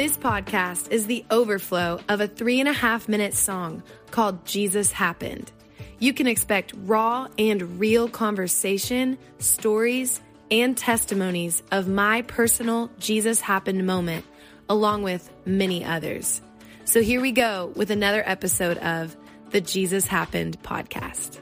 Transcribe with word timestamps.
This 0.00 0.16
podcast 0.16 0.90
is 0.90 1.04
the 1.06 1.26
overflow 1.30 2.00
of 2.08 2.22
a 2.22 2.26
three 2.26 2.58
and 2.58 2.66
a 2.66 2.72
half 2.72 3.06
minute 3.06 3.34
song 3.34 3.82
called 4.10 4.46
Jesus 4.46 4.92
Happened. 4.92 5.52
You 5.98 6.14
can 6.14 6.26
expect 6.26 6.72
raw 6.74 7.28
and 7.36 7.78
real 7.78 8.08
conversation, 8.08 9.18
stories, 9.40 10.22
and 10.50 10.74
testimonies 10.74 11.62
of 11.70 11.86
my 11.86 12.22
personal 12.22 12.90
Jesus 12.98 13.42
Happened 13.42 13.86
moment, 13.86 14.24
along 14.70 15.02
with 15.02 15.30
many 15.44 15.84
others. 15.84 16.40
So 16.86 17.02
here 17.02 17.20
we 17.20 17.32
go 17.32 17.70
with 17.76 17.90
another 17.90 18.22
episode 18.24 18.78
of 18.78 19.14
the 19.50 19.60
Jesus 19.60 20.06
Happened 20.06 20.62
podcast. 20.62 21.40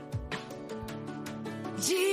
Jesus 1.80 2.07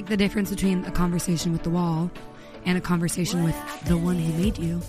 like 0.00 0.08
the 0.08 0.16
difference 0.16 0.48
between 0.48 0.82
a 0.86 0.90
conversation 0.90 1.52
with 1.52 1.62
the 1.62 1.68
wall 1.68 2.10
and 2.64 2.78
a 2.78 2.80
conversation 2.80 3.44
with 3.44 3.84
the 3.84 3.98
one 3.98 4.16
who 4.16 4.32
made 4.42 4.56
you 4.56 4.80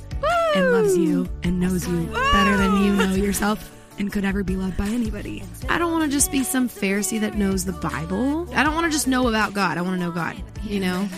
and 0.55 0.71
loves 0.71 0.97
you 0.97 1.27
and 1.43 1.59
knows 1.59 1.85
you 1.85 2.05
better 2.31 2.55
than 2.55 2.81
you 2.81 2.93
know 2.95 3.13
yourself 3.13 3.77
and 3.99 4.09
could 4.09 4.23
ever 4.23 4.41
be 4.41 4.55
loved 4.55 4.77
by 4.77 4.85
anybody. 4.85 5.43
I 5.67 5.77
don't 5.77 5.91
want 5.91 6.05
to 6.05 6.09
just 6.09 6.31
be 6.31 6.45
some 6.45 6.69
Pharisee 6.69 7.19
that 7.19 7.35
knows 7.35 7.65
the 7.65 7.73
Bible. 7.73 8.47
I 8.55 8.63
don't 8.63 8.73
want 8.73 8.85
to 8.85 8.89
just 8.89 9.05
know 9.05 9.27
about 9.27 9.53
God. 9.53 9.77
I 9.77 9.81
want 9.81 9.99
to 9.99 9.99
know 9.99 10.11
God. 10.11 10.41
You 10.63 10.79
know, 10.79 11.09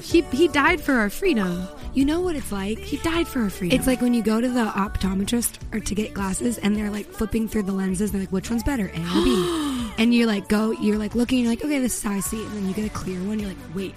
he 0.00 0.22
he 0.22 0.48
died 0.48 0.80
for 0.80 0.94
our 0.94 1.10
freedom. 1.10 1.68
You 1.92 2.06
know 2.06 2.22
what 2.22 2.36
it's 2.36 2.52
like? 2.52 2.78
He 2.78 2.96
died 2.98 3.28
for 3.28 3.42
our 3.42 3.50
freedom. 3.50 3.78
It's 3.78 3.86
like 3.86 4.00
when 4.00 4.14
you 4.14 4.22
go 4.22 4.40
to 4.40 4.48
the 4.48 4.64
optometrist 4.64 5.58
or 5.74 5.80
to 5.80 5.94
get 5.94 6.14
glasses 6.14 6.56
and 6.56 6.74
they're 6.74 6.90
like 6.90 7.04
flipping 7.04 7.48
through 7.48 7.64
the 7.64 7.72
lenses. 7.72 8.12
They're 8.12 8.20
like, 8.22 8.32
which 8.32 8.48
one's 8.48 8.62
better, 8.62 8.86
A 8.86 8.98
or 8.98 9.24
B? 9.24 9.68
and 9.98 10.14
you're 10.14 10.26
like, 10.26 10.48
go, 10.48 10.70
you're 10.72 10.98
like 10.98 11.14
looking, 11.14 11.40
you're 11.40 11.50
like, 11.50 11.64
okay, 11.64 11.78
this 11.78 11.96
is 11.96 12.02
how 12.02 12.12
I 12.12 12.20
see 12.20 12.40
it. 12.42 12.46
And 12.46 12.56
then 12.56 12.68
you 12.68 12.74
get 12.74 12.86
a 12.86 12.90
clear 12.90 13.20
one, 13.22 13.38
you're 13.38 13.48
like, 13.48 13.58
wait, 13.74 13.94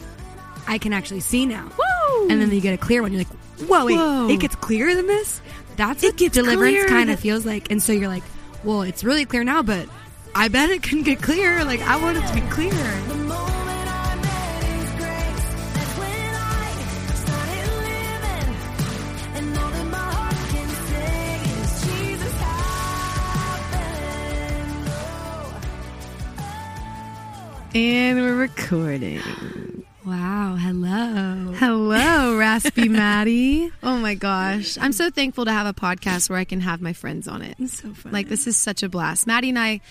I 0.67 0.77
can 0.77 0.93
actually 0.93 1.19
see 1.19 1.45
now. 1.45 1.69
Woo! 1.77 2.29
And 2.29 2.41
then 2.41 2.51
you 2.51 2.61
get 2.61 2.73
a 2.73 2.77
clear 2.77 3.01
one, 3.01 3.11
you're 3.11 3.21
like, 3.21 3.67
whoa, 3.67 3.85
wait, 3.85 3.97
Whoa. 3.97 4.29
it 4.29 4.39
gets 4.39 4.55
clearer 4.55 4.93
than 4.95 5.07
this? 5.07 5.41
That's 5.75 6.03
It 6.03 6.19
what 6.19 6.31
deliverance 6.31 6.85
kind 6.85 7.09
of 7.09 7.19
feels 7.19 7.45
like. 7.45 7.71
And 7.71 7.81
so 7.81 7.93
you're 7.93 8.07
like, 8.07 8.23
well, 8.63 8.81
it's 8.81 9.03
really 9.03 9.25
clear 9.25 9.43
now, 9.43 9.61
but 9.61 9.87
I 10.33 10.47
bet 10.47 10.69
it 10.69 10.83
can 10.83 11.03
get 11.03 11.21
clearer. 11.21 11.63
Like, 11.63 11.81
I 11.81 11.97
want 11.97 12.17
it 12.17 12.27
to 12.27 12.33
be 12.33 12.41
clearer. 12.49 13.24
And 27.75 28.21
we're 28.21 28.35
recording. 28.37 29.21
Wow, 30.05 30.55
hello. 30.55 31.51
Hello, 31.57 32.37
Raspy 32.39 32.87
Maddie. 32.87 33.69
Oh 33.83 33.97
my 33.97 34.15
gosh, 34.15 34.77
I'm 34.79 34.93
so 34.93 35.09
thankful 35.09 35.43
to 35.43 35.51
have 35.51 35.67
a 35.67 35.73
podcast 35.73 36.29
where 36.29 36.39
I 36.39 36.45
can 36.45 36.61
have 36.61 36.79
my 36.79 36.93
friends 36.93 37.27
on 37.27 37.41
it. 37.41 37.57
It's 37.59 37.81
so 37.81 37.93
fun. 37.93 38.13
Like 38.13 38.29
this 38.29 38.47
is 38.47 38.55
such 38.55 38.81
a 38.81 38.87
blast. 38.87 39.27
Maddie 39.27 39.49
and 39.49 39.59
I 39.59 39.81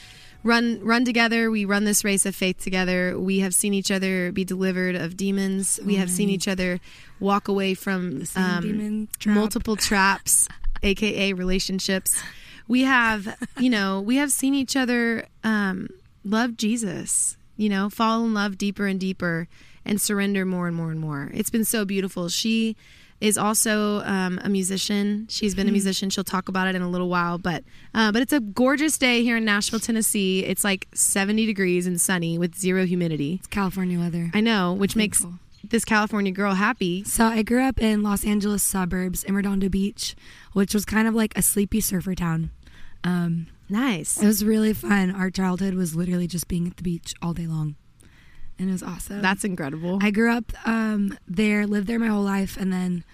run 0.43 0.81
run 0.83 1.05
together. 1.05 1.51
We 1.51 1.67
run 1.67 1.85
this 1.85 2.05
race 2.05 2.25
of 2.25 2.35
faith 2.35 2.59
together. 2.59 3.19
We 3.19 3.41
have 3.41 3.55
seen 3.55 3.75
each 3.75 3.91
other 3.91 4.33
be 4.33 4.45
delivered 4.45 4.95
of 4.97 5.19
demons. 5.19 5.79
we 5.85 5.97
have 5.97 6.11
seen 6.11 6.31
each 6.31 6.49
other 6.49 6.81
walk 7.21 7.49
away 7.49 7.75
from 7.75 8.25
um, 8.35 8.63
demon 8.63 9.09
trap. 9.19 9.35
multiple 9.35 9.77
traps, 9.77 10.49
aka 10.83 11.35
relationships. 11.35 12.23
We 12.67 12.85
have, 12.85 13.37
you 13.59 13.69
know, 13.69 14.01
we 14.01 14.17
have 14.17 14.33
seen 14.33 14.55
each 14.55 14.75
other 14.75 15.27
um, 15.43 15.91
love 16.25 16.57
Jesus. 16.57 17.37
You 17.57 17.69
know, 17.69 17.89
fall 17.89 18.25
in 18.25 18.35
love 18.35 18.59
deeper 18.59 18.87
and 18.87 18.99
deeper, 18.99 19.49
and 19.85 20.01
surrender 20.01 20.45
more 20.45 20.67
and 20.67 20.77
more 20.77 20.91
and 20.91 21.01
more. 21.01 21.31
It's 21.35 21.51
been 21.51 21.65
so 21.65 21.85
beautiful. 21.85 22.29
She 22.29 22.77
is 23.21 23.39
also 23.39 24.01
um, 24.01 24.41
a 24.43 24.49
musician. 24.49 25.27
She's 25.31 25.55
been 25.55 25.69
a 25.69 25.73
musician. 25.73 26.11
She'll 26.11 26.25
talk 26.25 26.49
about 26.49 26.69
it 26.69 26.75
in 26.75 26.83
a 26.83 26.91
little 26.91 27.09
while, 27.09 27.39
but 27.39 27.65
uh, 27.95 28.13
but 28.13 28.23
it's 28.23 28.33
a 28.33 28.41
gorgeous 28.41 28.99
day 28.99 29.23
here 29.23 29.37
in 29.37 29.45
Nashville, 29.45 29.81
Tennessee. 29.81 30.45
It's 30.45 30.65
like 30.65 30.89
70 30.95 31.47
degrees 31.47 31.87
and 31.87 32.01
sunny 32.01 32.39
with 32.39 32.55
zero 32.55 32.85
humidity. 32.85 33.37
It's 33.39 33.47
California 33.47 33.99
weather. 33.99 34.31
I 34.35 34.41
know, 34.41 34.73
which 34.73 34.97
makes 34.97 35.25
this 35.63 35.85
California 35.85 36.33
girl 36.33 36.55
happy. 36.55 37.05
So 37.05 37.25
I 37.25 37.43
grew 37.43 37.63
up 37.63 37.81
in 37.81 38.03
Los 38.03 38.25
Angeles 38.25 38.63
suburbs, 38.63 39.25
in 39.25 39.35
Redondo 39.35 39.69
Beach, 39.69 40.15
which 40.53 40.75
was 40.75 40.85
kind 40.85 41.09
of 41.09 41.15
like 41.15 41.37
a 41.37 41.43
sleepy 41.43 41.81
surfer 41.81 42.15
town. 42.15 42.51
Um, 43.03 43.47
Nice. 43.69 44.23
it 44.23 44.27
was 44.27 44.45
really 44.45 44.73
fun. 44.73 45.11
Our 45.11 45.31
childhood 45.31 45.75
was 45.75 45.95
literally 45.95 46.27
just 46.27 46.49
being 46.49 46.67
at 46.67 46.77
the 46.77 46.83
beach 46.83 47.15
all 47.23 47.33
day 47.33 47.47
long, 47.47 47.77
and 48.59 48.69
it 48.69 48.73
was 48.73 48.83
awesome. 48.83 49.23
That's 49.23 49.45
incredible. 49.45 49.99
I 50.03 50.11
grew 50.11 50.33
up 50.33 50.53
um, 50.67 51.19
there, 51.27 51.67
lived 51.67 51.87
there 51.87 51.99
my 51.99 52.09
whole 52.09 52.23
life, 52.23 52.57
and 52.57 52.73
then 52.73 53.05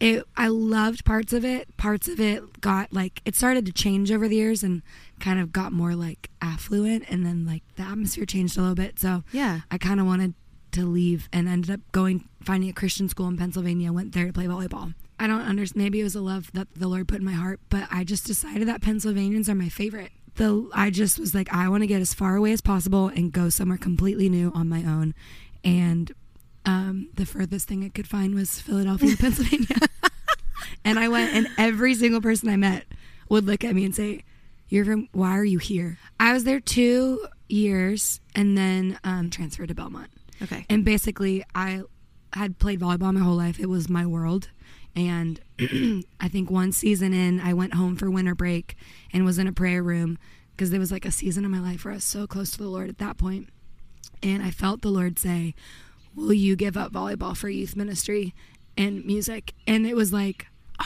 it. 0.00 0.24
I 0.36 0.48
loved 0.48 1.04
parts 1.04 1.32
of 1.32 1.44
it. 1.44 1.76
Parts 1.76 2.08
of 2.08 2.20
it 2.20 2.60
got 2.60 2.92
like 2.92 3.22
it 3.24 3.34
started 3.34 3.66
to 3.66 3.72
change 3.72 4.12
over 4.12 4.28
the 4.28 4.36
years 4.36 4.62
and 4.62 4.82
kind 5.20 5.40
of 5.40 5.52
got 5.52 5.72
more 5.72 5.94
like 5.94 6.30
affluent, 6.42 7.04
and 7.08 7.24
then 7.24 7.46
like 7.46 7.62
the 7.76 7.82
atmosphere 7.82 8.26
changed 8.26 8.56
a 8.58 8.60
little 8.60 8.76
bit. 8.76 8.98
So 8.98 9.24
yeah. 9.32 9.60
I 9.70 9.78
kind 9.78 10.00
of 10.00 10.06
wanted 10.06 10.34
to 10.72 10.84
leave 10.84 11.28
and 11.32 11.48
ended 11.48 11.70
up 11.70 11.80
going 11.92 12.28
finding 12.42 12.68
a 12.68 12.74
Christian 12.74 13.08
school 13.08 13.26
in 13.28 13.36
Pennsylvania. 13.36 13.92
Went 13.92 14.12
there 14.12 14.26
to 14.26 14.32
play 14.32 14.44
volleyball. 14.46 14.94
I 15.20 15.26
don't 15.26 15.42
understand. 15.42 15.82
Maybe 15.82 16.00
it 16.00 16.04
was 16.04 16.14
a 16.14 16.20
love 16.20 16.50
that 16.52 16.68
the 16.74 16.88
Lord 16.88 17.08
put 17.08 17.18
in 17.18 17.24
my 17.24 17.32
heart, 17.32 17.60
but 17.68 17.88
I 17.90 18.04
just 18.04 18.26
decided 18.26 18.68
that 18.68 18.82
Pennsylvanians 18.82 19.48
are 19.48 19.54
my 19.54 19.68
favorite. 19.68 20.12
The 20.36 20.68
I 20.72 20.90
just 20.90 21.18
was 21.18 21.34
like, 21.34 21.52
I 21.52 21.68
want 21.68 21.82
to 21.82 21.86
get 21.86 22.00
as 22.00 22.14
far 22.14 22.36
away 22.36 22.52
as 22.52 22.60
possible 22.60 23.08
and 23.08 23.32
go 23.32 23.48
somewhere 23.48 23.78
completely 23.78 24.28
new 24.28 24.52
on 24.54 24.68
my 24.68 24.84
own. 24.84 25.14
And 25.64 26.12
um, 26.64 27.08
the 27.14 27.26
furthest 27.26 27.66
thing 27.66 27.84
I 27.84 27.88
could 27.88 28.06
find 28.06 28.34
was 28.34 28.60
Philadelphia, 28.60 29.16
Pennsylvania. 29.18 29.66
and 30.84 30.98
I 30.98 31.08
went, 31.08 31.34
and 31.34 31.48
every 31.58 31.94
single 31.94 32.20
person 32.20 32.48
I 32.48 32.56
met 32.56 32.84
would 33.28 33.46
look 33.46 33.64
at 33.64 33.74
me 33.74 33.84
and 33.84 33.94
say, 33.94 34.22
"You're 34.68 34.84
from? 34.84 35.08
Why 35.12 35.36
are 35.36 35.44
you 35.44 35.58
here?" 35.58 35.98
I 36.20 36.32
was 36.32 36.44
there 36.44 36.60
two 36.60 37.26
years, 37.48 38.20
and 38.34 38.56
then 38.56 38.98
um, 39.02 39.30
transferred 39.30 39.68
to 39.68 39.74
Belmont. 39.74 40.10
Okay. 40.42 40.64
And 40.68 40.84
basically, 40.84 41.44
I 41.54 41.82
had 42.32 42.58
played 42.58 42.80
volleyball 42.80 43.12
my 43.12 43.20
whole 43.20 43.36
life. 43.36 43.58
It 43.58 43.68
was 43.68 43.88
my 43.88 44.06
world. 44.06 44.48
And 44.98 45.40
I 46.20 46.28
think 46.28 46.50
one 46.50 46.72
season 46.72 47.14
in, 47.14 47.38
I 47.38 47.54
went 47.54 47.74
home 47.74 47.94
for 47.94 48.10
winter 48.10 48.34
break 48.34 48.76
and 49.12 49.24
was 49.24 49.38
in 49.38 49.46
a 49.46 49.52
prayer 49.52 49.80
room 49.80 50.18
because 50.50 50.70
there 50.70 50.80
was 50.80 50.90
like 50.90 51.04
a 51.04 51.12
season 51.12 51.44
of 51.44 51.52
my 51.52 51.60
life 51.60 51.84
where 51.84 51.92
I 51.92 51.96
was 51.96 52.04
so 52.04 52.26
close 52.26 52.50
to 52.50 52.58
the 52.58 52.66
Lord 52.66 52.88
at 52.88 52.98
that 52.98 53.16
point. 53.16 53.48
And 54.24 54.42
I 54.42 54.50
felt 54.50 54.82
the 54.82 54.90
Lord 54.90 55.16
say, 55.16 55.54
Will 56.16 56.32
you 56.32 56.56
give 56.56 56.76
up 56.76 56.92
volleyball 56.92 57.36
for 57.36 57.48
youth 57.48 57.76
ministry 57.76 58.34
and 58.76 59.04
music? 59.04 59.54
And 59.68 59.86
it 59.86 59.94
was 59.94 60.12
like, 60.12 60.48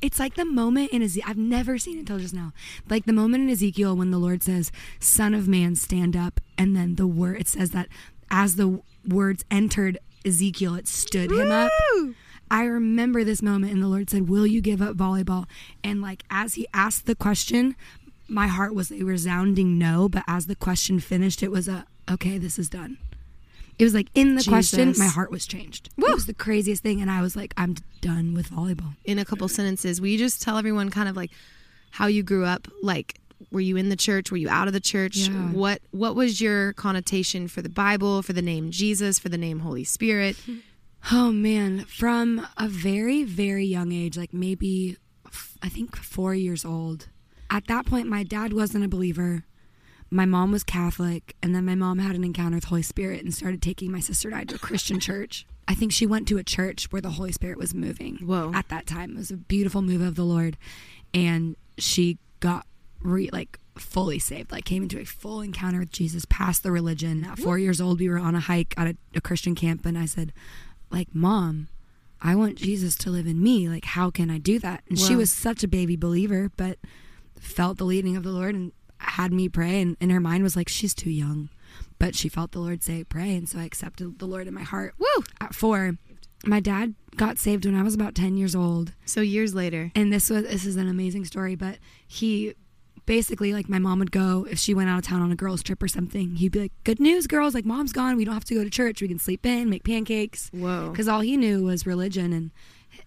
it's 0.00 0.20
like 0.20 0.36
the 0.36 0.44
moment 0.44 0.92
in 0.92 1.02
Ezekiel. 1.02 1.28
I've 1.28 1.36
never 1.36 1.78
seen 1.78 1.96
it 1.96 2.00
until 2.00 2.20
just 2.20 2.32
now. 2.34 2.52
Like 2.88 3.06
the 3.06 3.12
moment 3.12 3.42
in 3.42 3.50
Ezekiel 3.50 3.96
when 3.96 4.12
the 4.12 4.18
Lord 4.18 4.44
says, 4.44 4.70
"Son 5.00 5.34
of 5.34 5.48
man, 5.48 5.74
stand 5.74 6.16
up," 6.16 6.38
and 6.56 6.76
then 6.76 6.94
the 6.94 7.08
word 7.08 7.40
it 7.40 7.48
says 7.48 7.70
that 7.70 7.88
as 8.30 8.54
the 8.54 8.80
words 9.04 9.44
entered 9.50 9.98
Ezekiel, 10.24 10.76
it 10.76 10.86
stood 10.86 11.32
him 11.32 11.50
up. 11.50 11.72
I 12.50 12.64
remember 12.64 13.24
this 13.24 13.42
moment, 13.42 13.72
and 13.72 13.82
the 13.82 13.88
Lord 13.88 14.10
said, 14.10 14.28
"Will 14.28 14.46
you 14.46 14.60
give 14.60 14.80
up 14.80 14.96
volleyball?" 14.96 15.46
And 15.82 16.00
like 16.00 16.22
as 16.30 16.54
He 16.54 16.66
asked 16.72 17.06
the 17.06 17.14
question, 17.14 17.76
my 18.28 18.46
heart 18.46 18.74
was 18.74 18.90
a 18.90 19.02
resounding 19.02 19.78
no. 19.78 20.08
But 20.08 20.24
as 20.26 20.46
the 20.46 20.56
question 20.56 21.00
finished, 21.00 21.42
it 21.42 21.50
was 21.50 21.68
a 21.68 21.86
okay. 22.10 22.38
This 22.38 22.58
is 22.58 22.68
done. 22.68 22.98
It 23.78 23.84
was 23.84 23.92
like 23.94 24.08
in 24.14 24.36
the 24.36 24.44
question, 24.44 24.94
my 24.96 25.06
heart 25.06 25.30
was 25.30 25.46
changed. 25.46 25.90
It 25.98 26.14
was 26.14 26.26
the 26.26 26.34
craziest 26.34 26.82
thing, 26.82 27.02
and 27.02 27.10
I 27.10 27.20
was 27.20 27.36
like, 27.36 27.52
I'm 27.58 27.76
done 28.00 28.32
with 28.32 28.50
volleyball. 28.50 28.94
in 29.04 29.18
a 29.18 29.24
couple 29.24 29.48
sentences, 29.48 30.00
will 30.00 30.08
you 30.08 30.16
just 30.18 30.40
tell 30.40 30.56
everyone 30.56 30.88
kind 30.88 31.08
of 31.08 31.16
like 31.16 31.30
how 31.90 32.06
you 32.06 32.22
grew 32.22 32.46
up? 32.46 32.68
Like, 32.82 33.20
were 33.50 33.60
you 33.60 33.76
in 33.76 33.90
the 33.90 33.96
church? 33.96 34.30
Were 34.30 34.38
you 34.38 34.48
out 34.48 34.66
of 34.66 34.72
the 34.72 34.80
church? 34.80 35.16
Yeah. 35.16 35.50
What 35.52 35.82
What 35.90 36.14
was 36.14 36.40
your 36.40 36.72
connotation 36.72 37.48
for 37.48 37.60
the 37.60 37.68
Bible, 37.68 38.22
for 38.22 38.32
the 38.32 38.40
name 38.40 38.70
Jesus, 38.70 39.18
for 39.18 39.28
the 39.28 39.38
name 39.38 39.58
Holy 39.58 39.84
Spirit? 39.84 40.36
Oh 41.12 41.30
man, 41.30 41.84
from 41.84 42.46
a 42.56 42.68
very, 42.68 43.22
very 43.22 43.64
young 43.64 43.92
age, 43.92 44.16
like 44.16 44.32
maybe 44.32 44.96
f- 45.26 45.56
I 45.62 45.68
think 45.68 45.94
four 45.94 46.34
years 46.34 46.64
old. 46.64 47.08
At 47.48 47.68
that 47.68 47.86
point, 47.86 48.08
my 48.08 48.24
dad 48.24 48.52
wasn't 48.52 48.84
a 48.84 48.88
believer. 48.88 49.44
My 50.10 50.24
mom 50.24 50.50
was 50.50 50.64
Catholic, 50.64 51.36
and 51.42 51.54
then 51.54 51.64
my 51.64 51.74
mom 51.74 51.98
had 51.98 52.16
an 52.16 52.24
encounter 52.24 52.56
with 52.56 52.64
the 52.64 52.70
Holy 52.70 52.82
Spirit 52.82 53.22
and 53.22 53.32
started 53.32 53.62
taking 53.62 53.92
my 53.92 54.00
sister 54.00 54.28
and 54.28 54.36
I 54.36 54.44
to 54.44 54.56
a 54.56 54.58
Christian 54.58 54.98
church. 54.98 55.46
I 55.68 55.74
think 55.74 55.92
she 55.92 56.06
went 56.06 56.26
to 56.28 56.38
a 56.38 56.44
church 56.44 56.90
where 56.92 57.02
the 57.02 57.10
Holy 57.10 57.32
Spirit 57.32 57.58
was 57.58 57.74
moving. 57.74 58.16
Whoa. 58.16 58.52
At 58.54 58.68
that 58.68 58.86
time, 58.86 59.12
it 59.12 59.16
was 59.16 59.30
a 59.30 59.36
beautiful 59.36 59.82
move 59.82 60.00
of 60.00 60.14
the 60.14 60.24
Lord, 60.24 60.56
and 61.14 61.56
she 61.78 62.18
got 62.40 62.66
re, 63.00 63.30
like 63.32 63.58
fully 63.76 64.18
saved, 64.18 64.50
like 64.50 64.64
came 64.64 64.82
into 64.82 64.98
a 64.98 65.04
full 65.04 65.40
encounter 65.40 65.80
with 65.80 65.90
Jesus, 65.90 66.24
past 66.28 66.62
the 66.62 66.72
religion. 66.72 67.24
At 67.24 67.38
four 67.38 67.58
years 67.58 67.80
old, 67.80 68.00
we 68.00 68.08
were 68.08 68.18
on 68.18 68.34
a 68.34 68.40
hike 68.40 68.74
at 68.76 68.88
a, 68.88 68.96
a 69.14 69.20
Christian 69.20 69.54
camp, 69.54 69.86
and 69.86 69.98
I 69.98 70.06
said, 70.06 70.32
like, 70.90 71.08
Mom, 71.14 71.68
I 72.20 72.34
want 72.34 72.56
Jesus 72.56 72.96
to 72.96 73.10
live 73.10 73.26
in 73.26 73.42
me. 73.42 73.68
Like, 73.68 73.84
how 73.84 74.10
can 74.10 74.30
I 74.30 74.38
do 74.38 74.58
that? 74.60 74.82
And 74.88 74.98
she 74.98 75.14
was 75.16 75.30
such 75.30 75.62
a 75.62 75.68
baby 75.68 75.96
believer, 75.96 76.50
but 76.56 76.78
felt 77.38 77.78
the 77.78 77.84
leading 77.84 78.16
of 78.16 78.22
the 78.22 78.30
Lord 78.32 78.54
and 78.54 78.72
had 78.98 79.32
me 79.32 79.48
pray. 79.48 79.80
And 79.80 79.96
in 80.00 80.10
her 80.10 80.20
mind 80.20 80.42
was 80.42 80.56
like, 80.56 80.68
she's 80.68 80.94
too 80.94 81.10
young. 81.10 81.50
But 81.98 82.14
she 82.14 82.28
felt 82.28 82.52
the 82.52 82.58
Lord 82.60 82.82
say, 82.82 83.04
pray. 83.04 83.34
And 83.36 83.48
so 83.48 83.58
I 83.58 83.64
accepted 83.64 84.18
the 84.18 84.26
Lord 84.26 84.46
in 84.46 84.54
my 84.54 84.62
heart. 84.62 84.94
Woo! 84.98 85.24
At 85.40 85.54
four, 85.54 85.98
my 86.44 86.60
dad 86.60 86.94
got 87.16 87.38
saved 87.38 87.64
when 87.66 87.74
I 87.74 87.82
was 87.82 87.94
about 87.94 88.14
10 88.14 88.36
years 88.36 88.54
old 88.54 88.92
So 89.06 89.20
years 89.22 89.54
later. 89.54 89.90
and 89.94 90.12
this 90.12 90.28
was 90.30 90.42
this 90.44 90.66
is 90.66 90.76
an 90.76 90.86
amazing 90.86 91.24
story 91.24 91.54
but 91.54 91.78
he 92.06 92.52
basically 93.06 93.52
like 93.52 93.68
my 93.68 93.78
mom 93.78 94.00
would 94.00 94.10
go 94.12 94.46
if 94.50 94.58
she 94.58 94.74
went 94.74 94.90
out 94.90 94.98
of 94.98 95.04
town 95.04 95.22
on 95.22 95.30
a 95.32 95.36
girls 95.36 95.62
trip 95.62 95.82
or 95.82 95.88
something 95.88 96.34
he'd 96.36 96.52
be 96.52 96.60
like 96.60 96.72
good 96.84 97.00
news 97.00 97.26
girls 97.26 97.54
like 97.54 97.64
mom's 97.64 97.92
gone. 97.92 98.16
We 98.16 98.24
don't 98.24 98.34
have 98.34 98.44
to 98.46 98.54
go 98.54 98.64
to 98.64 98.70
church. 98.70 99.00
We 99.00 99.08
can 99.08 99.18
sleep 99.18 99.46
in 99.46 99.70
make 99.70 99.84
pancakes. 99.84 100.50
Whoa. 100.52 100.90
because 100.90 101.08
all 101.08 101.20
he 101.20 101.36
knew 101.36 101.62
was 101.64 101.86
religion 101.86 102.32
and 102.32 102.50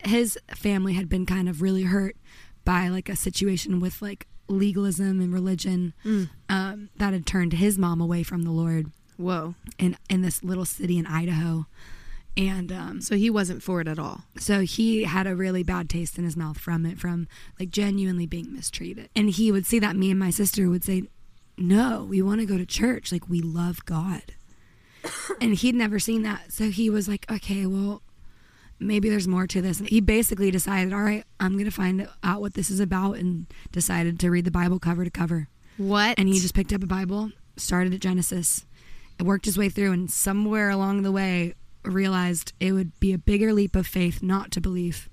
his 0.03 0.37
family 0.55 0.93
had 0.93 1.09
been 1.09 1.25
kind 1.25 1.49
of 1.49 1.61
really 1.61 1.83
hurt 1.83 2.15
by 2.65 2.87
like 2.87 3.09
a 3.09 3.15
situation 3.15 3.79
with 3.79 4.01
like 4.01 4.27
legalism 4.47 5.19
and 5.21 5.33
religion 5.33 5.93
um, 6.49 6.89
that 6.97 7.13
had 7.13 7.25
turned 7.25 7.53
his 7.53 7.77
mom 7.77 8.01
away 8.01 8.23
from 8.23 8.43
the 8.43 8.51
lord. 8.51 8.91
Whoa. 9.17 9.55
in 9.77 9.97
in 10.09 10.21
this 10.21 10.43
little 10.43 10.63
city 10.65 10.97
in 10.97 11.05
idaho 11.05 11.65
and 12.39 12.71
um, 12.71 13.01
So 13.01 13.17
he 13.17 13.29
wasn't 13.29 13.61
for 13.61 13.81
it 13.81 13.87
at 13.87 13.99
all. 13.99 14.21
so 14.37 14.61
he 14.61 15.03
had 15.03 15.27
a 15.27 15.35
really 15.35 15.61
bad 15.61 15.89
taste 15.89 16.17
in 16.17 16.23
his 16.23 16.37
mouth 16.37 16.57
from 16.57 16.85
it, 16.85 16.97
from 16.97 17.27
like 17.59 17.69
genuinely 17.69 18.25
being 18.25 18.53
mistreated. 18.53 19.09
And 19.13 19.29
he 19.29 19.51
would 19.51 19.65
see 19.65 19.77
that 19.79 19.97
me 19.97 20.09
and 20.09 20.19
my 20.19 20.29
sister 20.29 20.69
would 20.69 20.83
say, 20.85 21.03
No, 21.57 22.05
we 22.09 22.21
want 22.21 22.39
to 22.39 22.45
go 22.45 22.57
to 22.57 22.65
church. 22.65 23.11
Like, 23.11 23.27
we 23.27 23.41
love 23.41 23.83
God. 23.85 24.23
and 25.41 25.55
he'd 25.55 25.75
never 25.75 25.99
seen 25.99 26.21
that. 26.23 26.53
So 26.53 26.69
he 26.69 26.89
was 26.89 27.09
like, 27.09 27.29
Okay, 27.29 27.65
well, 27.65 28.01
maybe 28.79 29.09
there's 29.09 29.27
more 29.27 29.45
to 29.47 29.61
this. 29.61 29.79
And 29.79 29.89
he 29.89 29.99
basically 29.99 30.49
decided, 30.49 30.93
All 30.93 31.01
right, 31.01 31.25
I'm 31.41 31.53
going 31.53 31.65
to 31.65 31.71
find 31.71 32.07
out 32.23 32.39
what 32.39 32.53
this 32.53 32.69
is 32.69 32.79
about 32.79 33.17
and 33.17 33.47
decided 33.73 34.17
to 34.21 34.31
read 34.31 34.45
the 34.45 34.51
Bible 34.51 34.79
cover 34.79 35.03
to 35.03 35.11
cover. 35.11 35.49
What? 35.75 36.17
And 36.17 36.29
he 36.29 36.39
just 36.39 36.55
picked 36.55 36.71
up 36.71 36.83
a 36.83 36.87
Bible, 36.87 37.31
started 37.57 37.93
at 37.93 37.99
Genesis, 37.99 38.65
worked 39.21 39.43
his 39.43 39.57
way 39.57 39.67
through, 39.67 39.91
and 39.91 40.09
somewhere 40.09 40.69
along 40.69 41.01
the 41.01 41.11
way 41.11 41.53
realized 41.83 42.53
it 42.59 42.71
would 42.73 42.97
be 42.99 43.13
a 43.13 43.17
bigger 43.17 43.53
leap 43.53 43.75
of 43.75 43.87
faith 43.87 44.21
not 44.21 44.51
to 44.51 44.61
believe 44.61 45.09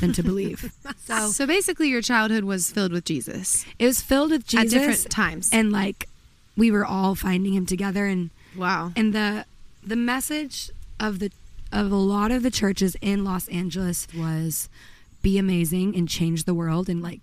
than 0.00 0.12
to 0.12 0.22
believe. 0.22 0.72
so 1.04 1.28
So 1.30 1.46
basically, 1.46 1.88
your 1.88 2.02
childhood 2.02 2.44
was 2.44 2.70
filled 2.70 2.92
with 2.92 3.04
Jesus 3.04 3.64
it 3.78 3.86
was 3.86 4.00
filled 4.02 4.30
with 4.30 4.46
Jesus 4.46 4.74
at 4.74 4.78
different 4.78 5.10
times. 5.10 5.50
and 5.52 5.72
like 5.72 6.08
we 6.56 6.70
were 6.70 6.84
all 6.84 7.14
finding 7.14 7.54
him 7.54 7.66
together 7.66 8.06
and 8.06 8.30
wow. 8.56 8.92
and 8.96 9.12
the 9.14 9.44
the 9.82 9.96
message 9.96 10.70
of 11.00 11.18
the 11.18 11.30
of 11.72 11.90
a 11.90 11.96
lot 11.96 12.30
of 12.30 12.42
the 12.42 12.50
churches 12.50 12.96
in 13.00 13.24
Los 13.24 13.48
Angeles 13.48 14.06
was 14.16 14.68
be 15.22 15.38
amazing 15.38 15.96
and 15.96 16.08
change 16.08 16.44
the 16.44 16.52
world 16.54 16.88
and 16.88 17.02
like 17.02 17.20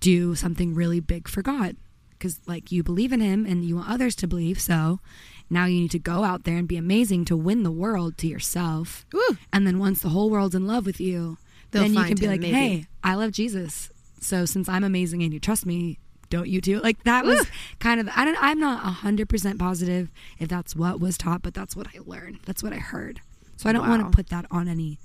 do 0.00 0.34
something 0.34 0.74
really 0.74 1.00
big 1.00 1.28
for 1.28 1.42
God 1.42 1.76
because 2.10 2.40
like 2.46 2.72
you 2.72 2.82
believe 2.82 3.12
in 3.12 3.20
him 3.20 3.46
and 3.46 3.64
you 3.64 3.76
want 3.76 3.88
others 3.88 4.14
to 4.16 4.26
believe 4.26 4.60
so 4.60 4.98
now 5.48 5.64
you 5.66 5.80
need 5.80 5.90
to 5.92 5.98
go 5.98 6.24
out 6.24 6.44
there 6.44 6.56
and 6.56 6.66
be 6.66 6.76
amazing 6.76 7.24
to 7.26 7.36
win 7.36 7.62
the 7.62 7.70
world 7.70 8.18
to 8.18 8.26
yourself. 8.26 9.04
Woo. 9.12 9.36
and 9.52 9.66
then 9.66 9.78
once 9.78 10.02
the 10.02 10.08
whole 10.10 10.30
world's 10.30 10.54
in 10.54 10.66
love 10.66 10.86
with 10.86 11.00
you 11.00 11.38
They'll 11.70 11.82
then 11.82 11.94
you 11.94 12.04
can 12.04 12.16
be 12.16 12.28
like 12.28 12.40
maybe. 12.40 12.52
hey 12.54 12.86
I 13.04 13.14
love 13.14 13.32
Jesus. 13.32 13.90
So 14.20 14.44
since 14.44 14.68
I'm 14.68 14.84
amazing 14.84 15.22
and 15.22 15.32
you 15.32 15.40
trust 15.40 15.66
me 15.66 15.98
don't 16.28 16.48
you 16.48 16.60
too? 16.60 16.80
Like 16.80 17.04
that 17.04 17.24
was 17.24 17.46
kind 17.78 18.00
of 18.00 18.08
I 18.14 18.24
don't 18.24 18.36
I'm 18.40 18.58
not 18.58 18.82
100% 18.82 19.58
positive 19.58 20.10
if 20.38 20.48
that's 20.48 20.74
what 20.74 20.98
was 21.00 21.16
taught 21.16 21.42
but 21.42 21.54
that's 21.54 21.76
what 21.76 21.86
I 21.94 22.00
learned. 22.04 22.40
That's 22.46 22.62
what 22.62 22.72
I 22.72 22.78
heard. 22.78 23.20
So 23.56 23.68
I 23.68 23.72
don't 23.72 23.88
want 23.88 24.04
to 24.10 24.14
put 24.16 24.28
that 24.30 24.46
on 24.50 24.66
any 24.68 24.98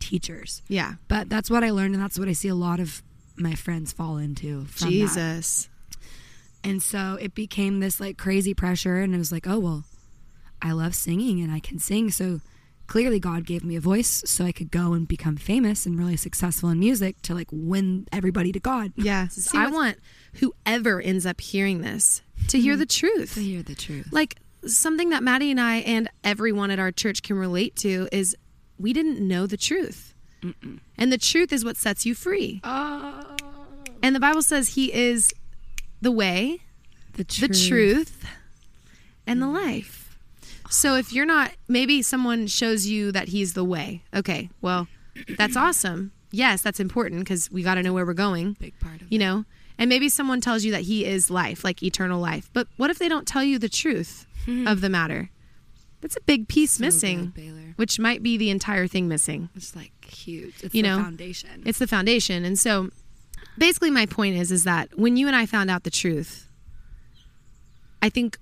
teachers. 0.00 0.62
Yeah. 0.68 0.94
but 1.08 1.28
that's 1.28 1.50
what 1.50 1.62
I 1.62 1.70
learned 1.70 1.94
and 1.94 2.02
that's 2.02 2.18
what 2.18 2.28
I 2.28 2.32
see 2.32 2.48
a 2.48 2.54
lot 2.54 2.80
of 2.80 3.02
my 3.36 3.54
friends 3.54 3.92
fall 3.92 4.16
into 4.18 4.64
from 4.66 4.88
that. 5.14 5.68
Jesus. 6.62 6.70
And 6.72 6.82
so 6.82 7.16
it 7.20 7.34
became 7.34 7.80
this 7.80 8.00
like 8.00 8.18
crazy 8.18 8.54
pressure 8.54 8.96
and 8.98 9.14
it 9.14 9.18
was 9.18 9.32
like, 9.32 9.46
oh 9.48 9.58
well, 9.58 9.84
I 10.60 10.72
love 10.72 10.94
singing 10.94 11.40
and 11.40 11.50
I 11.52 11.60
can 11.60 11.78
sing, 11.78 12.10
so 12.10 12.40
clearly 12.86 13.18
God 13.18 13.46
gave 13.46 13.64
me 13.64 13.74
a 13.76 13.80
voice 13.80 14.22
so 14.26 14.44
I 14.44 14.52
could 14.52 14.70
go 14.70 14.92
and 14.92 15.08
become 15.08 15.36
famous 15.36 15.86
and 15.86 15.98
really 15.98 16.16
successful 16.16 16.68
in 16.68 16.78
music 16.78 17.20
to 17.22 17.34
like 17.34 17.48
win 17.50 18.06
everybody 18.12 18.52
to 18.52 18.60
God. 18.60 18.92
Yeah. 18.96 19.28
See 19.30 19.56
I 19.58 19.68
want 19.68 19.98
whoever 20.34 21.00
ends 21.00 21.24
up 21.26 21.40
hearing 21.40 21.80
this 21.80 22.22
to 22.48 22.60
hear 22.60 22.76
the 22.76 22.86
truth. 22.86 23.34
To 23.34 23.42
hear 23.42 23.62
the 23.62 23.74
truth. 23.74 24.08
Like 24.12 24.36
something 24.66 25.10
that 25.10 25.22
Maddie 25.22 25.50
and 25.50 25.60
I 25.60 25.76
and 25.78 26.08
everyone 26.22 26.70
at 26.70 26.78
our 26.78 26.92
church 26.92 27.22
can 27.22 27.36
relate 27.36 27.74
to 27.76 28.08
is 28.12 28.36
we 28.78 28.92
didn't 28.92 29.26
know 29.26 29.46
the 29.46 29.56
truth. 29.56 30.14
And 30.98 31.12
the 31.12 31.18
truth 31.18 31.52
is 31.52 31.64
what 31.64 31.76
sets 31.76 32.04
you 32.04 32.14
free. 32.16 32.60
oh, 32.64 33.36
And 34.02 34.14
the 34.14 34.20
Bible 34.20 34.42
says 34.42 34.68
he 34.70 34.92
is 34.92 35.32
the 36.02 36.10
way, 36.10 36.58
the 37.14 37.18
the 37.18 37.24
truth. 37.24 37.68
truth, 37.68 38.24
and 39.26 39.40
the 39.40 39.46
mm. 39.46 39.54
life. 39.54 40.18
So 40.68 40.96
if 40.96 41.12
you're 41.12 41.26
not, 41.26 41.52
maybe 41.68 42.02
someone 42.02 42.46
shows 42.46 42.86
you 42.86 43.12
that 43.12 43.28
he's 43.28 43.54
the 43.54 43.64
way. 43.64 44.02
Okay, 44.14 44.50
well, 44.60 44.88
that's 45.38 45.56
awesome. 45.66 46.12
Yes, 46.30 46.62
that's 46.62 46.80
important 46.80 47.20
because 47.20 47.50
we 47.50 47.62
got 47.62 47.74
to 47.74 47.82
know 47.82 47.92
where 47.92 48.06
we're 48.06 48.14
going, 48.14 48.56
Big 48.58 48.78
part 48.80 49.00
of 49.00 49.12
you 49.12 49.18
know? 49.18 49.44
And 49.78 49.88
maybe 49.88 50.08
someone 50.08 50.40
tells 50.40 50.64
you 50.64 50.72
that 50.72 50.82
he 50.82 51.04
is 51.04 51.30
life, 51.30 51.64
like 51.64 51.82
eternal 51.82 52.20
life. 52.20 52.50
But 52.52 52.68
what 52.76 52.90
if 52.90 52.98
they 52.98 53.08
don't 53.08 53.26
tell 53.26 53.42
you 53.42 53.58
the 53.58 53.68
truth 53.68 54.26
of 54.66 54.80
the 54.80 54.88
matter? 54.88 55.30
That's 56.00 56.16
a 56.16 56.20
big 56.20 56.48
piece 56.48 56.78
So 56.78 56.84
missing, 56.84 57.32
good, 57.34 57.74
which 57.76 58.00
might 58.00 58.22
be 58.22 58.36
the 58.36 58.50
entire 58.50 58.86
thing 58.86 59.08
missing. 59.08 59.50
It's 59.54 59.76
like 59.76 59.92
huge. 60.04 60.54
It's 60.62 60.74
You 60.74 60.82
the 60.82 60.88
know, 60.88 61.02
foundation. 61.02 61.62
It's 61.64 61.78
the 61.78 61.86
foundation. 61.86 62.44
And 62.44 62.58
so 62.58 62.90
basically 63.58 63.90
my 63.90 64.06
point 64.06 64.36
is 64.36 64.50
is 64.52 64.64
that 64.64 64.96
when 64.98 65.16
you 65.16 65.26
and 65.26 65.36
I 65.36 65.46
found 65.46 65.70
out 65.70 65.82
the 65.84 65.90
truth, 65.90 66.46
I 68.00 68.08
think 68.08 68.38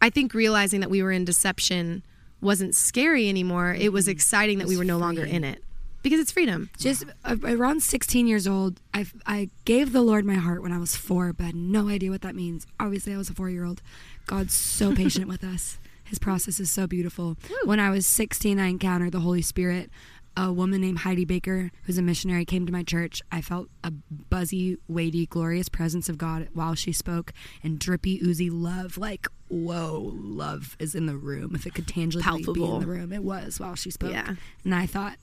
I 0.00 0.10
think 0.10 0.34
realizing 0.34 0.80
that 0.80 0.90
we 0.90 1.02
were 1.02 1.12
in 1.12 1.24
deception 1.24 2.02
wasn't 2.40 2.74
scary 2.74 3.28
anymore. 3.28 3.74
It 3.78 3.92
was 3.92 4.08
exciting 4.08 4.58
that 4.58 4.66
we 4.68 4.74
Mm-hmm. 4.74 4.78
were 4.80 4.84
no 4.84 4.98
longer 4.98 5.24
in 5.24 5.42
it. 5.44 5.62
Because 6.02 6.20
it's 6.20 6.30
freedom. 6.30 6.70
just 6.78 7.04
around 7.24 7.82
16 7.82 8.26
years 8.28 8.46
old 8.46 8.80
I, 8.94 9.06
I 9.26 9.48
gave 9.64 9.92
the 9.92 10.02
lord 10.02 10.24
my 10.24 10.34
heart 10.36 10.62
when 10.62 10.70
i 10.70 10.78
was 10.78 10.94
four 10.94 11.32
but 11.32 11.46
had 11.46 11.54
no 11.56 11.88
idea 11.88 12.12
what 12.12 12.22
that 12.22 12.36
means 12.36 12.64
obviously 12.78 13.12
i 13.12 13.16
was 13.16 13.28
a 13.28 13.34
four 13.34 13.50
year 13.50 13.64
old 13.64 13.82
god's 14.26 14.54
so 14.54 14.94
patient 15.02 15.26
with 15.26 15.42
us 15.42 15.78
his 16.04 16.20
process 16.20 16.60
is 16.60 16.70
so 16.70 16.86
beautiful 16.86 17.36
when 17.64 17.80
i 17.80 17.90
was 17.90 18.06
16 18.06 18.60
i 18.60 18.66
encountered 18.68 19.10
the 19.10 19.18
holy 19.20 19.42
spirit 19.42 19.90
a 20.36 20.52
woman 20.52 20.80
named 20.80 20.98
heidi 20.98 21.24
baker 21.24 21.70
who's 21.84 21.96
a 21.98 22.02
missionary 22.02 22.44
came 22.44 22.66
to 22.66 22.72
my 22.72 22.82
church 22.82 23.22
i 23.32 23.40
felt 23.40 23.68
a 23.82 23.90
buzzy 23.90 24.76
weighty 24.88 25.26
glorious 25.26 25.68
presence 25.68 26.08
of 26.08 26.18
god 26.18 26.48
while 26.52 26.74
she 26.74 26.92
spoke 26.92 27.32
and 27.62 27.78
drippy 27.78 28.20
oozy 28.22 28.50
love 28.50 28.98
like 28.98 29.26
whoa 29.48 30.10
love 30.14 30.76
is 30.78 30.94
in 30.94 31.06
the 31.06 31.16
room 31.16 31.54
if 31.54 31.66
it 31.66 31.74
could 31.74 31.86
tangibly 31.86 32.42
be 32.52 32.64
in 32.64 32.80
the 32.80 32.86
room 32.86 33.12
it 33.12 33.22
was 33.22 33.58
while 33.60 33.74
she 33.74 33.90
spoke 33.90 34.10
Yeah. 34.12 34.34
and 34.64 34.74
i 34.74 34.84
thought 34.86 35.16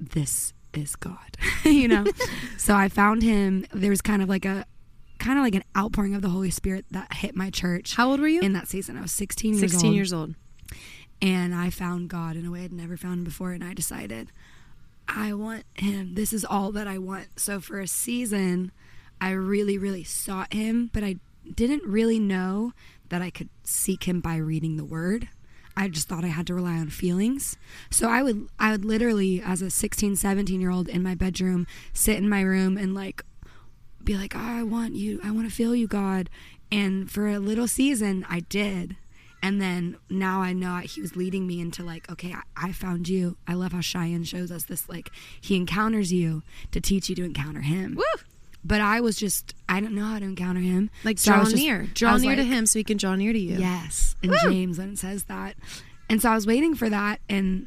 this 0.00 0.52
is 0.74 0.96
God, 0.96 1.36
you 1.64 1.86
know? 1.86 2.04
so 2.56 2.74
I 2.74 2.88
found 2.88 3.22
him. 3.22 3.66
There 3.74 3.90
was 3.90 4.00
kind 4.00 4.22
of 4.22 4.28
like 4.30 4.44
a, 4.46 4.64
kind 5.18 5.38
of 5.38 5.44
like 5.44 5.54
an 5.54 5.64
outpouring 5.76 6.14
of 6.14 6.22
the 6.22 6.30
Holy 6.30 6.50
Spirit 6.50 6.86
that 6.92 7.12
hit 7.12 7.36
my 7.36 7.50
church. 7.50 7.94
How 7.94 8.10
old 8.10 8.20
were 8.20 8.26
you? 8.28 8.40
In 8.40 8.54
that 8.54 8.68
season, 8.68 8.96
I 8.96 9.02
was 9.02 9.12
16 9.12 9.52
years 9.58 9.60
16 9.70 9.86
old. 9.88 9.94
years 9.94 10.12
old. 10.12 10.34
And 11.22 11.54
I 11.54 11.70
found 11.70 12.10
God 12.10 12.36
in 12.36 12.44
a 12.44 12.50
way 12.50 12.64
I'd 12.64 12.72
never 12.72 12.96
found 12.96 13.18
him 13.18 13.24
before. 13.24 13.52
And 13.52 13.62
I 13.62 13.72
decided, 13.72 14.30
I 15.08 15.32
want 15.32 15.64
him. 15.74 16.14
This 16.14 16.32
is 16.32 16.44
all 16.44 16.72
that 16.72 16.88
I 16.88 16.98
want. 16.98 17.38
So 17.40 17.60
for 17.60 17.78
a 17.80 17.86
season, 17.86 18.72
I 19.20 19.30
really, 19.30 19.78
really 19.78 20.02
sought 20.02 20.52
him, 20.52 20.90
but 20.92 21.04
I 21.04 21.16
didn't 21.54 21.84
really 21.84 22.18
know 22.18 22.72
that 23.08 23.22
I 23.22 23.30
could 23.30 23.48
seek 23.62 24.04
him 24.04 24.20
by 24.20 24.36
reading 24.36 24.76
the 24.76 24.84
word. 24.84 25.28
I 25.76 25.88
just 25.88 26.08
thought 26.08 26.24
I 26.24 26.28
had 26.28 26.46
to 26.48 26.54
rely 26.54 26.72
on 26.72 26.90
feelings. 26.90 27.56
So 27.88 28.10
I 28.10 28.22
would 28.22 28.48
I 28.58 28.72
would 28.72 28.84
literally 28.84 29.40
as 29.40 29.62
a 29.62 29.70
16, 29.70 30.16
17 30.16 30.60
year 30.60 30.70
old 30.70 30.88
in 30.88 31.02
my 31.02 31.14
bedroom 31.14 31.66
sit 31.92 32.16
in 32.16 32.28
my 32.28 32.42
room 32.42 32.76
and 32.76 32.94
like 32.94 33.22
be 34.04 34.16
like, 34.16 34.34
I 34.34 34.62
want 34.64 34.94
you. 34.94 35.20
I 35.22 35.30
want 35.30 35.48
to 35.48 35.54
feel 35.54 35.74
you, 35.74 35.86
God. 35.86 36.28
And 36.70 37.10
for 37.10 37.28
a 37.28 37.38
little 37.38 37.68
season, 37.68 38.26
I 38.28 38.40
did. 38.40 38.96
And 39.44 39.60
then 39.60 39.96
now 40.08 40.40
I 40.40 40.52
know 40.52 40.76
he 40.78 41.00
was 41.00 41.16
leading 41.16 41.46
me 41.48 41.60
into 41.60 41.82
like, 41.82 42.08
okay, 42.10 42.32
I, 42.32 42.68
I 42.68 42.72
found 42.72 43.08
you. 43.08 43.36
I 43.48 43.54
love 43.54 43.72
how 43.72 43.80
Cheyenne 43.80 44.22
shows 44.24 44.52
us 44.52 44.64
this. 44.64 44.88
Like, 44.88 45.10
he 45.40 45.56
encounters 45.56 46.12
you 46.12 46.42
to 46.70 46.80
teach 46.80 47.08
you 47.08 47.16
to 47.16 47.24
encounter 47.24 47.60
him. 47.62 47.96
Woo! 47.96 48.04
But 48.64 48.80
I 48.80 49.00
was 49.00 49.16
just, 49.16 49.54
I 49.68 49.80
don't 49.80 49.94
know 49.96 50.04
how 50.04 50.20
to 50.20 50.24
encounter 50.24 50.60
him. 50.60 50.90
Like 51.02 51.18
So 51.18 51.32
draw 51.32 51.42
just- 51.44 51.56
near. 51.56 51.88
Draw 51.92 52.18
near 52.18 52.36
to 52.36 52.44
him 52.44 52.66
so 52.66 52.78
he 52.78 52.84
can 52.84 52.96
draw 52.96 53.16
near 53.16 53.32
to 53.32 53.38
you. 53.38 53.58
Yes, 53.58 54.14
in 54.22 54.32
James 54.44 54.78
when 54.78 54.90
it 54.92 54.98
says 55.00 55.24
that. 55.24 55.56
And 56.08 56.22
so 56.22 56.30
I 56.30 56.34
was 56.36 56.46
waiting 56.46 56.74
for 56.76 56.88
that, 56.88 57.20
and 57.28 57.66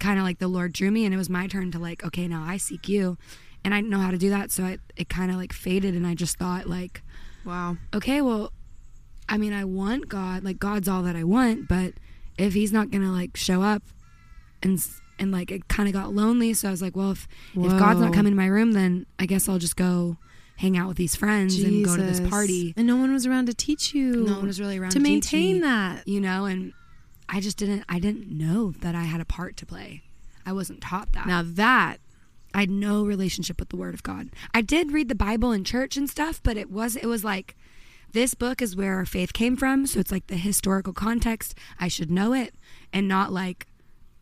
kind 0.00 0.18
of 0.18 0.24
like 0.24 0.40
the 0.40 0.48
Lord 0.48 0.72
drew 0.74 0.90
me, 0.90 1.06
and 1.06 1.14
it 1.14 1.16
was 1.16 1.30
my 1.30 1.46
turn 1.46 1.70
to 1.72 1.78
like, 1.78 2.04
okay, 2.04 2.28
now 2.28 2.44
I 2.46 2.58
seek 2.58 2.88
you. 2.88 3.16
and 3.64 3.72
I 3.72 3.78
didn't 3.78 3.88
know 3.90 4.00
how 4.00 4.10
to 4.10 4.18
do 4.18 4.28
that, 4.28 4.50
so 4.50 4.64
I, 4.64 4.76
it 4.96 5.08
kind 5.08 5.30
of 5.30 5.38
like 5.38 5.54
faded, 5.54 5.94
and 5.94 6.06
I 6.06 6.14
just 6.14 6.36
thought 6.38 6.68
like, 6.68 7.00
Wow. 7.46 7.78
okay, 7.94 8.20
well, 8.20 8.52
I 9.28 9.36
mean, 9.38 9.52
I 9.52 9.64
want 9.64 10.08
God, 10.08 10.44
like 10.44 10.58
God's 10.58 10.88
all 10.88 11.02
that 11.02 11.16
I 11.16 11.24
want, 11.24 11.68
but 11.68 11.94
if 12.38 12.54
He's 12.54 12.72
not 12.72 12.90
gonna 12.90 13.12
like 13.12 13.36
show 13.36 13.62
up, 13.62 13.82
and 14.62 14.82
and 15.18 15.30
like 15.32 15.50
it 15.50 15.68
kind 15.68 15.88
of 15.88 15.92
got 15.94 16.14
lonely, 16.14 16.52
so 16.54 16.68
I 16.68 16.70
was 16.70 16.82
like, 16.82 16.96
well, 16.96 17.12
if 17.12 17.26
if 17.54 17.78
God's 17.78 18.00
not 18.00 18.12
coming 18.12 18.32
to 18.32 18.36
my 18.36 18.46
room, 18.46 18.72
then 18.72 19.06
I 19.18 19.26
guess 19.26 19.48
I'll 19.48 19.58
just 19.58 19.76
go 19.76 20.16
hang 20.56 20.76
out 20.76 20.86
with 20.88 20.96
these 20.96 21.16
friends 21.16 21.60
and 21.62 21.84
go 21.84 21.96
to 21.96 22.02
this 22.02 22.20
party. 22.20 22.74
And 22.76 22.86
no 22.86 22.96
one 22.96 23.12
was 23.12 23.26
around 23.26 23.46
to 23.46 23.54
teach 23.54 23.92
you. 23.92 24.24
No 24.24 24.36
one 24.36 24.46
was 24.46 24.60
really 24.60 24.78
around 24.78 24.90
to 24.90 24.98
to 24.98 25.02
maintain 25.02 25.56
me. 25.56 25.60
that. 25.62 26.06
you 26.06 26.20
know 26.20 26.44
and 26.44 26.72
i 27.28 27.40
just 27.40 27.56
didn't 27.56 27.82
i 27.88 27.98
didn't 27.98 28.28
know 28.30 28.70
that 28.82 28.94
i 28.94 29.02
had 29.04 29.18
a 29.20 29.24
part 29.24 29.56
to 29.56 29.64
play 29.66 30.02
i 30.46 30.52
wasn't 30.52 30.80
taught 30.80 31.10
that 31.12 31.26
Now 31.26 31.42
that 31.42 31.96
i 32.52 32.60
had 32.60 32.70
no 32.70 33.02
relationship 33.04 33.58
with 33.58 33.70
the 33.70 33.76
word 33.76 33.94
of 33.94 34.02
god 34.02 34.28
i 34.52 34.60
did 34.60 34.92
read 34.92 35.08
the 35.08 35.14
bible 35.14 35.50
in 35.50 35.64
church 35.64 35.96
and 35.96 36.08
stuff 36.08 36.40
but 36.42 36.56
it 36.58 36.70
was 36.70 36.94
it 36.96 37.06
was 37.06 37.24
like 37.24 37.56
this 38.14 38.32
book 38.34 38.62
is 38.62 38.74
where 38.74 38.94
our 38.94 39.04
faith 39.04 39.32
came 39.32 39.56
from 39.56 39.86
so 39.86 40.00
it's 40.00 40.10
like 40.12 40.28
the 40.28 40.36
historical 40.36 40.92
context. 40.92 41.54
I 41.78 41.88
should 41.88 42.10
know 42.10 42.32
it 42.32 42.54
and 42.92 43.06
not 43.06 43.32
like 43.32 43.66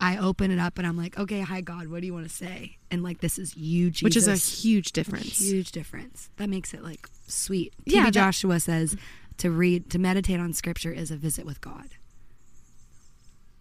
i 0.01 0.17
open 0.17 0.51
it 0.51 0.59
up 0.59 0.79
and 0.79 0.87
i'm 0.87 0.97
like 0.97 1.17
okay 1.17 1.43
hi 1.43 1.61
god 1.61 1.87
what 1.87 2.01
do 2.01 2.07
you 2.07 2.13
want 2.15 2.29
to 2.29 2.35
say? 2.35 2.79
And 2.91 3.03
like 3.05 3.21
this 3.21 3.39
is 3.39 3.57
you 3.57 3.91
Jesus. 3.91 4.03
which 4.03 4.17
is 4.17 4.27
a 4.27 4.35
huge 4.37 4.91
difference. 4.93 5.39
huge 5.41 5.71
difference. 5.71 6.31
That 6.39 6.49
makes 6.49 6.75
it 6.75 6.83
like 6.83 7.09
sweet. 7.29 7.73
Yeah, 7.85 8.01
tb 8.01 8.05
that- 8.07 8.15
joshua 8.15 8.59
says 8.61 8.97
to 9.39 9.51
read 9.51 9.91
to 9.91 9.99
meditate 9.99 10.41
on 10.41 10.53
scripture 10.53 10.91
is 10.91 11.11
a 11.13 11.17
visit 11.17 11.45
with 11.47 11.61
god. 11.61 11.91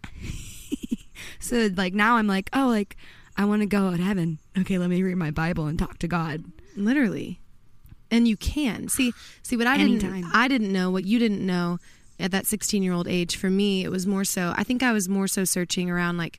So 1.38 1.68
like 1.76 1.92
now 1.94 2.16
i'm 2.16 2.26
like 2.26 2.48
oh 2.52 2.68
like 2.68 2.96
i 3.36 3.44
want 3.44 3.62
to 3.62 3.66
go 3.66 3.94
to 3.96 4.02
heaven. 4.02 4.38
Okay 4.58 4.78
let 4.78 4.88
me 4.90 5.02
read 5.02 5.16
my 5.16 5.30
bible 5.30 5.66
and 5.66 5.78
talk 5.78 5.98
to 5.98 6.08
god. 6.08 6.44
Literally 6.76 7.40
and 8.12 8.28
you 8.28 8.36
can. 8.36 8.88
See 8.88 9.12
see 9.42 9.56
what 9.56 9.66
i 9.66 9.76
Anytime. 9.76 10.22
didn't 10.22 10.34
i 10.34 10.46
didn't 10.46 10.72
know 10.72 10.90
what 10.90 11.04
you 11.04 11.18
didn't 11.18 11.44
know 11.44 11.78
at 12.20 12.30
that 12.30 12.46
16 12.46 12.82
year 12.82 12.92
old 12.92 13.08
age 13.08 13.36
for 13.36 13.50
me 13.50 13.82
it 13.82 13.90
was 13.90 14.06
more 14.06 14.24
so 14.24 14.54
i 14.56 14.62
think 14.62 14.82
i 14.82 14.92
was 14.92 15.08
more 15.08 15.26
so 15.26 15.44
searching 15.44 15.90
around 15.90 16.16
like 16.16 16.38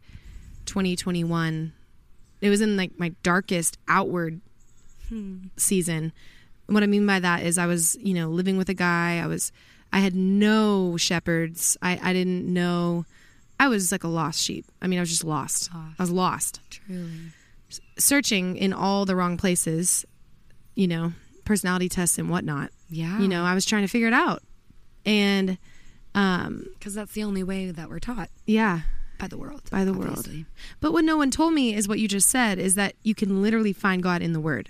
2021 0.65 1.73
it 2.43 2.49
was 2.49 2.59
in 2.59 2.75
like 2.75 2.99
my 2.99 3.13
darkest 3.23 3.77
outward 3.87 4.41
hmm. 5.07 5.37
season. 5.55 6.11
What 6.67 6.83
i 6.83 6.87
mean 6.87 7.07
by 7.07 7.19
that 7.19 7.43
is 7.43 7.57
i 7.57 7.65
was 7.65 7.95
you 8.01 8.13
know 8.13 8.27
living 8.29 8.57
with 8.57 8.67
a 8.67 8.73
guy. 8.73 9.19
I 9.23 9.27
was 9.27 9.51
i 9.93 9.99
had 9.99 10.13
no 10.13 10.97
shepherds. 10.97 11.77
I 11.81 11.99
i 12.03 12.11
didn't 12.11 12.51
know. 12.51 13.05
I 13.59 13.69
was 13.69 13.93
like 13.93 14.03
a 14.03 14.09
lost 14.09 14.41
sheep. 14.41 14.65
I 14.81 14.87
mean 14.87 14.99
i 14.99 15.01
was 15.01 15.09
just 15.09 15.23
lost. 15.23 15.73
Lost. 15.73 15.95
i 15.97 16.03
was 16.03 16.11
lost. 16.11 16.59
Truly. 16.69 17.31
Searching 17.97 18.57
in 18.57 18.73
all 18.73 19.05
the 19.05 19.15
wrong 19.15 19.37
places, 19.37 20.05
you 20.75 20.87
know, 20.87 21.13
personality 21.45 21.89
tests 21.89 22.17
and 22.17 22.29
whatnot. 22.29 22.71
yeah 22.89 23.19
You 23.19 23.27
know, 23.27 23.43
I 23.43 23.53
was 23.53 23.65
trying 23.65 23.81
to 23.83 23.87
figure 23.87 24.07
it 24.07 24.13
out. 24.13 24.41
And 25.05 25.57
um 26.15 26.65
because 26.77 26.93
that's 26.93 27.13
the 27.13 27.23
only 27.23 27.43
way 27.43 27.71
that 27.71 27.89
we're 27.89 27.99
taught 27.99 28.29
yeah, 28.45 28.81
by 29.19 29.27
the 29.27 29.37
world 29.37 29.61
By 29.71 29.83
the 29.85 29.93
world. 29.93 30.27
but 30.79 30.91
what 30.93 31.03
no 31.03 31.17
one 31.17 31.31
told 31.31 31.53
me 31.53 31.73
is 31.75 31.87
what 31.87 31.99
you 31.99 32.07
just 32.07 32.29
said 32.29 32.59
is 32.59 32.75
that 32.75 32.93
you 33.03 33.15
can 33.15 33.41
literally 33.41 33.73
find 33.73 34.01
God 34.03 34.21
in 34.21 34.33
the 34.33 34.39
word. 34.39 34.69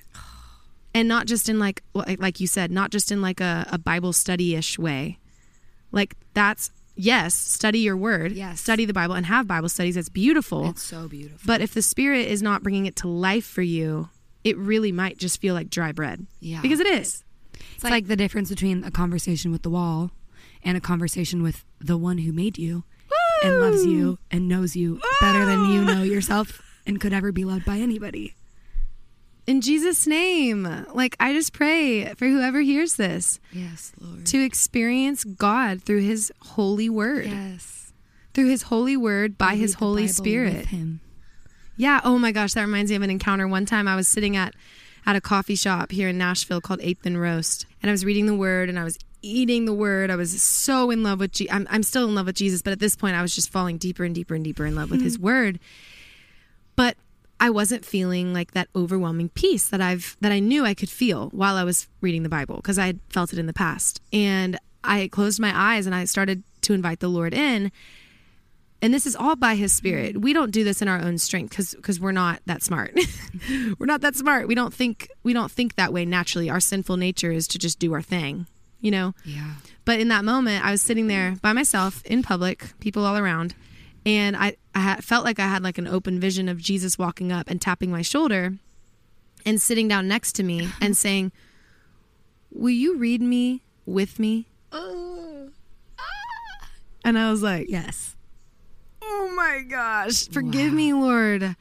And 0.95 1.07
not 1.07 1.25
just 1.25 1.49
in 1.49 1.57
like 1.59 1.81
like 1.93 2.39
you 2.39 2.47
said, 2.47 2.71
not 2.71 2.91
just 2.91 3.11
in 3.11 3.19
like 3.21 3.41
a, 3.41 3.67
a 3.71 3.77
Bible 3.79 4.13
study-ish 4.13 4.77
way. 4.77 5.17
Like 5.91 6.15
that's 6.35 6.69
yes, 6.95 7.33
study 7.33 7.79
your 7.79 7.97
word, 7.97 8.31
Yes. 8.33 8.61
study 8.61 8.85
the 8.85 8.93
Bible 8.93 9.15
and 9.15 9.25
have 9.25 9.47
Bible 9.47 9.69
studies. 9.69 9.95
That's 9.95 10.09
beautiful. 10.09 10.69
it's 10.69 10.83
so 10.83 11.07
beautiful 11.07 11.41
but 11.45 11.61
if 11.61 11.73
the 11.73 11.81
spirit 11.81 12.27
is 12.27 12.41
not 12.43 12.61
bringing 12.63 12.85
it 12.85 12.95
to 12.97 13.07
life 13.07 13.45
for 13.45 13.63
you, 13.63 14.09
it 14.43 14.57
really 14.57 14.91
might 14.91 15.17
just 15.17 15.39
feel 15.41 15.53
like 15.53 15.69
dry 15.69 15.91
bread. 15.91 16.25
Yeah. 16.39 16.61
Because 16.61 16.79
it 16.79 16.87
is. 16.87 17.23
It's 17.75 17.83
like, 17.83 18.07
the 18.07 18.15
difference 18.15 18.49
between 18.49 18.83
a 18.83 18.91
conversation 18.91 19.51
with 19.51 19.61
the 19.61 19.69
wall 19.69 20.11
and 20.63 20.77
a 20.77 20.81
conversation 20.81 21.43
with 21.43 21.65
the 21.79 21.97
one 21.97 22.19
who 22.19 22.31
made 22.31 22.57
you 22.57 22.83
and 23.43 23.59
loves 23.59 23.85
you 23.85 24.17
and 24.31 24.47
knows 24.47 24.75
you 24.75 24.99
better 25.21 25.45
than 25.45 25.69
you 25.69 25.83
know 25.83 26.03
yourself 26.03 26.61
and 26.85 26.99
could 26.99 27.13
ever 27.13 27.31
be 27.31 27.43
loved 27.45 27.65
by 27.65 27.77
anybody. 27.77 28.35
In 29.45 29.59
Jesus' 29.59 30.07
name, 30.07 30.85
like 30.93 31.17
I 31.19 31.33
just 31.33 31.51
pray 31.51 32.05
for 32.13 32.27
whoever 32.27 32.61
hears 32.61 32.95
this 32.95 33.39
Yes, 33.51 33.91
Lord. 33.99 34.25
to 34.27 34.43
experience 34.43 35.25
God 35.25 35.83
through 35.83 35.99
his 36.01 36.31
holy 36.39 36.89
word, 36.89 37.25
yes. 37.25 37.91
through 38.33 38.49
his 38.49 38.63
holy 38.63 38.95
word 38.95 39.37
by 39.37 39.55
his 39.55 39.73
Holy 39.75 40.07
Spirit. 40.07 40.67
him. 40.67 41.01
Yeah. 41.77 42.01
Oh 42.03 42.17
my 42.17 42.31
gosh, 42.31 42.53
that 42.53 42.61
reminds 42.61 42.91
me 42.91 42.95
of 42.95 43.01
an 43.01 43.09
encounter. 43.09 43.47
One 43.47 43.65
time 43.65 43.87
I 43.87 43.95
was 43.95 44.07
sitting 44.07 44.35
at 44.35 44.53
at 45.05 45.15
a 45.15 45.21
coffee 45.21 45.55
shop 45.55 45.91
here 45.91 46.09
in 46.09 46.17
Nashville 46.17 46.61
called 46.61 46.79
Eighth 46.81 47.05
and 47.05 47.19
Roast, 47.19 47.65
and 47.81 47.89
I 47.89 47.93
was 47.93 48.05
reading 48.05 48.25
the 48.25 48.35
Word 48.35 48.69
and 48.69 48.79
I 48.79 48.83
was 48.83 48.97
eating 49.21 49.65
the 49.65 49.73
Word. 49.73 50.09
I 50.09 50.15
was 50.15 50.41
so 50.41 50.91
in 50.91 51.03
love 51.03 51.19
with. 51.19 51.31
Je- 51.33 51.49
I'm 51.49 51.67
I'm 51.69 51.83
still 51.83 52.07
in 52.07 52.15
love 52.15 52.27
with 52.27 52.35
Jesus, 52.35 52.61
but 52.61 52.71
at 52.73 52.79
this 52.79 52.95
point 52.95 53.15
I 53.15 53.21
was 53.21 53.35
just 53.35 53.49
falling 53.49 53.77
deeper 53.77 54.03
and 54.03 54.13
deeper 54.13 54.35
and 54.35 54.43
deeper 54.43 54.65
in 54.65 54.75
love 54.75 54.91
with 54.91 55.01
His 55.01 55.15
hmm. 55.15 55.23
Word. 55.23 55.59
But 56.75 56.97
I 57.39 57.49
wasn't 57.49 57.83
feeling 57.83 58.33
like 58.33 58.51
that 58.51 58.69
overwhelming 58.75 59.29
peace 59.29 59.67
that 59.69 59.81
I've 59.81 60.15
that 60.21 60.31
I 60.31 60.39
knew 60.39 60.65
I 60.65 60.73
could 60.73 60.89
feel 60.89 61.29
while 61.29 61.55
I 61.55 61.63
was 61.63 61.87
reading 62.01 62.23
the 62.23 62.29
Bible 62.29 62.57
because 62.57 62.77
I 62.77 62.85
had 62.85 62.99
felt 63.09 63.33
it 63.33 63.39
in 63.39 63.47
the 63.47 63.53
past. 63.53 64.01
And 64.11 64.57
I 64.83 65.07
closed 65.07 65.39
my 65.39 65.51
eyes 65.53 65.85
and 65.85 65.95
I 65.95 66.05
started 66.05 66.43
to 66.61 66.73
invite 66.73 66.99
the 66.99 67.09
Lord 67.09 67.33
in 67.33 67.71
and 68.83 68.93
this 68.93 69.07
is 69.07 69.15
all 69.15 69.35
by 69.35 69.55
his 69.55 69.73
spirit. 69.73 70.21
We 70.21 70.33
don't 70.33 70.51
do 70.51 70.63
this 70.63 70.81
in 70.81 70.87
our 70.87 70.99
own 71.01 71.17
strength 71.17 71.49
because 71.49 71.73
because 71.73 71.99
we're 71.99 72.11
not 72.11 72.41
that 72.45 72.61
smart. 72.61 72.93
We're 73.79 73.87
not 73.87 74.01
that 74.01 74.15
smart. 74.15 74.47
We 74.47 74.55
don't 74.55 74.73
think 74.73 75.09
we 75.23 75.33
don't 75.33 75.51
think 75.51 75.75
that 75.75 75.91
way 75.91 76.05
naturally. 76.05 76.49
Our 76.49 76.59
sinful 76.59 76.97
nature 76.97 77.31
is 77.31 77.47
to 77.49 77.57
just 77.57 77.79
do 77.79 77.93
our 77.93 78.01
thing 78.01 78.45
you 78.83 78.91
know? 78.91 79.15
Yeah. 79.25 79.53
but 79.85 79.99
in 79.99 80.09
that 80.09 80.23
moment 80.25 80.63
i 80.63 80.69
was 80.69 80.81
sitting 80.81 81.07
there 81.07 81.37
by 81.41 81.53
myself 81.53 82.05
in 82.05 82.21
public 82.21 82.77
people 82.79 83.05
all 83.05 83.17
around 83.17 83.55
and 84.05 84.35
i 84.35 84.55
i 84.75 84.79
had, 84.79 85.03
felt 85.03 85.23
like 85.23 85.39
i 85.39 85.47
had 85.47 85.63
like 85.63 85.77
an 85.77 85.87
open 85.87 86.19
vision 86.19 86.47
of 86.49 86.57
jesus 86.59 86.99
walking 86.99 87.31
up 87.31 87.49
and 87.49 87.59
tapping 87.61 87.89
my 87.89 88.01
shoulder 88.03 88.53
and 89.45 89.61
sitting 89.61 89.87
down 89.87 90.07
next 90.07 90.33
to 90.33 90.43
me 90.43 90.67
and 90.81 90.95
saying 90.95 91.31
will 92.51 92.69
you 92.69 92.97
read 92.97 93.21
me 93.21 93.63
with 93.85 94.19
me? 94.19 94.47
Oh. 94.71 95.49
Ah. 95.97 96.69
And 97.05 97.17
i 97.17 97.31
was 97.31 97.41
like 97.41 97.67
Yes. 97.69 98.15
Oh 99.05 99.33
my 99.35 99.61
gosh. 99.67 100.27
Forgive 100.29 100.73
me, 100.73 100.93
Lord. 100.93 101.55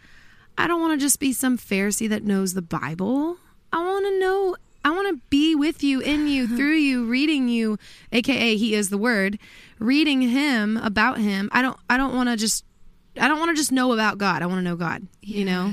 I 0.56 0.66
don't 0.66 0.80
want 0.80 0.98
to 0.98 1.04
just 1.04 1.18
be 1.18 1.32
some 1.32 1.58
Pharisee 1.58 2.08
that 2.08 2.24
knows 2.24 2.54
the 2.54 2.62
Bible. 2.62 3.38
I 3.72 3.82
want 3.84 4.06
to 4.06 4.20
know, 4.20 4.56
I 4.84 4.90
want 4.90 5.08
to 5.08 5.20
be 5.30 5.54
with 5.54 5.82
you, 5.82 6.00
in 6.00 6.26
you, 6.28 6.46
through 6.56 6.74
you, 6.76 7.04
reading 7.06 7.48
you, 7.48 7.78
aka 8.12 8.56
He 8.56 8.74
is 8.74 8.90
the 8.90 8.98
Word, 8.98 9.38
reading 9.78 10.20
Him, 10.22 10.76
about 10.76 11.18
Him. 11.18 11.48
I 11.52 11.62
don't, 11.62 11.76
I 11.90 11.96
don't 11.96 12.14
want 12.14 12.28
to 12.28 12.36
just, 12.36 12.64
I 13.20 13.28
don't 13.28 13.38
want 13.38 13.50
to 13.50 13.56
just 13.56 13.72
know 13.72 13.92
about 13.92 14.18
God. 14.18 14.42
I 14.42 14.46
want 14.46 14.58
to 14.58 14.62
know 14.62 14.76
God, 14.76 15.06
you 15.20 15.44
know? 15.44 15.72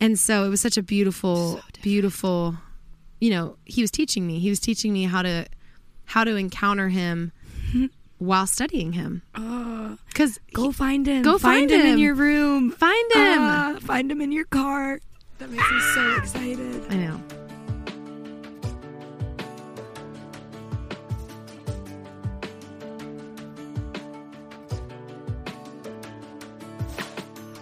And 0.00 0.18
so 0.18 0.44
it 0.44 0.48
was 0.48 0.60
such 0.60 0.76
a 0.76 0.82
beautiful, 0.82 1.56
different. 1.56 1.82
beautiful, 1.82 2.56
you 3.20 3.30
know, 3.30 3.56
He 3.64 3.82
was 3.82 3.90
teaching 3.90 4.26
me. 4.26 4.38
He 4.38 4.48
was 4.48 4.60
teaching 4.60 4.92
me 4.92 5.04
how 5.04 5.22
to, 5.22 5.46
how 6.04 6.24
to 6.24 6.36
encounter 6.36 6.88
Him 6.88 7.32
while 8.18 8.46
studying 8.46 8.92
Him. 8.92 9.22
Because 10.08 10.38
Go 10.52 10.72
find 10.72 11.06
him. 11.06 11.22
Go 11.22 11.38
find 11.38 11.70
him. 11.70 11.80
him. 11.80 11.86
in 11.94 11.98
your 11.98 12.14
room. 12.14 12.70
find 12.72 13.12
Him. 13.12 13.38
Ah, 13.40 13.78
find 13.80 14.10
him 14.10 14.20
in 14.20 14.32
your 14.32 14.44
car. 14.46 15.00
That 15.38 15.50
makes 15.50 15.70
me 15.70 15.80
so 15.94 16.16
excited. 16.16 16.84
I 16.90 16.96
know. 16.96 17.20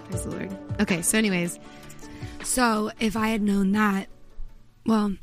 Praise 0.09 0.25
the 0.25 0.31
Lord. 0.31 0.57
Okay, 0.81 1.03
so 1.03 1.19
anyways, 1.19 1.59
So 2.45 2.91
if 3.01 3.17
I 3.17 3.29
had 3.29 3.43
known 3.43 3.73
that, 3.73 4.09
well, 4.85 5.15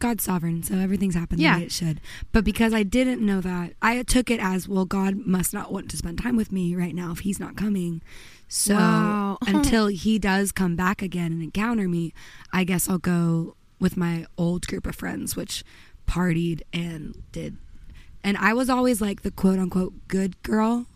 God's 0.00 0.24
sovereign, 0.24 0.62
so 0.62 0.74
everything's 0.76 1.14
happened 1.14 1.40
Yeah. 1.40 1.54
the 1.54 1.60
way 1.60 1.66
it 1.66 1.72
should. 1.72 2.00
But 2.32 2.44
because 2.44 2.74
I 2.74 2.82
didn't 2.82 3.24
know 3.24 3.40
that, 3.40 3.74
I 3.80 4.02
took 4.02 4.30
it 4.30 4.40
as 4.40 4.66
well. 4.68 4.84
God 4.84 5.24
must 5.26 5.54
not 5.54 5.72
want 5.72 5.88
to 5.90 5.96
spend 5.96 6.18
time 6.18 6.36
with 6.36 6.50
me 6.50 6.74
right 6.74 6.94
now 6.94 7.12
if 7.12 7.20
He's 7.20 7.38
not 7.38 7.56
coming. 7.56 8.02
So 8.48 8.74
Wow. 8.74 9.38
until 9.46 9.86
He 9.86 10.18
does 10.18 10.50
come 10.52 10.74
back 10.74 11.02
again 11.02 11.30
and 11.32 11.42
encounter 11.42 11.88
me, 11.88 12.12
I 12.52 12.64
guess 12.64 12.88
I'll 12.88 12.98
go 12.98 13.54
with 13.78 13.96
my 13.96 14.26
old 14.36 14.66
group 14.66 14.86
of 14.86 14.96
friends, 14.96 15.36
which 15.36 15.62
partied 16.08 16.62
and 16.72 17.22
did. 17.32 17.56
And 18.24 18.36
I 18.36 18.52
was 18.52 18.68
always 18.68 19.00
like 19.00 19.22
the 19.22 19.30
quote 19.30 19.58
unquote 19.58 19.94
good 20.08 20.42
girl. 20.42 20.86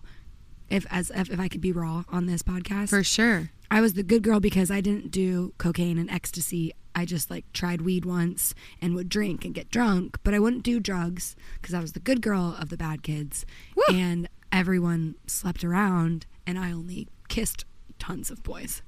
If 0.69 0.87
as 0.91 1.11
if, 1.15 1.31
if 1.31 1.39
I 1.39 1.49
could 1.49 1.61
be 1.61 1.73
raw 1.73 2.05
on 2.11 2.27
this 2.27 2.43
podcast, 2.43 2.89
for 2.89 3.05
sure. 3.05 3.51
I 3.75 3.81
was 3.81 3.95
the 3.95 4.05
good 4.05 4.23
girl 4.23 4.39
because 4.39 4.71
I 4.71 4.81
didn't 4.81 5.11
do 5.11 5.53
cocaine 5.59 5.99
and 5.99 6.09
ecstasy. 6.09 6.71
I 6.95 7.05
just 7.05 7.29
like 7.29 7.45
tried 7.53 7.81
weed 7.81 8.05
once 8.05 8.55
and 8.81 8.95
would 8.95 9.09
drink 9.09 9.45
and 9.45 9.53
get 9.53 9.69
drunk, 9.69 10.17
but 10.23 10.33
I 10.33 10.39
wouldn't 10.39 10.63
do 10.63 10.79
drugs 10.79 11.35
because 11.61 11.75
I 11.75 11.81
was 11.81 11.93
the 11.93 11.99
good 11.99 12.23
girl 12.23 12.57
of 12.61 12.69
the 12.69 12.77
bad 12.77 13.03
kids. 13.03 13.45
Woo. 13.75 13.83
And 13.93 14.29
everyone 14.53 15.17
slept 15.27 15.65
around 15.65 16.25
and 16.47 16.57
I 16.57 16.71
only 16.71 17.09
kissed 17.27 17.65
tons 17.99 18.31
of 18.31 18.45
boys. 18.45 18.81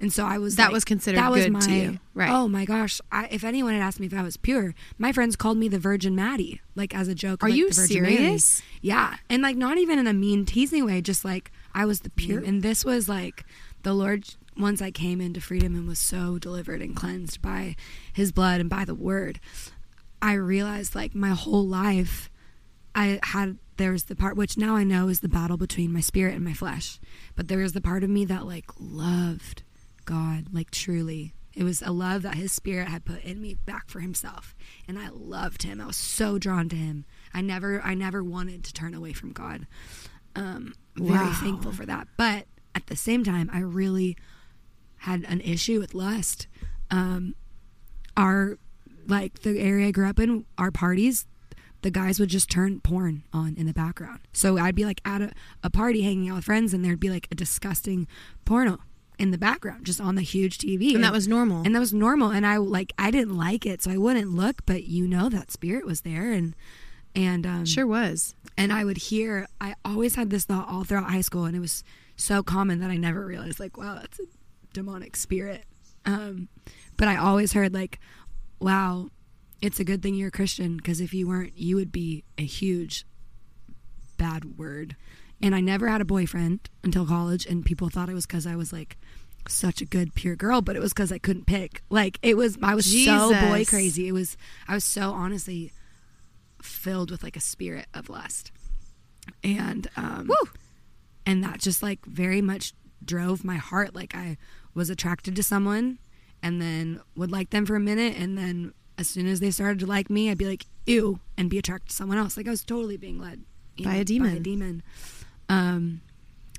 And 0.00 0.10
so 0.10 0.24
I 0.24 0.38
was 0.38 0.56
That 0.56 0.68
like- 0.68 0.72
was 0.72 0.84
considered 0.86 1.18
that 1.18 1.30
was 1.30 1.44
good 1.44 1.52
my, 1.52 1.60
to 1.60 1.72
you. 1.74 1.98
Right. 2.14 2.30
Oh 2.30 2.48
my 2.48 2.64
gosh! 2.64 3.02
I, 3.12 3.28
if 3.30 3.44
anyone 3.44 3.74
had 3.74 3.82
asked 3.82 4.00
me 4.00 4.06
if 4.06 4.14
I 4.14 4.22
was 4.22 4.38
pure, 4.38 4.74
my 4.96 5.12
friends 5.12 5.36
called 5.36 5.58
me 5.58 5.68
the 5.68 5.78
Virgin 5.78 6.14
Maddie, 6.14 6.62
like 6.74 6.94
as 6.94 7.06
a 7.06 7.14
joke. 7.14 7.44
Are 7.44 7.50
like, 7.50 7.58
you 7.58 7.68
the 7.68 7.74
Virgin 7.74 8.02
Mary. 8.04 8.16
serious? 8.16 8.62
Yeah, 8.80 9.16
and 9.28 9.42
like 9.42 9.56
not 9.56 9.76
even 9.76 9.98
in 9.98 10.06
a 10.06 10.14
mean 10.14 10.46
teasing 10.46 10.86
way, 10.86 11.02
just 11.02 11.22
like 11.22 11.52
I 11.74 11.84
was 11.84 12.00
the 12.00 12.08
pure. 12.08 12.42
And 12.42 12.62
this 12.62 12.82
was 12.82 13.10
like 13.10 13.44
the 13.82 13.92
Lord. 13.94 14.24
Once 14.58 14.82
I 14.82 14.90
came 14.90 15.20
into 15.20 15.40
freedom 15.40 15.74
and 15.74 15.86
was 15.88 15.98
so 15.98 16.38
delivered 16.38 16.82
and 16.82 16.94
cleansed 16.94 17.40
by 17.40 17.76
His 18.12 18.30
blood 18.32 18.60
and 18.60 18.68
by 18.68 18.84
the 18.84 18.94
Word, 18.94 19.40
I 20.20 20.34
realized 20.34 20.94
like 20.94 21.14
my 21.14 21.30
whole 21.30 21.66
life, 21.66 22.30
I 22.94 23.20
had 23.22 23.58
there 23.76 23.92
was 23.92 24.04
the 24.04 24.16
part 24.16 24.36
which 24.36 24.58
now 24.58 24.76
I 24.76 24.84
know 24.84 25.08
is 25.08 25.20
the 25.20 25.28
battle 25.28 25.56
between 25.56 25.92
my 25.92 26.00
spirit 26.00 26.34
and 26.34 26.44
my 26.44 26.52
flesh, 26.52 27.00
but 27.36 27.48
there 27.48 27.60
was 27.60 27.72
the 27.72 27.80
part 27.80 28.04
of 28.04 28.10
me 28.10 28.26
that 28.26 28.44
like 28.46 28.66
loved 28.78 29.62
God 30.04 30.46
like 30.52 30.70
truly. 30.70 31.32
It 31.54 31.64
was 31.64 31.80
a 31.82 31.90
love 31.90 32.22
that 32.22 32.34
His 32.36 32.52
Spirit 32.52 32.88
had 32.88 33.04
put 33.04 33.24
in 33.24 33.40
me 33.40 33.54
back 33.54 33.88
for 33.88 34.00
Himself, 34.00 34.54
and 34.86 34.98
I 34.98 35.08
loved 35.08 35.62
Him. 35.62 35.80
I 35.80 35.86
was 35.86 35.96
so 35.96 36.38
drawn 36.38 36.68
to 36.68 36.76
Him. 36.76 37.06
I 37.34 37.40
never, 37.40 37.80
I 37.82 37.94
never 37.94 38.22
wanted 38.22 38.62
to 38.64 38.72
turn 38.72 38.94
away 38.94 39.12
from 39.14 39.32
God. 39.32 39.66
Um, 40.36 40.74
very 40.96 41.18
Wow. 41.26 41.40
thankful 41.40 41.72
for 41.72 41.84
that. 41.86 42.06
But 42.16 42.46
at 42.74 42.86
the 42.86 42.96
same 42.96 43.24
time, 43.24 43.50
I 43.52 43.60
really 43.60 44.16
had 44.98 45.24
an 45.28 45.40
issue 45.40 45.80
with 45.80 45.94
lust. 45.94 46.46
Um, 46.90 47.34
our 48.16 48.58
like 49.06 49.40
the 49.40 49.58
area 49.58 49.88
I 49.88 49.90
grew 49.90 50.08
up 50.08 50.18
in, 50.20 50.44
our 50.58 50.70
parties, 50.70 51.26
the 51.82 51.90
guys 51.90 52.20
would 52.20 52.28
just 52.28 52.50
turn 52.50 52.80
porn 52.80 53.22
on 53.32 53.54
in 53.56 53.66
the 53.66 53.72
background. 53.72 54.20
So 54.32 54.58
I'd 54.58 54.74
be 54.74 54.84
like 54.84 55.00
at 55.04 55.22
a, 55.22 55.32
a 55.62 55.70
party 55.70 56.02
hanging 56.02 56.28
out 56.28 56.36
with 56.36 56.44
friends, 56.44 56.74
and 56.74 56.84
there'd 56.84 57.00
be 57.00 57.10
like 57.10 57.26
a 57.30 57.34
disgusting 57.34 58.06
porno 58.44 58.78
in 59.18 59.30
the 59.32 59.38
background, 59.38 59.84
just 59.84 60.00
on 60.00 60.14
the 60.14 60.22
huge 60.22 60.58
TV, 60.58 60.94
And 60.94 61.04
that 61.04 61.12
was 61.12 61.28
normal. 61.28 61.62
and 61.64 61.74
that 61.74 61.78
was 61.80 61.92
normal. 61.92 62.30
And 62.30 62.46
I 62.46 62.56
like 62.58 62.92
I 62.98 63.10
didn't 63.10 63.36
like 63.36 63.66
it, 63.66 63.82
so 63.82 63.90
I 63.90 63.96
wouldn't 63.96 64.30
look. 64.34 64.62
But 64.66 64.84
you 64.84 65.06
know 65.08 65.28
that 65.28 65.50
spirit 65.50 65.86
was 65.86 66.02
there, 66.02 66.30
and 66.32 66.54
and 67.14 67.46
um, 67.46 67.64
sure 67.66 67.86
was. 67.86 68.34
and 68.56 68.72
I 68.72 68.84
would 68.84 68.98
hear. 68.98 69.48
I 69.60 69.74
always 69.84 70.14
had 70.14 70.30
this 70.30 70.44
thought 70.44 70.68
all 70.68 70.84
throughout 70.84 71.10
high 71.10 71.20
school, 71.22 71.44
and 71.46 71.56
it 71.56 71.60
was 71.60 71.82
so 72.22 72.42
common 72.42 72.80
that 72.80 72.90
I 72.90 72.96
never 72.96 73.24
realized 73.24 73.60
like, 73.60 73.76
wow, 73.76 73.94
that's 73.94 74.18
a 74.20 74.24
demonic 74.72 75.16
spirit. 75.16 75.64
Um, 76.04 76.48
but 76.96 77.08
I 77.08 77.16
always 77.16 77.52
heard 77.52 77.74
like, 77.74 77.98
wow, 78.60 79.08
it's 79.60 79.80
a 79.80 79.84
good 79.84 80.02
thing 80.02 80.14
you're 80.14 80.28
a 80.28 80.32
Christian 80.32 80.76
because 80.76 81.00
if 81.00 81.12
you 81.12 81.28
weren't, 81.28 81.56
you 81.56 81.76
would 81.76 81.92
be 81.92 82.24
a 82.38 82.44
huge 82.44 83.04
bad 84.16 84.58
word. 84.58 84.96
And 85.42 85.54
I 85.54 85.60
never 85.60 85.88
had 85.88 86.02
a 86.02 86.04
boyfriend 86.04 86.68
until 86.84 87.06
college, 87.06 87.46
and 87.46 87.64
people 87.64 87.88
thought 87.88 88.10
it 88.10 88.14
was 88.14 88.26
because 88.26 88.46
I 88.46 88.56
was 88.56 88.72
like 88.72 88.98
such 89.48 89.80
a 89.80 89.86
good 89.86 90.14
pure 90.14 90.36
girl, 90.36 90.60
but 90.60 90.76
it 90.76 90.82
was 90.82 90.92
because 90.92 91.10
I 91.10 91.18
couldn't 91.18 91.46
pick. 91.46 91.82
Like 91.88 92.18
it 92.22 92.36
was, 92.36 92.58
I 92.62 92.74
was 92.74 92.84
so 92.84 93.30
boy 93.30 93.64
crazy. 93.64 94.06
It 94.06 94.12
was, 94.12 94.36
I 94.68 94.74
was 94.74 94.84
so 94.84 95.12
honestly 95.12 95.72
filled 96.62 97.10
with 97.10 97.22
like 97.22 97.36
a 97.36 97.40
spirit 97.40 97.86
of 97.94 98.10
lust, 98.10 98.52
and 99.42 99.88
um, 99.96 100.30
and 101.30 101.44
that 101.44 101.60
just 101.60 101.80
like 101.80 102.04
very 102.04 102.42
much 102.42 102.74
drove 103.04 103.44
my 103.44 103.54
heart. 103.56 103.94
Like 103.94 104.16
I 104.16 104.36
was 104.74 104.90
attracted 104.90 105.36
to 105.36 105.44
someone, 105.44 105.98
and 106.42 106.60
then 106.60 107.00
would 107.14 107.30
like 107.30 107.50
them 107.50 107.66
for 107.66 107.76
a 107.76 107.80
minute, 107.80 108.16
and 108.16 108.36
then 108.36 108.74
as 108.98 109.08
soon 109.08 109.28
as 109.28 109.38
they 109.38 109.52
started 109.52 109.78
to 109.78 109.86
like 109.86 110.10
me, 110.10 110.28
I'd 110.28 110.38
be 110.38 110.46
like 110.46 110.66
ew, 110.86 111.20
and 111.38 111.48
be 111.48 111.58
attracted 111.58 111.90
to 111.90 111.94
someone 111.94 112.18
else. 112.18 112.36
Like 112.36 112.48
I 112.48 112.50
was 112.50 112.64
totally 112.64 112.96
being 112.96 113.20
led 113.20 113.44
By 113.78 113.82
a 113.82 113.84
By 113.84 113.94
a 114.00 114.04
demon. 114.04 114.42
demon. 114.42 114.82
Um, 115.48 116.00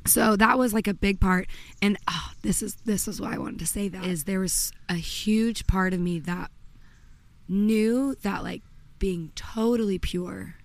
so 0.06 0.38
that 0.38 0.58
was 0.58 0.74
like 0.74 0.88
a 0.88 0.94
big 0.94 1.20
part, 1.20 1.48
and 1.82 1.98
oh, 2.10 2.32
this 2.42 2.64
is 2.64 2.76
this 2.86 3.10
is 3.10 3.20
why 3.20 3.36
I 3.36 3.38
wanted 3.40 3.60
to 3.60 3.68
say 3.68 3.90
that 3.90 4.06
is 4.06 4.24
there 4.24 4.40
was 4.40 4.72
a 4.88 4.96
huge 4.96 5.68
part 5.68 5.94
of 5.94 6.00
me 6.00 6.20
that 6.20 6.50
knew 7.50 8.16
that 8.22 8.42
like 8.42 8.62
being 9.00 9.34
totally 9.36 10.00
pure 10.00 10.56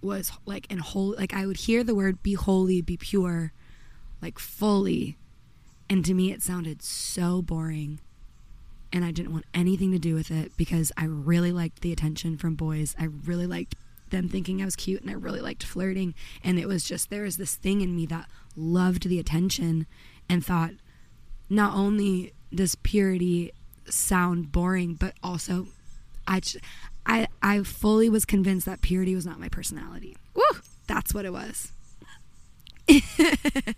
was 0.00 0.32
like 0.46 0.66
and 0.70 0.80
whole 0.80 1.14
like 1.16 1.34
I 1.34 1.46
would 1.46 1.56
hear 1.56 1.82
the 1.82 1.94
word 1.94 2.22
be 2.22 2.34
holy, 2.34 2.80
be 2.80 2.96
pure, 2.96 3.52
like 4.22 4.38
fully, 4.38 5.16
and 5.88 6.04
to 6.04 6.14
me 6.14 6.32
it 6.32 6.42
sounded 6.42 6.82
so 6.82 7.42
boring. 7.42 8.00
And 8.90 9.04
I 9.04 9.10
didn't 9.10 9.32
want 9.32 9.44
anything 9.52 9.92
to 9.92 9.98
do 9.98 10.14
with 10.14 10.30
it 10.30 10.56
because 10.56 10.92
I 10.96 11.04
really 11.04 11.52
liked 11.52 11.82
the 11.82 11.92
attention 11.92 12.38
from 12.38 12.54
boys. 12.54 12.96
I 12.98 13.04
really 13.04 13.46
liked 13.46 13.74
them 14.10 14.30
thinking 14.30 14.62
I 14.62 14.64
was 14.64 14.76
cute 14.76 15.02
and 15.02 15.10
I 15.10 15.14
really 15.14 15.40
liked 15.42 15.62
flirting. 15.62 16.14
And 16.42 16.58
it 16.58 16.66
was 16.66 16.84
just 16.84 17.10
there 17.10 17.24
was 17.24 17.36
this 17.36 17.54
thing 17.54 17.82
in 17.82 17.94
me 17.94 18.06
that 18.06 18.26
loved 18.56 19.08
the 19.08 19.18
attention 19.18 19.86
and 20.28 20.44
thought 20.44 20.72
not 21.50 21.74
only 21.74 22.32
does 22.54 22.76
purity 22.76 23.52
sound 23.86 24.52
boring, 24.52 24.94
but 24.94 25.14
also 25.22 25.66
I, 26.26 26.40
I, 27.08 27.26
I 27.42 27.62
fully 27.62 28.08
was 28.08 28.24
convinced 28.24 28.66
that 28.66 28.82
purity 28.82 29.14
was 29.14 29.24
not 29.24 29.40
my 29.40 29.48
personality. 29.48 30.16
Woo! 30.34 30.42
That's 30.86 31.14
what 31.14 31.24
it 31.24 31.32
was. 31.32 31.72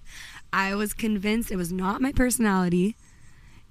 I 0.52 0.74
was 0.74 0.92
convinced 0.92 1.50
it 1.50 1.56
was 1.56 1.72
not 1.72 2.02
my 2.02 2.12
personality. 2.12 2.96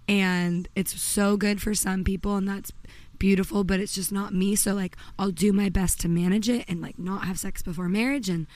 And 0.08 0.68
it's 0.76 1.00
so 1.00 1.38
good 1.38 1.62
for 1.62 1.76
some 1.76 2.04
people, 2.04 2.36
and 2.36 2.48
that's 2.48 2.72
beautiful, 3.20 3.64
but 3.64 3.80
it's 3.80 3.94
just 3.94 4.12
not 4.12 4.34
me. 4.34 4.56
So, 4.56 4.74
like, 4.74 4.96
I'll 5.20 5.30
do 5.30 5.54
my 5.54 5.70
best 5.70 6.00
to 6.02 6.10
manage 6.10 6.50
it 6.50 6.66
and, 6.68 6.82
like, 6.82 6.98
not 6.98 7.26
have 7.26 7.38
sex 7.38 7.62
before 7.62 7.88
marriage 7.88 8.28
and 8.28 8.48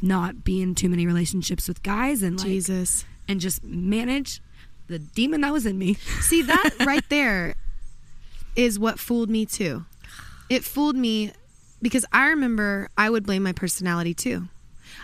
not 0.00 0.44
be 0.44 0.62
in 0.62 0.74
too 0.74 0.88
many 0.88 1.04
relationships 1.06 1.66
with 1.66 1.82
guys 1.82 2.22
and, 2.22 2.38
like, 2.38 2.46
Jesus. 2.46 3.04
and 3.26 3.40
just 3.40 3.64
manage 3.64 4.40
the 4.86 5.00
demon 5.00 5.40
that 5.40 5.52
was 5.52 5.66
in 5.66 5.78
me. 5.78 5.94
See 6.20 6.42
that 6.42 6.70
right 6.86 7.08
there 7.08 7.56
is 8.54 8.78
what 8.78 9.00
fooled 9.00 9.30
me 9.30 9.46
too. 9.46 9.84
It 10.48 10.64
fooled 10.64 10.96
me 10.96 11.32
because 11.80 12.04
I 12.12 12.28
remember 12.28 12.88
I 12.96 13.10
would 13.10 13.24
blame 13.24 13.42
my 13.42 13.52
personality 13.52 14.14
too. 14.14 14.48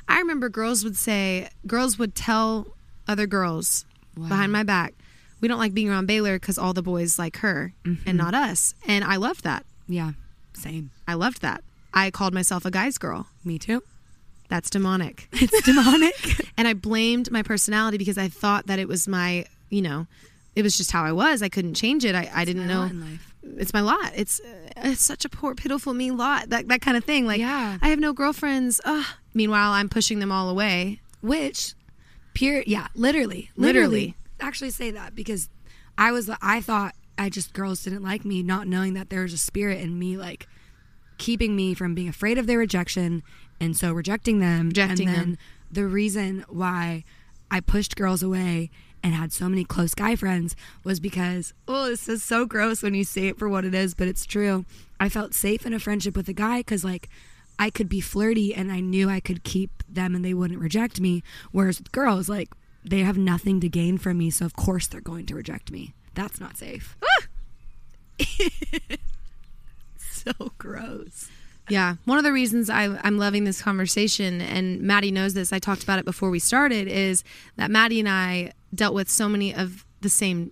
I 0.09 0.19
remember 0.19 0.49
girls 0.49 0.85
would 0.85 0.97
say, 0.97 1.49
girls 1.67 1.99
would 1.99 2.15
tell 2.15 2.69
other 3.07 3.27
girls 3.27 3.85
behind 4.27 4.53
my 4.53 4.63
back, 4.63 4.95
we 5.41 5.49
don't 5.49 5.59
like 5.59 5.75
being 5.75 5.89
around 5.89 6.07
Baylor 6.07 6.39
because 6.39 6.59
all 6.59 6.73
the 6.73 6.83
boys 6.83 7.19
like 7.19 7.39
her 7.39 7.73
and 7.85 7.99
mm-hmm. 7.99 8.17
not 8.17 8.35
us. 8.35 8.75
And 8.87 9.05
I 9.05 9.17
loved 9.17 9.45
that. 9.45 9.65
Yeah, 9.87 10.13
same. 10.53 10.91
I 11.07 11.15
loved 11.15 11.43
that. 11.43 11.63
I 11.95 12.11
called 12.11 12.35
myself 12.35 12.65
a 12.65 12.71
guy's 12.71 12.99
girl. 12.99 13.27
Me 13.45 13.59
too. 13.59 13.83
That's 14.49 14.71
demonic. 14.71 15.29
It's 15.33 15.63
demonic. 15.63 16.51
and 16.57 16.67
I 16.67 16.75
blamed 16.75 17.31
my 17.31 17.43
personality 17.43 17.99
because 17.99 18.19
I 18.19 18.29
thought 18.29 18.67
that 18.67 18.79
it 18.79 18.89
was 18.89 19.07
my, 19.07 19.45
you 19.71 19.83
know, 19.83 20.07
it 20.57 20.63
was 20.63 20.77
just 20.77 20.91
how 20.91 21.05
I 21.05 21.13
was. 21.13 21.43
I 21.43 21.49
couldn't 21.49 21.75
change 21.75 22.05
it. 22.05 22.15
I, 22.15 22.31
I 22.35 22.45
didn't 22.45 22.67
know. 22.67 22.91
Lot 23.43 23.49
in 23.51 23.55
life. 23.57 23.61
It's 23.63 23.73
my 23.75 23.81
lot. 23.81 24.13
It's 24.15 24.41
uh, 24.41 24.71
it's 24.77 25.01
such 25.05 25.25
a 25.25 25.29
poor, 25.29 25.55
pitiful, 25.55 25.95
me 25.95 26.11
lot. 26.11 26.51
That 26.51 26.69
that 26.69 26.81
kind 26.81 26.97
of 26.97 27.05
thing. 27.05 27.27
Like, 27.27 27.41
Yeah. 27.41 27.79
I 27.83 27.89
have 27.89 27.99
no 27.99 28.13
girlfriends. 28.13 28.81
Ugh. 28.85 29.07
Meanwhile, 29.35 29.73
I'm 29.73 29.89
pushing 29.89 30.19
them 30.19 30.33
all 30.33 30.49
away. 30.49 31.01
Which, 31.21 31.75
pure, 32.35 32.63
yeah, 32.67 32.89
literally, 32.95 33.51
Literally. 33.57 33.87
literally, 33.89 34.17
actually 34.41 34.71
say 34.71 34.91
that 34.93 35.15
because 35.15 35.49
I 35.97 36.13
was, 36.13 36.31
I 36.41 36.61
thought 36.61 36.95
I 37.19 37.29
just 37.29 37.53
girls 37.53 37.83
didn't 37.83 38.03
like 38.05 38.25
me, 38.25 38.43
not 38.45 38.69
knowing 38.69 38.95
that 38.95 39.11
there 39.11 39.23
was 39.23 39.33
a 39.33 39.39
spirit 39.39 39.81
in 39.81 39.99
me, 39.99 40.17
like 40.17 40.47
keeping 41.19 41.57
me 41.57 41.75
from 41.75 41.95
being 41.95 42.09
afraid 42.09 42.39
of 42.39 42.47
their 42.47 42.59
rejection, 42.59 43.25
and 43.61 43.77
so 43.77 43.93
rejecting 43.93 44.39
them, 44.39 44.69
Rejecting 44.69 45.09
and 45.09 45.17
then 45.17 45.25
them. 45.31 45.39
the 45.73 45.87
reason 45.87 46.45
why 46.49 47.03
I 47.51 47.59
pushed 47.61 47.97
girls 47.97 48.23
away 48.23 48.71
and 49.03 49.15
had 49.15 49.33
so 49.33 49.49
many 49.49 49.65
close 49.65 49.95
guy 49.95 50.17
friends 50.17 50.57
was 50.85 51.01
because 51.01 51.53
oh 51.67 51.87
this 51.87 52.09
is 52.09 52.23
so 52.23 52.45
gross 52.47 52.83
when 52.83 52.95
you 52.95 53.05
say 53.05 53.29
it 53.29 53.39
for 53.39 53.49
what 53.49 53.65
it 53.65 53.75
is 53.75 53.95
but 53.95 54.09
it's 54.09 54.27
true. 54.27 54.65
I 55.01 55.09
felt 55.09 55.35
safe 55.35 55.65
in 55.65 55.73
a 55.73 55.79
friendship 55.79 56.17
with 56.17 56.29
a 56.29 56.33
guy 56.33 56.59
because 56.59 56.85
like 56.85 57.09
i 57.59 57.71
could 57.71 57.89
be 57.89 58.01
flirty 58.01 58.55
and 58.55 58.71
i 58.73 58.81
knew 58.81 59.09
i 59.09 59.21
could 59.21 59.45
keep 59.45 59.83
them 59.89 60.15
and 60.15 60.25
they 60.25 60.35
wouldn't 60.35 60.61
reject 60.61 61.01
me 61.01 61.23
whereas 61.53 61.79
with 61.79 61.93
girls 61.93 62.29
like 62.29 62.49
they 62.85 63.01
have 63.01 63.19
nothing 63.19 63.61
to 63.61 63.69
gain 63.69 63.99
from 63.99 64.19
me 64.19 64.31
so 64.31 64.45
of 64.45 64.55
course 64.55 64.87
they're 64.87 65.01
going 65.01 65.27
to 65.27 65.35
reject 65.35 65.71
me. 65.71 65.95
That's 66.15 66.41
not 66.41 66.57
safe. 66.57 66.97
So 70.29 70.53
gross 70.59 71.31
Yeah. 71.69 71.97
One 72.05 72.19
of 72.19 72.25
the 72.25 72.33
reasons 72.33 72.71
I, 72.71 72.85
I'm 73.03 73.19
loving 73.19 73.45
this 73.45 73.61
conversation, 73.63 74.41
and 74.41 74.81
Maddie 74.83 75.11
knows 75.11 75.35
this, 75.35 75.53
I 75.53 75.59
talked 75.59 75.83
about 75.83 75.99
it 75.99 76.05
before 76.05 76.31
we 76.31 76.39
started, 76.39 76.89
is 76.89 77.25
that 77.57 77.71
Maddie 77.71 78.01
and 78.01 78.09
I 78.09 78.53
dealt 78.75 78.95
with 78.95 79.09
so 79.11 79.29
many 79.29 79.55
of 79.55 79.85
the 80.01 80.09
same 80.09 80.51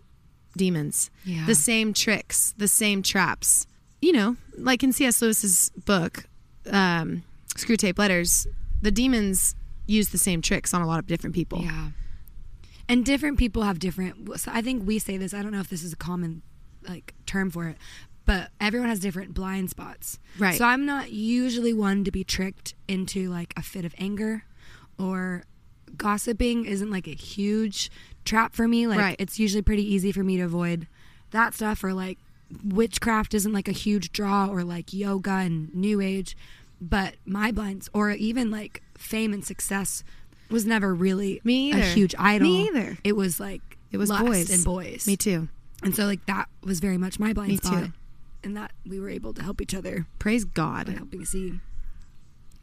demons, 0.56 1.10
Yeah. 1.24 1.44
the 1.46 1.54
same 1.54 1.92
tricks, 1.92 2.54
the 2.56 2.68
same 2.68 3.02
traps. 3.02 3.66
You 4.02 4.12
know, 4.12 4.36
like 4.58 4.82
in 4.82 4.92
C.S. 4.92 5.20
Lewis's 5.22 5.70
book, 5.84 6.24
um, 6.70 7.22
Screwtape 7.54 7.98
Letters, 7.98 8.46
the 8.82 8.90
demons 8.90 9.54
use 9.86 10.10
the 10.10 10.18
same 10.18 10.42
tricks 10.42 10.74
on 10.74 10.82
a 10.82 10.86
lot 10.86 10.98
of 10.98 11.06
different 11.06 11.34
people. 11.34 11.60
Yeah. 11.62 11.88
And 12.88 13.04
different 13.04 13.38
people 13.38 13.62
have 13.62 13.78
different 13.78 14.38
so 14.38 14.50
I 14.52 14.62
think 14.62 14.86
we 14.86 14.98
say 14.98 15.16
this, 15.16 15.32
I 15.34 15.42
don't 15.42 15.50
know 15.52 15.60
if 15.60 15.68
this 15.68 15.82
is 15.82 15.92
a 15.92 15.96
common 15.96 16.42
like 16.88 17.14
term 17.24 17.50
for 17.50 17.66
it, 17.68 17.76
but 18.26 18.50
everyone 18.60 18.88
has 18.90 19.00
different 19.00 19.32
blind 19.34 19.70
spots. 19.70 20.18
Right. 20.38 20.58
So 20.58 20.64
I'm 20.64 20.84
not 20.84 21.12
usually 21.12 21.72
one 21.72 22.04
to 22.04 22.10
be 22.10 22.24
tricked 22.24 22.74
into 22.88 23.30
like 23.30 23.54
a 23.56 23.62
fit 23.62 23.84
of 23.84 23.94
anger 23.98 24.44
or 24.98 25.44
gossiping 25.96 26.64
isn't 26.66 26.90
like 26.90 27.06
a 27.06 27.10
huge 27.14 27.90
trap 28.24 28.54
for 28.54 28.66
me. 28.68 28.86
Like 28.86 28.98
Right. 28.98 29.16
it's 29.18 29.38
usually 29.38 29.62
pretty 29.62 29.82
easy 29.94 30.12
for 30.12 30.22
me 30.24 30.36
to 30.36 30.42
avoid 30.42 30.86
that 31.30 31.54
stuff 31.54 31.82
or 31.84 31.92
like 31.94 32.18
witchcraft 32.64 33.34
isn't 33.34 33.52
like 33.52 33.68
a 33.68 33.72
huge 33.72 34.12
draw 34.12 34.46
or 34.46 34.62
like 34.64 34.92
yoga 34.92 35.30
and 35.30 35.74
new 35.74 36.00
age. 36.00 36.36
But 36.80 37.14
my 37.24 37.52
blinds 37.52 37.88
or 37.92 38.10
even 38.10 38.50
like 38.50 38.82
fame 38.98 39.32
and 39.32 39.44
success 39.44 40.04
was 40.50 40.66
never 40.66 40.94
really 40.94 41.40
Me 41.44 41.72
a 41.72 41.76
huge 41.76 42.14
idol. 42.18 42.48
Me 42.48 42.66
either. 42.68 42.98
It 43.04 43.16
was 43.16 43.40
like 43.40 43.62
It 43.92 43.98
was 43.98 44.10
boys. 44.10 44.50
and 44.50 44.64
boys. 44.64 45.06
Me 45.06 45.16
too. 45.16 45.48
And 45.82 45.94
so 45.94 46.04
like 46.06 46.24
that 46.26 46.48
was 46.62 46.80
very 46.80 46.98
much 46.98 47.18
my 47.18 47.32
blind 47.32 47.50
Me 47.50 47.56
spot. 47.58 47.84
too. 47.84 47.92
And 48.44 48.56
that 48.56 48.72
we 48.86 49.00
were 49.00 49.08
able 49.10 49.32
to 49.34 49.42
help 49.42 49.60
each 49.60 49.74
other 49.74 50.06
Praise 50.18 50.44
by 50.44 50.50
God. 50.54 50.88
helping 50.88 51.24
see 51.24 51.60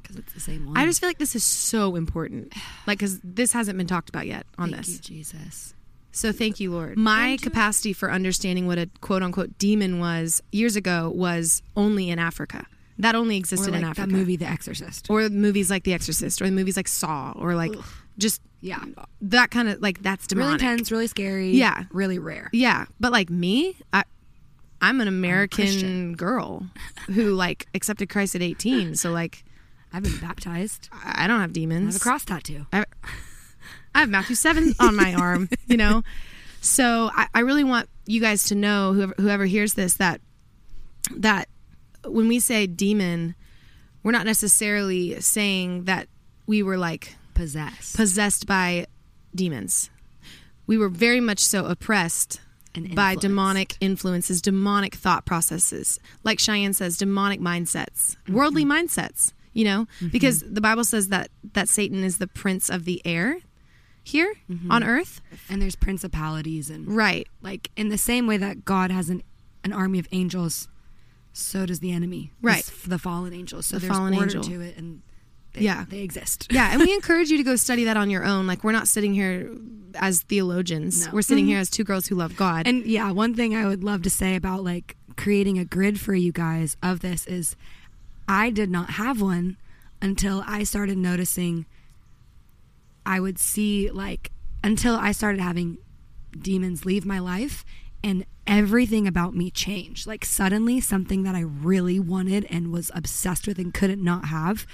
because 0.02 0.18
it's 0.18 0.34
the 0.34 0.40
same 0.40 0.66
one. 0.66 0.78
I 0.78 0.86
just 0.86 1.00
feel 1.00 1.10
like 1.10 1.18
this 1.18 1.36
is 1.36 1.44
so 1.44 1.96
important. 1.96 2.54
Like, 2.88 3.00
because 3.00 3.20
this 3.24 3.54
hasn't 3.54 3.78
been 3.78 3.88
talked 3.88 4.10
about 4.10 4.28
yet 4.28 4.46
on 4.58 4.70
Thank 4.72 4.86
this. 4.86 4.94
you, 4.96 5.00
Jesus. 5.00 5.74
So 6.12 6.32
thank 6.34 6.60
you, 6.60 6.72
Lord. 6.72 6.98
My 6.98 7.38
capacity 7.42 7.94
for 7.94 8.12
understanding 8.12 8.68
what 8.68 8.78
a 8.78 8.90
quote 9.02 9.24
unquote 9.24 9.58
demon 9.58 10.00
was 10.00 10.44
years 10.52 10.76
ago 10.76 11.10
was 11.16 11.62
only 11.78 12.10
in 12.10 12.20
Africa. 12.20 12.66
That 13.00 13.16
only 13.16 13.38
existed 13.38 13.72
like 13.72 13.78
in 13.78 13.82
that 13.86 13.92
Africa. 13.98 14.12
movie, 14.12 14.36
The 14.36 14.46
Exorcist. 14.48 15.10
Or 15.10 15.28
movies 15.30 15.70
like 15.72 15.84
The 15.86 15.94
Exorcist, 15.94 16.42
or 16.42 16.46
the 16.46 16.52
movies 16.52 16.76
like 16.78 16.88
Saw, 16.90 17.32
or 17.38 17.56
like 17.56 17.74
just 18.20 18.42
Yeah. 18.62 18.84
that 19.22 19.50
kind 19.50 19.70
of 19.70 19.82
like 19.82 20.04
that's 20.04 20.28
Really 20.32 20.44
demonic. 20.58 20.62
intense, 20.62 20.92
really 20.92 21.08
scary. 21.08 21.52
Yeah. 21.52 21.86
Really 21.92 22.20
rare. 22.20 22.50
Yeah, 22.54 22.86
but 23.00 23.12
like 23.14 23.30
me, 23.32 23.76
I 23.94 24.04
I'm 24.84 25.00
an 25.02 25.08
American 25.08 25.64
Christian. 25.66 26.14
girl 26.16 26.68
who 27.08 27.34
like 27.34 27.68
accepted 27.74 28.10
Christ 28.10 28.36
at 28.36 28.42
18. 28.42 28.96
So 28.96 29.12
like 29.12 29.44
I've 29.94 30.04
been 30.04 30.18
baptized. 30.20 30.90
I 31.04 31.26
don't 31.28 31.40
have 31.40 31.54
demons. 31.54 31.88
I 31.90 31.94
have 31.94 32.02
a 32.02 32.04
cross 32.04 32.26
tattoo. 32.26 32.66
I, 32.74 32.86
I 33.96 34.02
have 34.02 34.10
Matthew 34.10 34.36
7 34.36 34.74
on 34.80 34.96
my 34.96 35.14
arm, 35.20 35.48
you 35.68 35.78
know? 35.78 36.04
So 36.62 37.10
I, 37.14 37.28
I 37.34 37.40
really 37.42 37.64
want 37.64 37.88
you 38.06 38.20
guys 38.20 38.46
to 38.46 38.56
know, 38.56 38.94
whoever, 38.94 39.14
whoever 39.18 39.46
hears 39.46 39.76
this, 39.76 39.94
that 39.96 40.20
that 41.16 41.48
when 42.06 42.28
we 42.28 42.40
say 42.40 42.68
demon, 42.68 43.36
we're 44.04 44.12
not 44.12 44.26
necessarily 44.26 45.20
saying 45.22 45.86
that 45.86 46.08
we 46.46 46.62
were 46.64 46.78
like 46.78 47.16
Possessed. 47.36 47.96
possessed 47.96 48.46
by 48.48 48.88
demons. 49.34 49.90
We 50.68 50.78
were 50.78 50.90
very 50.90 51.20
much 51.20 51.40
so 51.40 51.66
oppressed 51.66 52.42
by 52.96 53.16
demonic 53.16 53.76
influences, 53.80 54.42
demonic 54.42 54.96
thought 54.96 55.26
processes. 55.26 56.00
Like 56.24 56.40
Cheyenne 56.40 56.74
says, 56.74 56.98
demonic 56.98 57.40
mindsets, 57.40 58.16
Mm-hmm. 58.26 58.34
worldly 58.34 58.66
mindsets, 58.66 59.34
you 59.54 59.64
know? 59.66 59.88
Because 60.12 60.42
the 60.42 60.62
Bible 60.62 60.84
says 60.84 61.10
that 61.10 61.30
that 61.54 61.70
Satan 61.70 62.04
is 62.04 62.18
the 62.18 62.28
prince 62.28 62.70
of 62.70 62.86
the 62.86 63.02
air 63.06 63.38
here 64.04 64.34
Mm-hmm. 64.50 64.72
on 64.72 64.84
earth. 64.84 65.22
and 65.50 65.62
there's 65.62 65.76
principalities 65.76 66.70
and 66.70 66.88
Right. 66.88 67.28
like 67.42 67.70
in 67.76 67.90
the 67.90 67.98
same 67.98 68.28
way 68.28 68.38
that 68.38 68.66
God 68.66 68.92
has 68.92 69.10
an 69.10 69.24
an 69.64 69.72
army 69.72 69.98
of 70.00 70.08
angels, 70.12 70.68
so 71.32 71.66
does 71.66 71.80
the 71.80 71.92
enemy. 71.94 72.32
Right. 72.42 72.70
The 72.86 73.00
fallen 73.00 73.32
angels. 73.34 73.66
So 73.68 73.78
The 73.78 73.88
there's 73.88 73.98
fallen 73.98 74.14
order 74.14 74.26
angel. 74.26 74.44
to 74.44 74.62
it 74.62 74.76
and 74.78 75.02
they, 75.54 75.62
Yeah. 75.62 75.86
they 75.88 76.00
exist. 76.00 76.48
Yeah, 76.52 76.70
and 76.72 76.82
we 76.82 76.94
encourage 76.96 77.30
you 77.30 77.38
to 77.38 77.44
go 77.44 77.56
study 77.56 77.86
that 77.86 77.98
on 77.98 78.10
your 78.10 78.26
own. 78.26 78.48
Like 78.48 78.64
we're 78.64 78.72
not 78.72 78.88
sitting 78.88 79.14
here 79.14 79.50
as 79.96 80.22
theologians. 80.22 81.06
No. 81.06 81.14
We're 81.14 81.22
sitting 81.22 81.46
mm-hmm. 81.46 81.52
here 81.52 81.60
as 81.60 81.70
two 81.70 81.84
girls 81.84 82.08
who 82.08 82.16
love 82.16 82.36
God. 82.36 82.68
And 82.68 82.86
yeah, 82.86 83.12
one 83.12 83.36
thing 83.36 83.56
I 83.56 83.68
would 83.68 83.84
love 83.84 84.02
to 84.04 84.10
say 84.10 84.36
about 84.36 84.64
like 84.64 84.96
creating 85.16 85.60
a 85.60 85.66
grid 85.66 86.00
for 86.00 86.14
you 86.16 86.32
guys 86.32 86.78
of 86.82 87.02
this 87.02 87.26
is 87.28 87.56
I 88.28 88.50
did 88.50 88.70
not 88.70 88.92
have 88.92 89.22
one 89.22 89.58
until 90.02 90.44
I 90.46 90.64
started 90.64 90.98
noticing 90.98 91.66
I 93.06 93.20
would 93.20 93.38
see 93.38 93.92
like 93.92 94.32
until 94.64 94.96
I 94.96 95.12
started 95.12 95.42
having 95.42 95.78
demons 96.38 96.86
leave 96.86 97.06
my 97.06 97.20
life 97.20 97.64
and 98.04 98.26
everything 98.48 99.08
about 99.08 99.36
me 99.36 99.52
changed. 99.52 100.08
Like 100.08 100.26
suddenly 100.26 100.80
something 100.80 101.24
that 101.24 101.36
I 101.36 101.42
really 101.42 102.00
wanted 102.00 102.46
and 102.50 102.72
was 102.72 102.92
obsessed 102.94 103.48
with 103.48 103.60
and 103.60 103.74
couldn't 103.74 104.04
not 104.04 104.26
have 104.26 104.66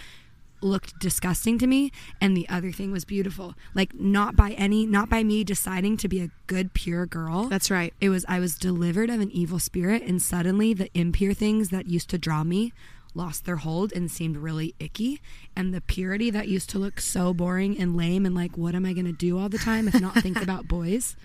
looked 0.61 0.99
disgusting 0.99 1.57
to 1.59 1.67
me 1.67 1.91
and 2.19 2.35
the 2.35 2.47
other 2.49 2.71
thing 2.71 2.91
was 2.91 3.05
beautiful. 3.05 3.55
Like 3.73 3.93
not 3.93 4.35
by 4.35 4.51
any 4.51 4.85
not 4.85 5.09
by 5.09 5.23
me 5.23 5.43
deciding 5.43 5.97
to 5.97 6.07
be 6.07 6.21
a 6.21 6.31
good 6.47 6.73
pure 6.73 7.05
girl. 7.05 7.45
That's 7.45 7.71
right. 7.71 7.93
It 8.01 8.09
was 8.09 8.25
I 8.27 8.39
was 8.39 8.55
delivered 8.55 9.09
of 9.09 9.19
an 9.19 9.31
evil 9.31 9.59
spirit 9.59 10.03
and 10.03 10.21
suddenly 10.21 10.73
the 10.73 10.89
impure 10.93 11.33
things 11.33 11.69
that 11.69 11.87
used 11.87 12.09
to 12.09 12.17
draw 12.17 12.43
me 12.43 12.73
lost 13.15 13.45
their 13.45 13.57
hold 13.57 13.91
and 13.93 14.09
seemed 14.09 14.37
really 14.37 14.75
icky 14.79 15.19
and 15.55 15.73
the 15.73 15.81
purity 15.81 16.29
that 16.29 16.47
used 16.47 16.69
to 16.69 16.77
look 16.77 17.01
so 17.01 17.33
boring 17.33 17.77
and 17.79 17.97
lame 17.97 18.25
and 18.25 18.35
like 18.35 18.55
what 18.55 18.75
am 18.75 18.85
I 18.85 18.93
going 18.93 19.07
to 19.07 19.11
do 19.11 19.39
all 19.39 19.49
the 19.49 19.57
time 19.57 19.87
if 19.87 19.99
not 19.99 20.13
think 20.15 20.37
about 20.41 20.67
boys 20.67 21.15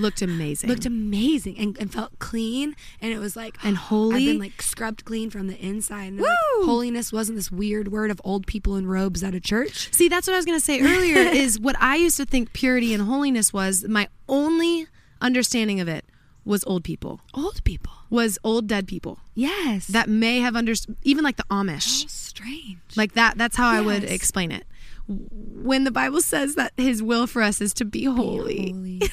Looked 0.00 0.22
amazing. 0.22 0.68
looked 0.70 0.86
amazing 0.86 1.58
and, 1.58 1.76
and 1.78 1.92
felt 1.92 2.18
clean 2.18 2.74
and 3.00 3.12
it 3.12 3.18
was 3.18 3.36
like 3.36 3.56
And 3.62 3.76
holy. 3.76 4.16
I've 4.16 4.24
been 4.32 4.38
like 4.38 4.62
scrubbed 4.62 5.04
clean 5.04 5.28
from 5.30 5.46
the 5.46 5.58
inside 5.58 6.04
and 6.06 6.18
then, 6.18 6.26
like, 6.26 6.66
holiness 6.66 7.12
wasn't 7.12 7.36
this 7.36 7.52
weird 7.52 7.88
word 7.92 8.10
of 8.10 8.20
old 8.24 8.46
people 8.46 8.76
in 8.76 8.86
robes 8.86 9.22
at 9.22 9.34
a 9.34 9.40
church 9.40 9.92
See, 9.92 10.08
that's 10.08 10.26
what 10.26 10.34
I 10.34 10.36
was 10.36 10.46
going 10.46 10.58
to 10.58 10.64
say 10.64 10.80
earlier 10.80 11.16
is 11.44 11.60
what 11.60 11.76
I 11.80 11.96
used 11.96 12.16
to 12.16 12.24
think 12.24 12.52
purity 12.52 12.94
and 12.94 13.02
holiness 13.04 13.52
was. 13.52 13.84
My 13.88 14.08
only 14.28 14.86
understanding 15.20 15.80
of 15.80 15.88
it 15.88 16.04
was 16.44 16.64
old 16.64 16.82
people. 16.82 17.20
old 17.34 17.62
people 17.64 17.92
Was 18.08 18.38
old 18.42 18.66
dead 18.66 18.88
people 18.88 19.18
yes 19.34 19.86
that 19.88 20.08
may 20.08 20.40
have 20.40 20.56
understood 20.56 20.96
even 21.02 21.22
like 21.22 21.36
the 21.36 21.44
Amish. 21.50 22.02
How 22.02 22.08
strange 22.08 22.78
Like 22.96 23.12
that 23.12 23.36
that's 23.36 23.56
how 23.56 23.68
I 23.68 23.80
would 23.82 24.04
explain 24.04 24.50
it. 24.50 24.64
When 25.06 25.84
the 25.84 25.90
Bible 25.90 26.20
says 26.20 26.54
that 26.54 26.72
his 26.76 27.02
will 27.02 27.26
for 27.26 27.42
us 27.42 27.60
is 27.60 27.74
to 27.74 27.84
be 27.84 28.04
holy. 28.04 28.70
holy. 28.72 29.02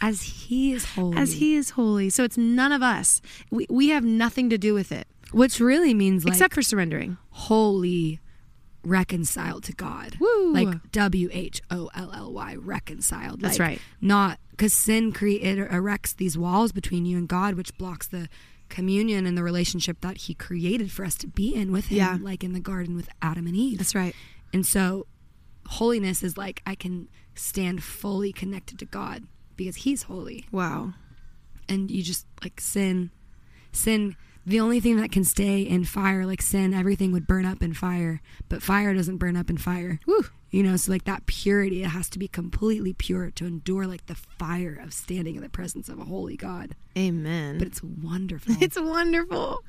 as 0.00 0.22
he 0.22 0.72
is 0.72 0.84
holy 0.94 1.16
As 1.16 1.34
he 1.34 1.54
is 1.56 1.70
holy. 1.70 2.08
So 2.10 2.24
it's 2.24 2.38
none 2.38 2.72
of 2.72 2.82
us. 2.82 3.20
We, 3.50 3.66
we 3.68 3.88
have 3.90 4.04
nothing 4.04 4.48
to 4.50 4.58
do 4.58 4.74
with 4.74 4.92
it 4.92 5.06
which 5.32 5.60
really 5.60 5.92
means 5.94 6.24
like 6.24 6.32
except 6.32 6.54
for 6.54 6.62
surrendering. 6.62 7.18
Holy 7.30 8.20
reconciled 8.84 9.64
to 9.64 9.72
God. 9.72 10.16
Woo. 10.20 10.52
Like 10.52 10.90
W 10.92 11.28
H 11.32 11.60
O 11.70 11.90
L 11.94 12.10
L 12.14 12.32
Y 12.32 12.54
reconciled. 12.56 13.40
That's 13.40 13.58
Like, 13.58 13.68
right. 13.68 13.80
Not 14.00 14.38
because 14.50 14.72
sin 14.72 15.12
create 15.12 15.58
erects 15.58 16.14
these 16.14 16.38
walls 16.38 16.72
between 16.72 17.04
you 17.04 17.18
and 17.18 17.28
God, 17.28 17.54
which 17.54 17.76
blocks 17.76 18.06
the 18.06 18.28
communion 18.68 19.26
and 19.26 19.36
the 19.36 19.42
relationship 19.42 20.00
that 20.00 20.18
He 20.18 20.34
created 20.34 20.90
for 20.90 21.04
us 21.04 21.14
to 21.16 21.26
be 21.26 21.54
in 21.54 21.72
with 21.72 21.86
Him, 21.86 21.98
Yeah. 21.98 22.18
like 22.20 22.42
in 22.44 22.52
the 22.52 22.60
garden 22.60 22.96
with 22.96 23.08
Adam 23.22 23.46
and 23.46 23.56
Eve. 23.56 23.78
That's 23.78 23.94
right. 23.94 24.14
And 24.52 24.64
so, 24.64 25.06
holiness 25.66 26.22
is 26.22 26.36
like 26.38 26.62
I 26.66 26.74
can 26.74 27.08
stand 27.34 27.82
fully 27.82 28.32
connected 28.32 28.78
to 28.78 28.84
God 28.86 29.24
because 29.58 29.76
He's 29.76 30.04
holy 30.04 30.46
Wow. 30.50 30.94
and 31.68 31.90
you 31.90 32.02
just 32.02 32.26
like 32.42 32.60
sin 32.60 33.10
sin 33.72 34.16
the 34.46 34.60
only 34.60 34.80
thing 34.80 34.96
that 34.96 35.12
can 35.12 35.24
stay 35.24 35.60
in 35.60 35.84
fire 35.84 36.24
like 36.24 36.40
sin 36.40 36.72
everything 36.72 37.12
would 37.12 37.26
burn 37.26 37.44
up 37.44 37.62
in 37.62 37.74
fire 37.74 38.22
but 38.48 38.62
fire 38.62 38.94
doesn't 38.94 39.18
burn 39.18 39.36
up 39.36 39.50
in 39.50 39.58
fire 39.58 40.00
Woo. 40.06 40.24
you 40.50 40.62
know 40.62 40.74
so 40.76 40.90
like 40.90 41.04
that 41.04 41.26
purity 41.26 41.82
it 41.82 41.88
has 41.88 42.08
to 42.08 42.18
be 42.18 42.26
completely 42.28 42.94
pure 42.94 43.30
to 43.32 43.44
endure 43.44 43.86
like 43.86 44.06
the 44.06 44.14
fire 44.14 44.80
of 44.82 44.94
standing 44.94 45.36
in 45.36 45.42
the 45.42 45.50
presence 45.50 45.90
of 45.90 45.98
a 46.00 46.04
holy 46.04 46.34
god 46.36 46.74
Amen. 46.96 47.58
but 47.58 47.66
it's 47.66 47.82
wonderful 47.82 48.54
It's 48.60 48.80
wonderful. 48.80 49.62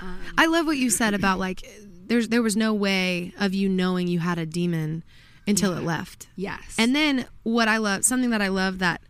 Um, 0.00 0.18
I 0.38 0.46
love 0.46 0.66
what 0.66 0.76
you 0.76 0.90
said 0.90 1.14
about 1.14 1.38
like 1.40 1.62
there's 2.06 2.28
there 2.28 2.42
was 2.42 2.56
no 2.56 2.72
way 2.72 3.32
of 3.38 3.52
you 3.54 3.68
knowing 3.68 4.06
you 4.06 4.20
had 4.20 4.38
a 4.38 4.46
demon 4.46 5.02
until 5.46 5.76
it 5.76 5.82
left. 5.82 6.28
yes 6.36 6.76
And 6.78 6.94
then 6.96 7.26
what 7.42 7.66
I 7.68 7.76
love, 7.78 8.04
something 8.04 8.30
that 8.30 8.40
I 8.42 8.48
love 8.48 8.78
that 8.78 9.02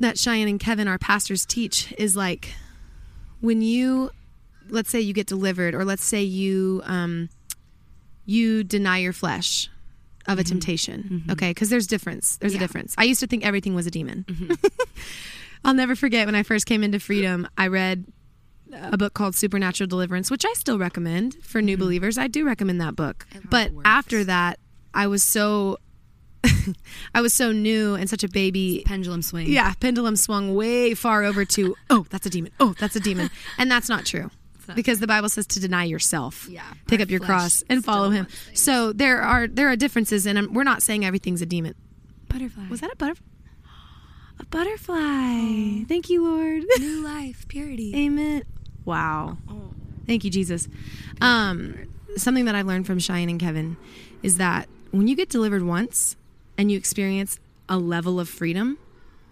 that 0.00 0.18
Cheyenne 0.18 0.48
and 0.48 0.60
Kevin, 0.60 0.88
our 0.88 0.98
pastors, 0.98 1.44
teach 1.44 1.92
is 1.98 2.16
like 2.16 2.52
when 3.40 3.62
you, 3.62 4.10
let's 4.68 4.90
say 4.90 5.00
you 5.00 5.12
get 5.12 5.26
delivered, 5.26 5.74
or 5.74 5.84
let's 5.84 6.04
say 6.04 6.22
you 6.22 6.82
um, 6.84 7.28
you 8.24 8.62
deny 8.64 8.98
your 8.98 9.12
flesh 9.12 9.70
of 10.26 10.38
a 10.38 10.44
temptation. 10.44 11.24
Okay, 11.30 11.50
because 11.50 11.70
there's 11.70 11.86
difference. 11.86 12.36
There's 12.36 12.54
a 12.54 12.58
difference. 12.58 12.94
I 12.98 13.04
used 13.04 13.20
to 13.20 13.26
think 13.26 13.44
everything 13.46 13.74
was 13.74 13.86
a 13.86 13.90
demon. 13.90 14.26
I'll 15.64 15.74
never 15.74 15.96
forget 15.96 16.26
when 16.26 16.34
I 16.34 16.42
first 16.42 16.66
came 16.66 16.84
into 16.84 17.00
freedom. 17.00 17.48
I 17.56 17.68
read 17.68 18.04
a 18.72 18.98
book 18.98 19.14
called 19.14 19.34
Supernatural 19.34 19.88
Deliverance, 19.88 20.30
which 20.30 20.44
I 20.44 20.52
still 20.52 20.78
recommend 20.78 21.42
for 21.42 21.62
new 21.62 21.76
believers. 21.78 22.18
I 22.18 22.28
do 22.28 22.44
recommend 22.44 22.80
that 22.80 22.94
book. 22.94 23.26
But 23.48 23.72
after 23.84 24.24
that, 24.24 24.58
I 24.92 25.06
was 25.06 25.22
so 25.22 25.78
I 27.14 27.20
was 27.20 27.34
so 27.34 27.52
new 27.52 27.94
and 27.94 28.08
such 28.08 28.22
a 28.24 28.28
baby. 28.28 28.82
pendulum 28.86 29.22
swing 29.22 29.48
Yeah, 29.48 29.72
pendulum 29.80 30.16
swung 30.16 30.54
way 30.54 30.94
far 30.94 31.24
over 31.24 31.44
to, 31.44 31.74
oh, 31.90 32.06
that's 32.10 32.26
a 32.26 32.30
demon. 32.30 32.52
Oh, 32.60 32.74
that's 32.78 32.96
a 32.96 33.00
demon. 33.00 33.30
And 33.58 33.70
that's 33.70 33.88
not 33.88 34.04
true. 34.04 34.30
Because 34.74 35.00
the 35.00 35.06
Bible 35.06 35.30
says 35.30 35.46
to 35.48 35.60
deny 35.60 35.84
yourself. 35.84 36.46
Yeah, 36.48 36.62
Pick 36.86 37.00
up 37.00 37.08
your 37.08 37.20
cross 37.20 37.62
and 37.70 37.82
follow 37.82 38.10
him. 38.10 38.26
So 38.52 38.92
there 38.92 39.22
are 39.22 39.46
there 39.48 39.68
are 39.68 39.76
differences 39.76 40.26
and 40.26 40.38
I'm, 40.38 40.52
we're 40.52 40.62
not 40.64 40.82
saying 40.82 41.04
everything's 41.06 41.40
a 41.40 41.46
demon. 41.46 41.74
butterfly 42.28 42.68
Was 42.68 42.80
that 42.80 42.92
a 42.92 42.96
butterfly? 42.96 43.24
A 44.40 44.44
butterfly. 44.44 45.84
Thank 45.88 46.10
you, 46.10 46.22
Lord. 46.24 46.64
new 46.78 47.02
life 47.04 47.48
purity 47.48 47.94
Amen. 47.96 48.42
Wow. 48.84 49.38
oh. 49.50 49.72
Thank 50.06 50.24
you, 50.24 50.30
Jesus. 50.30 50.68
Um, 51.20 51.74
something 52.16 52.44
that 52.46 52.54
I've 52.54 52.66
learned 52.66 52.86
from 52.86 52.98
Cheyenne 52.98 53.28
and 53.28 53.40
Kevin 53.40 53.76
is 54.22 54.36
that 54.36 54.68
when 54.90 55.08
you 55.08 55.16
get 55.16 55.28
delivered 55.28 55.62
once 55.62 56.16
and 56.58 56.70
you 56.70 56.76
experience 56.76 57.38
a 57.68 57.78
level 57.78 58.18
of 58.20 58.28
freedom, 58.28 58.76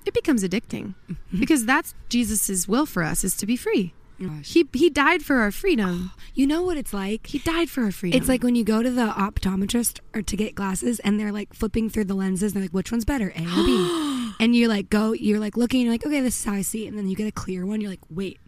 it 0.06 0.14
becomes 0.14 0.44
addicting 0.44 0.94
mm-hmm. 1.10 1.40
because 1.40 1.66
that's 1.66 1.94
Jesus's 2.08 2.68
will 2.68 2.86
for 2.86 3.02
us 3.02 3.24
is 3.24 3.36
to 3.38 3.46
be 3.46 3.56
free. 3.56 3.92
Gosh. 4.20 4.54
He 4.54 4.66
he 4.72 4.88
died 4.88 5.22
for 5.22 5.36
our 5.36 5.50
freedom. 5.50 6.12
You 6.36 6.46
know 6.46 6.62
what 6.62 6.76
it's 6.76 6.92
like? 6.92 7.28
He 7.28 7.38
died 7.38 7.70
for 7.70 7.84
our 7.84 7.90
freedom. 7.90 8.20
It's 8.20 8.28
like 8.28 8.42
when 8.42 8.54
you 8.54 8.62
go 8.62 8.82
to 8.82 8.90
the 8.90 9.06
optometrist 9.06 10.00
or 10.14 10.20
to 10.20 10.36
get 10.36 10.54
glasses 10.54 10.98
and 10.98 11.18
they're 11.18 11.32
like 11.32 11.54
flipping 11.54 11.88
through 11.88 12.04
the 12.04 12.14
lenses 12.14 12.52
and 12.52 12.56
they're 12.56 12.64
like, 12.68 12.74
which 12.74 12.92
one's 12.92 13.06
better, 13.06 13.32
A 13.34 13.40
or 13.40 13.64
B? 13.64 14.32
and 14.40 14.54
you're 14.54 14.68
like 14.68 14.90
go, 14.90 15.14
you're 15.14 15.40
like 15.40 15.56
looking, 15.56 15.80
you're 15.80 15.92
like, 15.92 16.04
okay, 16.04 16.20
this 16.20 16.38
is 16.38 16.44
how 16.44 16.52
I 16.52 16.60
see. 16.60 16.86
And 16.86 16.98
then 16.98 17.08
you 17.08 17.16
get 17.16 17.26
a 17.26 17.32
clear 17.32 17.64
one, 17.64 17.80
you're 17.80 17.88
like, 17.88 18.04
wait, 18.10 18.38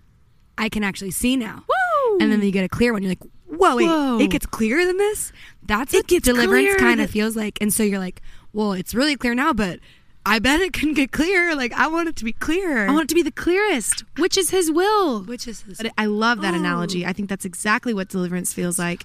I 0.58 0.68
can 0.68 0.84
actually 0.84 1.12
see 1.12 1.34
now. 1.34 1.64
Woo! 1.66 2.18
And 2.20 2.30
then 2.30 2.42
you 2.42 2.52
get 2.52 2.62
a 2.62 2.68
clear 2.68 2.92
one, 2.92 3.02
you're 3.02 3.12
like, 3.12 3.22
whoa, 3.46 3.76
wait, 3.76 3.86
Whoa. 3.86 4.18
it 4.18 4.28
gets 4.28 4.44
clearer 4.44 4.84
than 4.84 4.98
this? 4.98 5.32
That's 5.62 5.94
It 5.94 5.98
what 5.98 6.06
gets 6.08 6.24
deliverance 6.26 6.74
kind 6.76 7.00
of 7.00 7.08
feels 7.10 7.36
like. 7.36 7.56
And 7.62 7.72
so 7.72 7.82
you're 7.82 7.98
like, 7.98 8.20
well, 8.52 8.72
it's 8.72 8.94
really 8.94 9.16
clear 9.16 9.34
now, 9.34 9.52
but 9.52 9.80
I 10.26 10.38
bet 10.38 10.60
it 10.60 10.72
can 10.72 10.94
get 10.94 11.10
clearer. 11.12 11.54
Like, 11.54 11.72
I 11.72 11.86
want 11.86 12.08
it 12.08 12.16
to 12.16 12.24
be 12.24 12.32
clear. 12.32 12.86
I 12.86 12.92
want 12.92 13.04
it 13.04 13.08
to 13.10 13.14
be 13.14 13.22
the 13.22 13.30
clearest, 13.30 14.04
which 14.18 14.36
is 14.36 14.50
his 14.50 14.70
will. 14.70 15.22
which 15.24 15.46
is 15.48 15.62
this. 15.62 15.78
But 15.80 15.92
I 15.96 16.06
love 16.06 16.40
that 16.42 16.54
Oh. 16.54 16.58
analogy. 16.58 17.06
I 17.06 17.12
think 17.12 17.28
that's 17.28 17.44
exactly 17.44 17.94
what 17.94 18.08
deliverance 18.08 18.52
feels 18.52 18.78
like. 18.78 19.04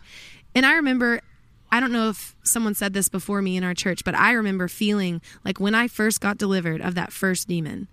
And 0.55 0.65
I 0.65 0.73
remember, 0.73 1.21
I 1.71 1.79
don't 1.79 1.91
know 1.91 2.09
if 2.09 2.35
someone 2.43 2.73
said 2.75 2.93
this 2.93 3.09
before 3.09 3.41
me 3.41 3.55
in 3.57 3.63
our 3.63 3.73
church, 3.73 4.03
but 4.03 4.15
I 4.15 4.31
remember 4.33 4.67
feeling 4.67 5.21
like 5.45 5.59
when 5.59 5.75
I 5.75 5.87
first 5.87 6.19
got 6.21 6.37
delivered 6.37 6.81
of 6.81 6.93
that 6.95 7.11
first 7.13 7.47
demon, 7.47 7.87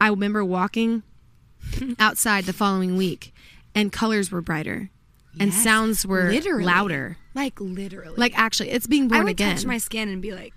I 0.00 0.08
remember 0.08 0.44
walking 0.44 1.02
outside 1.98 2.44
the 2.44 2.52
following 2.52 2.96
week 2.96 3.32
and 3.74 3.92
colors 3.92 4.30
were 4.30 4.42
brighter 4.42 4.90
and 5.38 5.52
Yes. 5.52 5.62
sounds 5.62 6.06
were 6.06 6.30
Literally. 6.30 6.64
louder. 6.64 7.16
Like, 7.34 7.60
literally. 7.60 8.14
Like 8.16 8.38
actually, 8.38 8.70
it's 8.70 8.86
being 8.86 9.08
born 9.08 9.20
I 9.20 9.24
would 9.24 9.30
again. 9.32 9.56
touch 9.56 9.66
my 9.66 9.78
skin 9.78 10.08
and 10.08 10.20
be 10.22 10.32
like, 10.32 10.52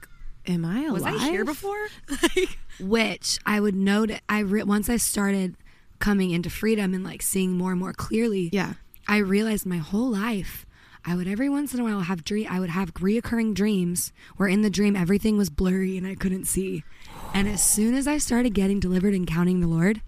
Am 0.50 0.66
I 0.66 0.86
alive? 0.86 0.92
was 0.94 1.04
I 1.04 1.30
here 1.30 1.46
before? 1.46 1.88
Which 2.80 3.40
I 3.46 3.60
would 3.60 3.76
note. 3.76 4.12
I 4.28 4.40
re- 4.40 4.64
once 4.64 4.90
I 4.90 4.98
started 4.98 5.56
coming 6.00 6.32
into 6.32 6.50
freedom 6.50 6.94
and 6.94 7.04
like 7.04 7.22
seeing 7.22 7.52
more 7.52 7.72
and 7.72 7.80
more 7.80 7.94
clearly. 7.94 8.50
Yeah. 8.52 8.74
I 9.08 9.18
realized 9.18 9.66
my 9.66 9.78
whole 9.78 10.10
life. 10.10 10.66
I 11.06 11.16
would 11.16 11.28
every 11.28 11.50
once 11.50 11.74
in 11.74 11.80
a 11.80 11.84
while 11.84 12.02
have 12.02 12.24
dream. 12.24 12.48
I 12.50 12.60
would 12.60 12.72
have 12.72 12.94
reoccurring 12.96 13.54
dreams 13.54 14.12
where 14.38 14.50
in 14.50 14.64
the 14.64 14.70
dream 14.70 14.96
everything 14.96 15.38
was 15.38 15.50
blurry 15.50 15.98
and 15.98 16.08
I 16.08 16.16
couldn't 16.16 16.46
see. 16.46 16.84
And 17.34 17.48
as 17.48 17.64
soon 17.64 17.94
as 17.94 18.08
I 18.08 18.18
started 18.18 18.54
getting 18.54 18.80
delivered 18.80 19.14
and 19.14 19.28
counting 19.28 19.60
the 19.60 19.68
Lord, 19.68 20.02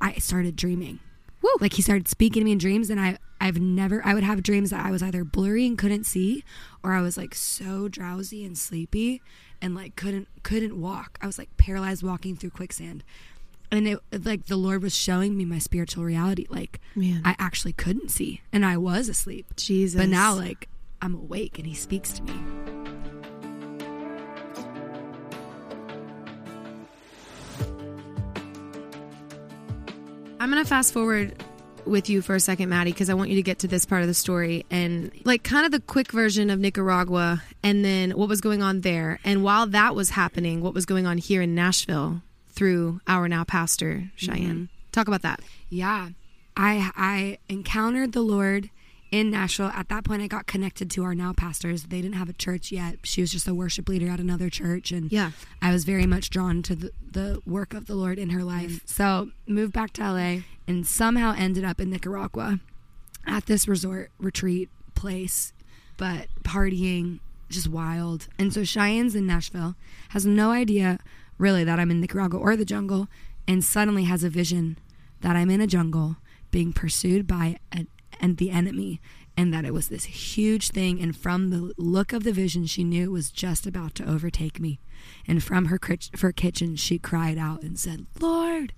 I 0.00 0.14
started 0.14 0.56
dreaming. 0.56 1.00
Woo. 1.42 1.50
Like 1.60 1.74
he 1.74 1.82
started 1.82 2.06
speaking 2.08 2.40
to 2.40 2.44
me 2.44 2.52
in 2.52 2.58
dreams, 2.58 2.90
and 2.90 3.00
I 3.00 3.18
I've 3.40 3.58
never 3.60 4.04
I 4.04 4.14
would 4.14 4.24
have 4.24 4.42
dreams 4.42 4.70
that 4.70 4.84
I 4.84 4.90
was 4.90 5.02
either 5.02 5.24
blurry 5.24 5.66
and 5.66 5.78
couldn't 5.78 6.04
see, 6.04 6.44
or 6.82 6.92
I 6.92 7.00
was 7.00 7.16
like 7.16 7.34
so 7.34 7.88
drowsy 7.88 8.44
and 8.44 8.56
sleepy, 8.58 9.22
and 9.62 9.74
like 9.74 9.96
couldn't 9.96 10.28
couldn't 10.42 10.80
walk. 10.80 11.18
I 11.20 11.26
was 11.26 11.38
like 11.38 11.56
paralyzed 11.56 12.02
walking 12.02 12.36
through 12.36 12.50
quicksand, 12.50 13.04
and 13.70 13.86
it 13.86 14.00
like 14.24 14.46
the 14.46 14.56
Lord 14.56 14.82
was 14.82 14.94
showing 14.94 15.36
me 15.36 15.44
my 15.44 15.58
spiritual 15.58 16.04
reality. 16.04 16.46
Like 16.48 16.80
Man. 16.94 17.22
I 17.24 17.36
actually 17.38 17.72
couldn't 17.72 18.10
see, 18.10 18.42
and 18.52 18.64
I 18.64 18.76
was 18.76 19.08
asleep. 19.08 19.54
Jesus. 19.56 20.00
But 20.00 20.08
now 20.08 20.34
like 20.34 20.68
I'm 21.02 21.14
awake, 21.14 21.58
and 21.58 21.66
He 21.66 21.74
speaks 21.74 22.12
to 22.14 22.22
me. 22.22 22.34
I'm 30.40 30.50
going 30.50 30.64
to 30.64 30.68
fast 30.68 30.94
forward 30.94 31.44
with 31.90 32.08
you 32.08 32.22
for 32.22 32.34
a 32.34 32.40
second, 32.40 32.68
Maddie, 32.68 32.92
because 32.92 33.10
I 33.10 33.14
want 33.14 33.30
you 33.30 33.36
to 33.36 33.42
get 33.42 33.60
to 33.60 33.68
this 33.68 33.84
part 33.84 34.02
of 34.02 34.08
the 34.08 34.14
story 34.14 34.64
and 34.70 35.10
like 35.24 35.42
kind 35.42 35.66
of 35.66 35.72
the 35.72 35.80
quick 35.80 36.12
version 36.12 36.50
of 36.50 36.58
Nicaragua 36.58 37.42
and 37.62 37.84
then 37.84 38.12
what 38.12 38.28
was 38.28 38.40
going 38.40 38.62
on 38.62 38.80
there. 38.80 39.18
And 39.24 39.42
while 39.42 39.66
that 39.66 39.94
was 39.94 40.10
happening, 40.10 40.60
what 40.62 40.74
was 40.74 40.86
going 40.86 41.06
on 41.06 41.18
here 41.18 41.42
in 41.42 41.54
Nashville 41.54 42.22
through 42.50 43.00
our 43.06 43.28
now 43.28 43.44
pastor, 43.44 44.10
Cheyenne. 44.16 44.54
Mm-hmm. 44.54 44.64
Talk 44.92 45.08
about 45.08 45.22
that. 45.22 45.40
Yeah. 45.68 46.10
I 46.56 46.90
I 46.96 47.38
encountered 47.48 48.12
the 48.12 48.22
Lord 48.22 48.70
in 49.10 49.30
Nashville. 49.30 49.72
At 49.74 49.88
that 49.88 50.04
point 50.04 50.22
I 50.22 50.26
got 50.28 50.46
connected 50.46 50.90
to 50.92 51.04
our 51.04 51.14
now 51.14 51.32
pastors. 51.32 51.84
They 51.84 52.00
didn't 52.00 52.14
have 52.16 52.28
a 52.28 52.32
church 52.32 52.70
yet. 52.70 52.96
She 53.02 53.20
was 53.20 53.32
just 53.32 53.48
a 53.48 53.54
worship 53.54 53.88
leader 53.88 54.08
at 54.08 54.20
another 54.20 54.48
church 54.50 54.92
and 54.92 55.10
Yeah. 55.10 55.32
I 55.60 55.72
was 55.72 55.84
very 55.84 56.06
much 56.06 56.30
drawn 56.30 56.62
to 56.62 56.74
the, 56.76 56.90
the 57.10 57.42
work 57.44 57.74
of 57.74 57.86
the 57.86 57.94
Lord 57.94 58.18
in 58.18 58.30
her 58.30 58.44
life. 58.44 58.82
So 58.86 59.30
moved 59.46 59.72
back 59.72 59.92
to 59.94 60.02
LA 60.02 60.36
and 60.68 60.86
somehow 60.86 61.34
ended 61.36 61.64
up 61.64 61.80
in 61.80 61.90
Nicaragua 61.90 62.60
at 63.26 63.46
this 63.46 63.66
resort 63.66 64.10
retreat 64.18 64.68
place, 64.94 65.52
but 65.96 66.28
partying 66.42 67.18
just 67.48 67.68
wild. 67.68 68.28
And 68.38 68.54
so 68.54 68.62
Cheyenne's 68.64 69.16
in 69.16 69.26
Nashville, 69.26 69.74
has 70.10 70.24
no 70.24 70.52
idea 70.52 70.98
really 71.36 71.64
that 71.64 71.80
I'm 71.80 71.90
in 71.90 72.00
Nicaragua 72.00 72.38
or 72.38 72.54
the 72.54 72.64
jungle, 72.64 73.08
and 73.48 73.64
suddenly 73.64 74.04
has 74.04 74.22
a 74.22 74.30
vision 74.30 74.78
that 75.22 75.34
I'm 75.36 75.50
in 75.50 75.60
a 75.60 75.66
jungle 75.66 76.16
being 76.50 76.72
pursued 76.72 77.26
by 77.26 77.56
an, 77.72 77.88
and 78.20 78.36
the 78.36 78.50
enemy. 78.50 79.00
And 79.36 79.54
that 79.54 79.64
it 79.64 79.72
was 79.72 79.88
this 79.88 80.04
huge 80.04 80.68
thing, 80.68 81.00
and 81.00 81.16
from 81.16 81.48
the 81.48 81.72
look 81.78 82.12
of 82.12 82.24
the 82.24 82.32
vision, 82.32 82.66
she 82.66 82.84
knew 82.84 83.04
it 83.04 83.12
was 83.12 83.30
just 83.30 83.66
about 83.66 83.94
to 83.94 84.08
overtake 84.08 84.60
me. 84.60 84.80
And 85.26 85.42
from 85.42 85.66
her, 85.66 85.78
her 86.20 86.32
kitchen, 86.32 86.76
she 86.76 86.98
cried 86.98 87.38
out 87.38 87.62
and 87.62 87.78
said, 87.78 88.06
Lord, 88.20 88.74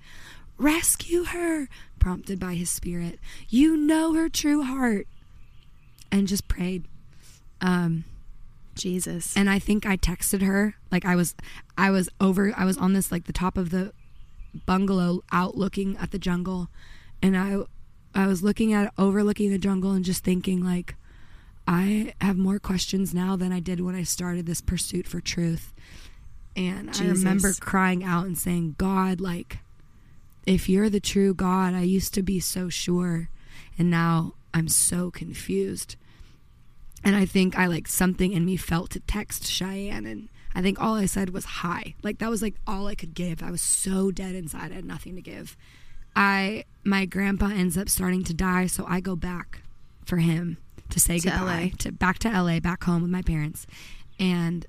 rescue 0.58 1.24
her, 1.24 1.68
prompted 1.98 2.38
by 2.38 2.54
his 2.54 2.70
spirit. 2.70 3.18
You 3.48 3.76
know 3.76 4.14
her 4.14 4.28
true 4.28 4.62
heart. 4.62 5.08
And 6.12 6.28
just 6.28 6.46
prayed. 6.46 6.84
Um, 7.60 8.04
Jesus. 8.74 9.36
and 9.36 9.50
I 9.50 9.58
think 9.58 9.86
I 9.86 9.96
texted 9.96 10.42
her 10.42 10.76
like 10.90 11.04
I 11.04 11.14
was 11.14 11.34
I 11.76 11.90
was 11.90 12.08
over 12.20 12.52
I 12.56 12.64
was 12.64 12.78
on 12.78 12.92
this 12.92 13.12
like 13.12 13.24
the 13.24 13.32
top 13.32 13.56
of 13.56 13.70
the 13.70 13.92
bungalow 14.66 15.22
out 15.30 15.56
looking 15.56 15.96
at 15.98 16.10
the 16.10 16.18
jungle 16.18 16.68
and 17.22 17.36
I 17.36 17.62
I 18.14 18.26
was 18.26 18.42
looking 18.42 18.72
at 18.72 18.92
overlooking 18.98 19.50
the 19.50 19.58
jungle 19.58 19.92
and 19.92 20.04
just 20.04 20.24
thinking 20.24 20.64
like 20.64 20.94
I 21.66 22.12
have 22.20 22.36
more 22.36 22.58
questions 22.58 23.14
now 23.14 23.36
than 23.36 23.52
I 23.52 23.60
did 23.60 23.80
when 23.80 23.94
I 23.94 24.02
started 24.02 24.46
this 24.46 24.60
pursuit 24.60 25.06
for 25.06 25.20
truth. 25.20 25.72
And 26.56 26.90
I 26.90 27.06
remember 27.06 27.52
crying 27.54 28.04
out 28.04 28.26
and 28.26 28.36
saying, 28.36 28.74
God, 28.78 29.20
like, 29.20 29.58
if 30.46 30.68
you're 30.68 30.90
the 30.90 31.00
true 31.00 31.32
God, 31.32 31.72
I 31.72 31.82
used 31.82 32.12
to 32.14 32.22
be 32.22 32.40
so 32.40 32.68
sure. 32.68 33.30
And 33.78 33.90
now 33.90 34.34
I'm 34.52 34.68
so 34.68 35.10
confused. 35.10 35.96
And 37.04 37.16
I 37.16 37.24
think 37.24 37.58
I 37.58 37.66
like 37.66 37.88
something 37.88 38.32
in 38.32 38.44
me 38.44 38.56
felt 38.56 38.90
to 38.90 39.00
text 39.00 39.46
Cheyenne. 39.46 40.04
And 40.04 40.28
I 40.54 40.60
think 40.60 40.80
all 40.80 40.94
I 40.94 41.06
said 41.06 41.30
was 41.30 41.44
hi. 41.44 41.94
Like, 42.02 42.18
that 42.18 42.28
was 42.30 42.42
like 42.42 42.56
all 42.66 42.86
I 42.86 42.94
could 42.94 43.14
give. 43.14 43.42
I 43.42 43.50
was 43.50 43.62
so 43.62 44.10
dead 44.10 44.34
inside. 44.34 44.72
I 44.72 44.76
had 44.76 44.84
nothing 44.84 45.14
to 45.14 45.22
give. 45.22 45.56
I, 46.14 46.64
my 46.84 47.04
grandpa 47.06 47.46
ends 47.46 47.76
up 47.78 47.88
starting 47.88 48.24
to 48.24 48.34
die. 48.34 48.66
So 48.66 48.84
I 48.88 49.00
go 49.00 49.16
back 49.16 49.62
for 50.04 50.18
him 50.18 50.58
to 50.90 51.00
say 51.00 51.18
To 51.18 51.30
goodbye 51.30 51.70
LA. 51.72 51.76
to 51.78 51.92
back 51.92 52.18
to 52.20 52.28
LA, 52.30 52.60
back 52.60 52.84
home 52.84 53.02
with 53.02 53.10
my 53.10 53.22
parents. 53.22 53.66
And 54.18 54.66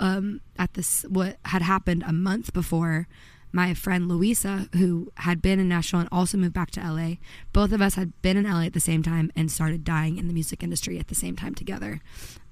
um, 0.00 0.40
at 0.58 0.74
this 0.74 1.02
what 1.08 1.36
had 1.46 1.62
happened 1.62 2.02
a 2.06 2.12
month 2.12 2.52
before 2.52 3.06
my 3.54 3.74
friend 3.74 4.08
Louisa, 4.08 4.68
who 4.76 5.12
had 5.18 5.42
been 5.42 5.60
in 5.60 5.68
Nashville 5.68 6.00
and 6.00 6.08
also 6.10 6.38
moved 6.38 6.54
back 6.54 6.70
to 6.70 6.80
LA, 6.80 7.16
both 7.52 7.70
of 7.72 7.82
us 7.82 7.96
had 7.96 8.10
been 8.22 8.38
in 8.38 8.44
LA 8.44 8.62
at 8.62 8.72
the 8.72 8.80
same 8.80 9.02
time 9.02 9.30
and 9.36 9.50
started 9.50 9.84
dying 9.84 10.16
in 10.16 10.26
the 10.26 10.32
music 10.32 10.62
industry 10.62 10.98
at 10.98 11.08
the 11.08 11.14
same 11.14 11.36
time 11.36 11.54
together. 11.54 12.00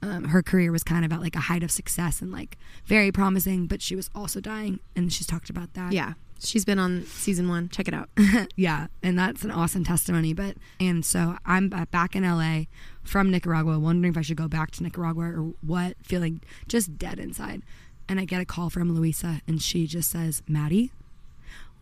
Um, 0.03 0.25
her 0.25 0.43
career 0.43 0.71
was 0.71 0.85
kind 0.85 1.05
of 1.05 1.13
at 1.13 1.21
like 1.21 1.35
a 1.37 1.41
height 1.41 1.63
of 1.63 1.71
success 1.71 2.21
and 2.21 2.31
like 2.31 2.59
very 2.85 3.11
promising, 3.11 3.67
but 3.67 3.81
she 3.81 3.97
was 3.97 4.11
also 4.15 4.41
dying, 4.41 4.79
and 4.95 5.11
she's 5.11 5.27
talked 5.27 5.49
about 5.49 5.73
that. 5.75 5.93
yeah. 5.93 6.13
She's 6.43 6.65
been 6.65 6.79
on 6.79 7.05
season 7.05 7.49
one. 7.49 7.69
Check 7.69 7.87
it 7.89 7.95
out. 7.95 8.09
yeah, 8.57 8.87
and 9.03 9.19
that's 9.19 9.45
an 9.45 9.51
awesome 9.51 9.85
testimony. 9.85 10.33
But 10.33 10.57
and 10.79 11.05
so 11.05 11.37
I'm 11.45 11.69
back 11.69 12.17
in 12.17 12.23
LA 12.23 12.65
from 13.03 13.31
Nicaragua, 13.31 13.79
wondering 13.79 14.13
if 14.13 14.19
I 14.19 14.23
should 14.23 14.37
go 14.37 14.49
back 14.49 14.71
to 14.73 14.83
Nicaragua 14.83 15.25
or 15.25 15.55
what, 15.61 15.97
feeling 16.03 16.41
just 16.67 16.99
dead 16.99 17.19
inside. 17.19 17.63
And 18.09 18.19
I 18.19 18.25
get 18.25 18.41
a 18.41 18.45
call 18.45 18.71
from 18.71 18.93
Louisa, 18.93 19.41
and 19.47 19.63
she 19.63 19.87
just 19.87 20.11
says, 20.11 20.43
"Maddie, 20.49 20.91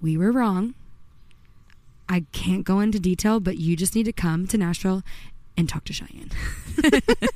we 0.01 0.17
were 0.17 0.33
wrong. 0.33 0.75
I 2.09 2.25
can't 2.33 2.65
go 2.65 2.81
into 2.81 2.99
detail, 2.99 3.39
but 3.39 3.59
you 3.59 3.77
just 3.77 3.95
need 3.95 4.05
to 4.05 4.13
come 4.13 4.47
to 4.49 4.59
Nashville 4.59 5.03
and 5.59 5.69
talk 5.69 5.85
to 5.85 5.93
Cheyenne." 5.93 6.31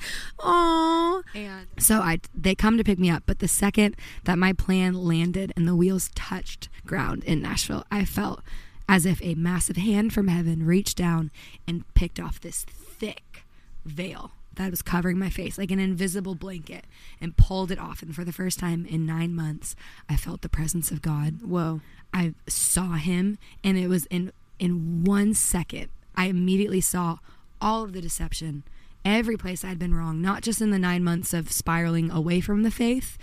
Oh. 0.45 1.23
And 1.35 1.69
so 1.79 2.01
I 2.01 2.19
they 2.35 2.55
come 2.55 2.77
to 2.77 2.85
pick 2.85 2.99
me 2.99 3.11
up, 3.11 3.23
but 3.27 3.39
the 3.39 3.49
second 3.49 3.97
that 4.25 4.39
my 4.39 4.53
plan 4.53 4.95
landed 4.95 5.53
and 5.57 5.69
the 5.69 5.77
wheels 5.77 6.11
touched 6.15 6.69
ground 6.85 7.23
in 7.25 7.41
Nashville, 7.41 7.85
I 7.91 8.05
felt 8.05 8.43
as 8.89 9.07
if 9.07 9.23
a 9.23 9.35
massive 9.35 9.77
hand 9.77 10.13
from 10.13 10.29
heaven 10.29 10.67
reached 10.67 10.97
down 10.97 11.31
and 11.67 11.85
picked 11.95 12.19
off 12.19 12.41
this 12.41 12.65
thick 12.65 13.45
veil 13.85 14.33
that 14.55 14.71
was 14.71 14.83
covering 14.83 15.19
my 15.19 15.31
face 15.31 15.57
like 15.57 15.71
an 15.71 15.79
invisible 15.79 16.35
blanket 16.35 16.85
and 17.21 17.37
pulled 17.37 17.71
it 17.71 17.79
off 17.79 18.03
and 18.03 18.15
for 18.15 18.25
the 18.25 18.33
first 18.33 18.59
time 18.59 18.85
in 18.85 19.07
9 19.07 19.35
months 19.35 19.75
I 20.09 20.17
felt 20.17 20.43
the 20.43 20.49
presence 20.49 20.91
of 20.91 21.01
God 21.01 21.41
Whoa. 21.43 21.81
I 22.13 22.35
saw 22.47 22.93
him 22.93 23.39
and 23.65 23.79
it 23.79 23.89
was 23.89 24.07
in 24.07 24.31
in 24.59 25.05
one 25.05 25.33
second 25.33 25.89
I 26.15 26.27
immediately 26.27 26.83
saw 26.83 27.19
all 27.63 27.85
of 27.85 27.93
the 27.93 28.01
deception 28.01 28.65
every 29.05 29.37
place 29.37 29.65
I'd 29.65 29.79
been 29.79 29.95
wrong 29.95 30.21
not 30.21 30.43
just 30.43 30.61
in 30.61 30.71
the 30.71 30.79
9 30.79 31.03
months 31.03 31.33
of 31.33 31.51
spiraling 31.51 32.11
away 32.11 32.41
from 32.41 32.63
the 32.63 32.71
faith 32.71 33.17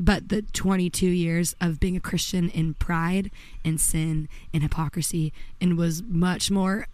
but 0.00 0.30
the 0.30 0.42
22 0.42 1.06
years 1.06 1.54
of 1.60 1.78
being 1.78 1.96
a 1.96 2.00
Christian 2.00 2.48
in 2.48 2.74
pride 2.74 3.30
and 3.64 3.80
sin 3.80 4.28
and 4.52 4.62
hypocrisy 4.62 5.32
and 5.60 5.78
was 5.78 6.02
much 6.02 6.50
more 6.50 6.88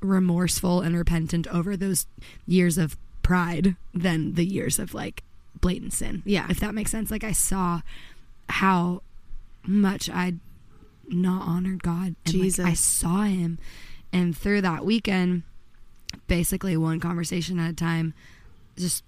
remorseful 0.00 0.80
and 0.80 0.96
repentant 0.96 1.46
over 1.48 1.76
those 1.76 2.06
years 2.46 2.78
of 2.78 2.96
pride 3.22 3.74
than 3.94 4.34
the 4.34 4.44
years 4.44 4.78
of 4.78 4.94
like 4.94 5.24
blatant 5.60 5.92
sin. 5.92 6.22
Yeah. 6.24 6.46
If 6.48 6.60
that 6.60 6.74
makes 6.74 6.90
sense. 6.90 7.10
Like 7.10 7.24
I 7.24 7.32
saw 7.32 7.80
how 8.48 9.02
much 9.66 10.08
I'd 10.10 10.38
not 11.08 11.46
honored 11.46 11.82
God. 11.82 12.14
And 12.26 12.34
like, 12.34 12.42
Jesus. 12.42 12.64
I 12.64 12.74
saw 12.74 13.22
him. 13.22 13.58
And 14.12 14.36
through 14.36 14.60
that 14.60 14.84
weekend, 14.84 15.42
basically 16.26 16.76
one 16.76 17.00
conversation 17.00 17.58
at 17.58 17.70
a 17.70 17.74
time, 17.74 18.14
just 18.76 19.04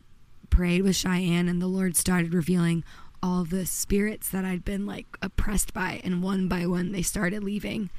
prayed 0.50 0.82
with 0.82 0.96
Cheyenne 0.96 1.48
and 1.48 1.60
the 1.60 1.66
Lord 1.66 1.96
started 1.96 2.32
revealing 2.32 2.84
all 3.22 3.44
the 3.44 3.64
spirits 3.64 4.28
that 4.28 4.44
I'd 4.44 4.64
been 4.64 4.86
like 4.86 5.06
oppressed 5.22 5.72
by 5.72 6.00
and 6.04 6.22
one 6.22 6.46
by 6.46 6.66
one 6.66 6.92
they 6.92 7.02
started 7.02 7.42
leaving. 7.42 7.90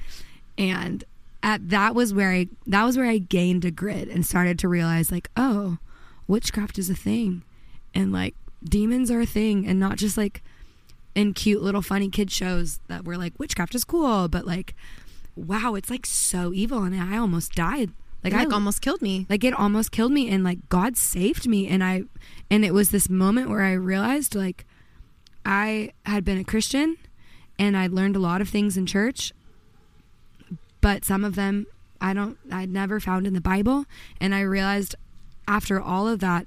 And 0.56 1.04
at 1.42 1.68
that 1.70 1.94
was 1.94 2.14
where 2.14 2.30
I 2.32 2.48
that 2.66 2.84
was 2.84 2.96
where 2.96 3.06
I 3.06 3.18
gained 3.18 3.64
a 3.64 3.70
grid 3.70 4.08
and 4.08 4.24
started 4.24 4.58
to 4.60 4.68
realize 4.68 5.10
like, 5.10 5.30
oh, 5.36 5.78
witchcraft 6.28 6.78
is 6.78 6.88
a 6.88 6.94
thing. 6.94 7.42
And 7.94 8.12
like 8.12 8.34
demons 8.64 9.10
are 9.10 9.20
a 9.20 9.26
thing 9.26 9.66
and 9.66 9.80
not 9.80 9.96
just 9.96 10.16
like 10.16 10.42
in 11.14 11.34
cute 11.34 11.62
little 11.62 11.82
funny 11.82 12.08
kid 12.08 12.30
shows 12.30 12.78
that 12.88 13.04
were 13.04 13.16
like 13.16 13.38
witchcraft 13.38 13.74
is 13.74 13.84
cool, 13.84 14.28
but 14.28 14.46
like 14.46 14.74
wow, 15.34 15.74
it's 15.74 15.90
like 15.90 16.06
so 16.06 16.52
evil 16.54 16.84
and 16.84 16.98
I 16.98 17.18
almost 17.18 17.52
died. 17.54 17.90
Like 18.26 18.34
Like, 18.34 18.48
I 18.52 18.54
almost 18.54 18.80
killed 18.82 19.00
me. 19.02 19.26
like 19.28 19.44
it 19.44 19.54
almost 19.54 19.92
killed 19.92 20.12
me 20.12 20.28
and 20.28 20.42
like 20.44 20.58
god 20.68 20.96
saved 20.96 21.46
me 21.48 21.68
and 21.68 21.82
i 21.84 22.02
and 22.50 22.64
it 22.64 22.74
was 22.74 22.90
this 22.90 23.08
moment 23.08 23.48
where 23.48 23.62
i 23.62 23.72
realized 23.72 24.34
like 24.34 24.64
i 25.44 25.92
had 26.04 26.24
been 26.24 26.38
a 26.38 26.44
christian 26.44 26.96
and 27.58 27.76
i'd 27.76 27.92
learned 27.92 28.16
a 28.16 28.18
lot 28.18 28.40
of 28.40 28.48
things 28.48 28.76
in 28.76 28.84
church 28.86 29.32
but 30.80 31.04
some 31.04 31.24
of 31.24 31.34
them 31.36 31.66
i 32.00 32.12
don't 32.12 32.36
i'd 32.52 32.70
never 32.70 32.98
found 33.00 33.26
in 33.26 33.34
the 33.34 33.40
bible 33.40 33.84
and 34.20 34.34
i 34.34 34.40
realized 34.40 34.94
after 35.48 35.80
all 35.80 36.08
of 36.08 36.18
that 36.20 36.46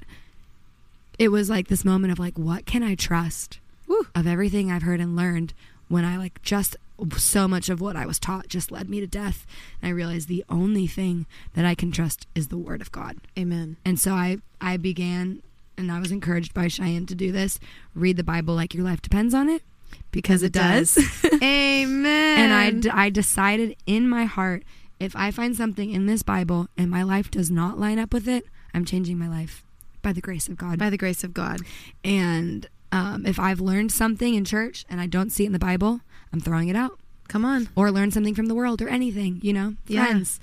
it 1.17 1.29
was 1.29 1.49
like 1.49 1.67
this 1.67 1.85
moment 1.85 2.11
of 2.11 2.19
like 2.19 2.37
what 2.37 2.65
can 2.65 2.83
i 2.83 2.95
trust 2.95 3.59
Woo. 3.87 4.05
of 4.13 4.27
everything 4.27 4.71
i've 4.71 4.83
heard 4.83 4.99
and 4.99 5.15
learned 5.15 5.53
when 5.87 6.03
i 6.05 6.17
like 6.17 6.41
just 6.41 6.75
so 7.17 7.47
much 7.47 7.69
of 7.69 7.81
what 7.81 7.95
i 7.95 8.05
was 8.05 8.19
taught 8.19 8.47
just 8.47 8.71
led 8.71 8.89
me 8.89 8.99
to 8.99 9.07
death 9.07 9.45
and 9.81 9.89
i 9.89 9.93
realized 9.93 10.27
the 10.27 10.45
only 10.49 10.87
thing 10.87 11.25
that 11.53 11.65
i 11.65 11.75
can 11.75 11.91
trust 11.91 12.27
is 12.35 12.47
the 12.47 12.57
word 12.57 12.81
of 12.81 12.91
god 12.91 13.17
Amen. 13.37 13.77
and 13.85 13.99
so 13.99 14.13
I 14.13 14.37
I 14.61 14.77
began 14.77 15.41
and 15.77 15.91
I 15.91 15.99
was 15.99 16.11
encouraged 16.11 16.53
by 16.53 16.67
Cheyenne 16.67 17.05
to 17.05 17.15
do 17.15 17.31
this. 17.31 17.59
Read 17.95 18.17
the 18.17 18.23
Bible 18.23 18.53
like 18.53 18.73
your 18.73 18.83
life 18.83 19.01
depends 19.01 19.33
on 19.33 19.47
it 19.49 19.63
because 20.11 20.43
it 20.43 20.51
does. 20.51 20.97
Amen. 21.41 22.05
and 22.39 22.53
I 22.53 22.71
d- 22.71 22.89
I 22.89 23.09
decided 23.09 23.75
in 23.85 24.09
my 24.09 24.25
heart 24.25 24.63
if 24.99 25.15
I 25.15 25.31
find 25.31 25.55
something 25.55 25.89
in 25.89 26.05
this 26.05 26.23
Bible 26.23 26.67
and 26.77 26.91
my 26.91 27.03
life 27.03 27.31
does 27.31 27.49
not 27.49 27.79
line 27.79 27.97
up 27.97 28.13
with 28.13 28.27
it, 28.27 28.45
I'm 28.73 28.83
changing 28.83 29.17
my 29.17 29.29
life 29.29 29.63
by 30.01 30.11
the 30.11 30.21
grace 30.21 30.49
of 30.49 30.57
God. 30.57 30.77
by 30.77 30.89
the 30.89 30.97
grace 30.97 31.23
of 31.23 31.33
God. 31.33 31.61
and 32.03 32.67
um, 32.91 33.25
if 33.25 33.39
I've 33.39 33.61
learned 33.61 33.91
something 33.91 34.33
in 34.33 34.43
church 34.45 34.83
and 34.89 34.99
I 34.99 35.05
don't 35.05 35.29
see 35.29 35.43
it 35.43 35.47
in 35.47 35.53
the 35.53 35.59
Bible, 35.59 36.01
I'm 36.33 36.39
throwing 36.39 36.67
it 36.69 36.75
out 36.75 36.99
Come 37.27 37.45
on. 37.45 37.69
or 37.75 37.91
learn 37.91 38.11
something 38.11 38.35
from 38.35 38.45
the 38.47 38.55
world 38.55 38.81
or 38.81 38.87
anything, 38.89 39.39
you 39.41 39.53
know, 39.53 39.75
Yeah. 39.87 40.05
friends. 40.05 40.39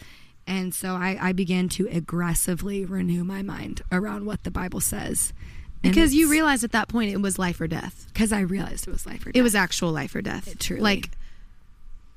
And 0.49 0.73
so 0.75 0.95
I, 0.95 1.19
I 1.21 1.33
began 1.33 1.69
to 1.71 1.89
aggressively 1.89 2.85
renew 2.85 3.25
my 3.25 3.43
mind 3.43 3.83
around 3.91 4.27
what 4.27 4.45
the 4.45 4.51
Bible 4.51 4.81
says. 4.81 5.33
And 5.83 5.93
Because 5.93 6.15
you 6.15 6.29
realized 6.31 6.63
at 6.65 6.73
that 6.73 6.89
point 6.89 7.11
it 7.13 7.21
was 7.21 7.39
life 7.39 7.61
or 7.61 7.67
death. 7.67 8.07
because 8.13 8.33
I 8.33 8.41
realized 8.41 8.87
it 8.87 8.91
was 8.93 9.07
life 9.07 9.23
or 9.27 9.33
death. 9.33 9.37
It 9.39 9.43
was 9.43 9.55
actual 9.55 9.91
life 9.93 10.15
or 10.15 10.23
death. 10.23 10.47
It 10.49 10.61
truly- 10.61 10.83
Like 10.83 11.11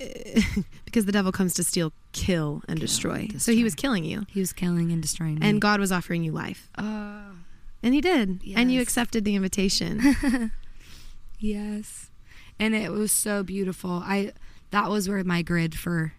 because 0.84 1.04
the 1.04 1.12
devil 1.12 1.30
comes 1.32 1.54
to 1.54 1.64
steal, 1.64 1.92
kill, 2.12 2.62
and 2.68 2.80
destroy. 2.80 3.28
and 3.30 3.42
So 3.42 3.52
he 3.52 3.62
was 3.64 3.74
killing 3.74 4.04
you, 4.04 4.24
he 4.28 4.40
was 4.40 4.52
killing 4.52 4.90
and 4.92 5.02
destroying 5.02 5.38
me. 5.38 5.46
and 5.48 5.60
God 5.60 5.78
was 5.80 5.92
offering 5.92 6.24
you 6.24 6.32
life, 6.32 6.68
oh 6.78 7.32
and 7.82 7.94
He 7.94 8.00
did, 8.00 8.40
and 8.56 8.72
you 8.72 8.80
accepted 8.80 9.24
the 9.24 9.34
invitation. 9.34 10.00
yes, 11.38 12.09
and 12.60 12.74
it 12.74 12.92
was 12.92 13.10
so 13.10 13.42
beautiful. 13.42 13.90
I 14.04 14.32
that 14.70 14.88
was 14.88 15.08
where 15.08 15.24
my 15.24 15.42
grid 15.42 15.74
for 15.76 16.12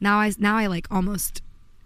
now 0.00 0.18
I 0.18 0.32
now 0.38 0.56
I 0.56 0.66
like 0.66 0.86
almost. 0.90 1.40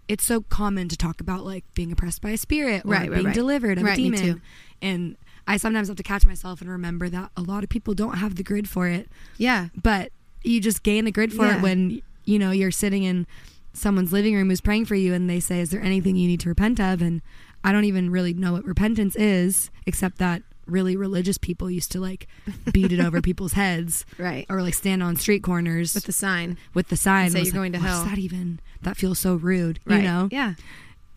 It's 0.07 0.25
so 0.25 0.41
common 0.41 0.89
to 0.89 0.97
talk 0.97 1.21
about 1.21 1.45
like 1.45 1.63
being 1.73 1.89
oppressed 1.93 2.21
by 2.21 2.31
a 2.31 2.37
spirit 2.37 2.83
or 2.83 2.89
Right, 2.91 3.09
being 3.09 3.27
right. 3.27 3.33
delivered 3.33 3.77
of 3.77 3.85
Right, 3.85 3.97
a 3.97 4.01
demon, 4.01 4.19
too. 4.19 4.41
and 4.81 5.15
I 5.47 5.55
sometimes 5.55 5.87
have 5.87 5.95
to 5.97 6.03
catch 6.03 6.25
myself 6.25 6.59
and 6.59 6.69
remember 6.69 7.07
that 7.07 7.31
a 7.37 7.41
lot 7.41 7.63
of 7.63 7.69
people 7.69 7.93
don't 7.93 8.17
have 8.17 8.35
the 8.35 8.43
grid 8.43 8.67
for 8.67 8.87
it. 8.89 9.07
yeah, 9.37 9.67
but 9.81 10.11
you 10.43 10.59
just 10.59 10.83
gain 10.83 11.05
the 11.05 11.11
grid 11.11 11.31
for 11.31 11.45
Yeah. 11.45 11.57
it 11.57 11.61
when 11.61 12.01
you 12.25 12.37
know 12.39 12.51
you're 12.51 12.71
sitting 12.71 13.03
in 13.03 13.25
someone's 13.73 14.11
living 14.11 14.35
room 14.35 14.49
who's 14.49 14.59
praying 14.59 14.83
for 14.85 14.95
you 14.95 15.13
and 15.13 15.29
they 15.29 15.39
say 15.39 15.61
is 15.61 15.69
there 15.69 15.81
anything 15.81 16.17
you 16.17 16.27
need 16.27 16.41
to 16.41 16.49
repent 16.49 16.77
of 16.79 17.01
and 17.01 17.21
i 17.63 17.71
don't 17.71 17.85
even 17.85 18.09
really 18.11 18.33
know 18.33 18.51
what 18.53 18.65
repentance 18.65 19.15
is 19.15 19.69
except 19.85 20.17
that 20.17 20.41
really 20.67 20.95
religious 20.95 21.37
people 21.37 21.69
used 21.69 21.91
to 21.91 21.99
like 21.99 22.27
beat 22.71 22.91
it 22.91 22.99
over 22.99 23.21
people's 23.29 23.53
heads 23.53 24.05
right. 24.17 24.45
or 24.49 24.61
like 24.61 24.73
stand 24.73 25.01
on 25.03 25.15
street 25.15 25.43
corners 25.43 25.93
With 25.93 26.05
the 26.05 26.11
sign, 26.11 26.57
with 26.73 26.87
the 26.89 26.97
sign 26.97 27.31
say 27.31 27.39
and 27.39 27.45
was 27.45 27.53
you're 27.53 27.59
going 27.61 27.71
to 27.73 27.79
like, 27.79 27.87
hell. 27.87 28.05
that 28.05 28.17
even 28.17 28.59
that 28.81 28.97
feels 28.97 29.19
so 29.19 29.35
rude 29.35 29.79
right? 29.85 29.97
you 29.97 30.01
know 30.03 30.29
yeah, 30.31 30.53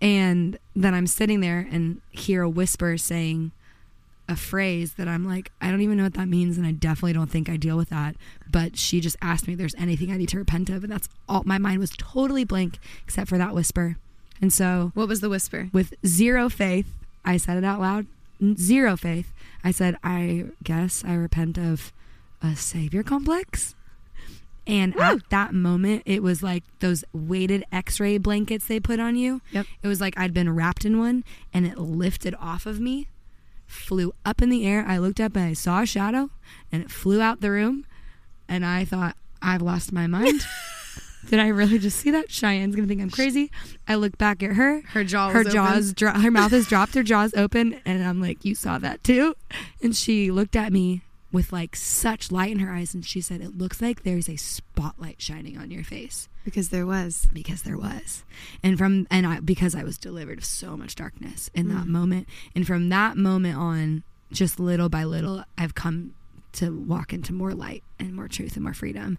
and 0.00 0.58
then 0.74 0.94
i'm 0.94 1.06
sitting 1.06 1.40
there 1.40 1.66
and 1.70 2.00
hear 2.10 2.42
a 2.42 2.48
whisper 2.48 2.96
saying 2.98 3.52
a 4.26 4.36
phrase 4.36 4.94
that 4.94 5.06
I'm 5.06 5.26
like, 5.26 5.52
I 5.60 5.70
don't 5.70 5.82
even 5.82 5.98
know 5.98 6.04
what 6.04 6.14
that 6.14 6.28
means, 6.28 6.56
and 6.56 6.66
I 6.66 6.72
definitely 6.72 7.12
don't 7.12 7.30
think 7.30 7.50
I 7.50 7.58
deal 7.58 7.76
with 7.76 7.90
that. 7.90 8.16
But 8.50 8.78
she 8.78 8.98
just 8.98 9.16
asked 9.20 9.46
me 9.46 9.52
if 9.52 9.58
there's 9.58 9.74
anything 9.74 10.10
I 10.10 10.16
need 10.16 10.30
to 10.30 10.38
repent 10.38 10.70
of, 10.70 10.82
and 10.82 10.90
that's 10.90 11.10
all. 11.28 11.42
My 11.44 11.58
mind 11.58 11.78
was 11.78 11.90
totally 11.98 12.42
blank 12.42 12.78
except 13.04 13.28
for 13.28 13.36
that 13.36 13.54
whisper. 13.54 13.98
And 14.40 14.50
so, 14.50 14.92
What 14.94 15.08
was 15.08 15.20
the 15.20 15.28
whisper? 15.28 15.68
with 15.74 15.92
zero 16.06 16.48
faith, 16.48 16.90
I 17.22 17.36
said 17.36 17.58
it 17.58 17.64
out 17.64 17.80
loud. 17.82 18.06
Zero 18.56 18.96
faith. 18.96 19.32
I 19.62 19.70
said, 19.70 19.96
I 20.02 20.46
guess 20.62 21.04
I 21.06 21.14
repent 21.14 21.58
of 21.58 21.92
a 22.42 22.56
savior 22.56 23.02
complex. 23.02 23.74
And 24.66 24.96
at 24.98 25.28
that 25.28 25.52
moment, 25.52 26.02
it 26.06 26.22
was 26.22 26.42
like 26.42 26.64
those 26.80 27.04
weighted 27.12 27.64
x 27.70 28.00
ray 28.00 28.16
blankets 28.16 28.66
they 28.66 28.80
put 28.80 28.98
on 28.98 29.14
you. 29.14 29.42
Yep. 29.52 29.66
It 29.82 29.88
was 29.88 30.00
like 30.00 30.18
I'd 30.18 30.32
been 30.32 30.54
wrapped 30.54 30.86
in 30.86 30.98
one 30.98 31.22
and 31.52 31.66
it 31.66 31.78
lifted 31.78 32.34
off 32.40 32.64
of 32.64 32.80
me, 32.80 33.08
flew 33.66 34.14
up 34.24 34.40
in 34.40 34.48
the 34.48 34.66
air. 34.66 34.84
I 34.88 34.96
looked 34.98 35.20
up 35.20 35.36
and 35.36 35.44
I 35.44 35.52
saw 35.52 35.82
a 35.82 35.86
shadow 35.86 36.30
and 36.72 36.82
it 36.82 36.90
flew 36.90 37.20
out 37.20 37.40
the 37.40 37.50
room. 37.50 37.84
And 38.48 38.64
I 38.64 38.84
thought, 38.84 39.16
I've 39.42 39.62
lost 39.62 39.92
my 39.92 40.06
mind. 40.06 40.40
Did 41.28 41.40
I 41.40 41.48
really 41.48 41.78
just 41.78 41.98
see 41.98 42.10
that? 42.10 42.28
Cheyenne's 42.28 42.76
gonna 42.76 42.88
think 42.88 43.00
I'm 43.00 43.10
crazy. 43.10 43.50
I 43.88 43.94
look 43.96 44.18
back 44.18 44.42
at 44.42 44.52
her. 44.52 44.82
Her 44.88 45.04
jaw 45.04 45.30
her 45.30 45.44
jaws, 45.44 45.92
dro- 45.92 46.12
her 46.12 46.30
mouth 46.30 46.52
is 46.52 46.66
dropped, 46.66 46.94
her 46.94 47.02
jaws 47.02 47.34
open, 47.34 47.80
and 47.84 48.04
I'm 48.04 48.20
like, 48.20 48.44
"You 48.44 48.54
saw 48.54 48.78
that 48.78 49.02
too?" 49.02 49.34
And 49.82 49.94
she 49.94 50.30
looked 50.30 50.56
at 50.56 50.72
me 50.72 51.02
with 51.32 51.52
like 51.52 51.76
such 51.76 52.30
light 52.30 52.52
in 52.52 52.60
her 52.60 52.72
eyes, 52.72 52.94
and 52.94 53.04
she 53.04 53.20
said, 53.20 53.40
"It 53.40 53.58
looks 53.58 53.80
like 53.82 54.02
there's 54.02 54.28
a 54.28 54.36
spotlight 54.36 55.20
shining 55.20 55.58
on 55.58 55.70
your 55.70 55.84
face." 55.84 56.28
because 56.44 56.68
there 56.68 56.86
was. 56.86 57.26
because 57.32 57.62
there 57.62 57.78
was 57.78 58.24
and 58.62 58.78
from 58.78 59.06
and 59.10 59.26
I 59.26 59.40
because 59.40 59.74
I 59.74 59.82
was 59.82 59.98
delivered 59.98 60.38
of 60.38 60.44
so 60.44 60.76
much 60.76 60.94
darkness 60.94 61.50
in 61.54 61.68
that 61.68 61.84
mm. 61.84 61.88
moment 61.88 62.28
and 62.54 62.66
from 62.66 62.90
that 62.90 63.16
moment 63.16 63.56
on 63.56 64.04
just 64.30 64.60
little 64.60 64.88
by 64.88 65.04
little 65.04 65.44
I've 65.58 65.74
come 65.74 66.14
to 66.52 66.70
walk 66.70 67.12
into 67.12 67.32
more 67.32 67.54
light 67.54 67.82
and 67.98 68.14
more 68.14 68.28
truth 68.28 68.54
and 68.54 68.62
more 68.62 68.74
freedom 68.74 69.18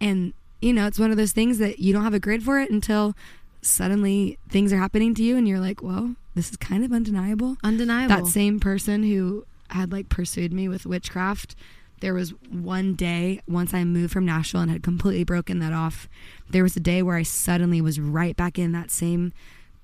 and 0.00 0.34
you 0.60 0.72
know 0.72 0.86
it's 0.86 0.98
one 0.98 1.10
of 1.10 1.16
those 1.16 1.32
things 1.32 1.58
that 1.58 1.78
you 1.78 1.92
don't 1.92 2.04
have 2.04 2.14
a 2.14 2.20
grid 2.20 2.42
for 2.42 2.58
it 2.60 2.70
until 2.70 3.14
suddenly 3.62 4.38
things 4.48 4.72
are 4.72 4.78
happening 4.78 5.14
to 5.14 5.22
you 5.22 5.36
and 5.36 5.46
you're 5.48 5.60
like 5.60 5.82
well 5.82 6.14
this 6.34 6.50
is 6.50 6.56
kind 6.56 6.84
of 6.84 6.92
undeniable 6.92 7.56
Undeniable. 7.64 8.16
that 8.24 8.26
same 8.26 8.60
person 8.60 9.02
who 9.02 9.44
had 9.70 9.92
like 9.92 10.08
pursued 10.08 10.52
me 10.52 10.68
with 10.68 10.86
witchcraft 10.86 11.54
there 12.00 12.14
was 12.14 12.30
one 12.50 12.94
day 12.94 13.40
once 13.48 13.74
i 13.74 13.82
moved 13.84 14.12
from 14.12 14.24
nashville 14.24 14.60
and 14.60 14.70
had 14.70 14.82
completely 14.82 15.24
broken 15.24 15.58
that 15.58 15.72
off 15.72 16.08
there 16.48 16.62
was 16.62 16.76
a 16.76 16.80
day 16.80 17.02
where 17.02 17.16
i 17.16 17.22
suddenly 17.22 17.80
was 17.80 17.98
right 18.00 18.36
back 18.36 18.58
in 18.58 18.72
that 18.72 18.90
same 18.90 19.32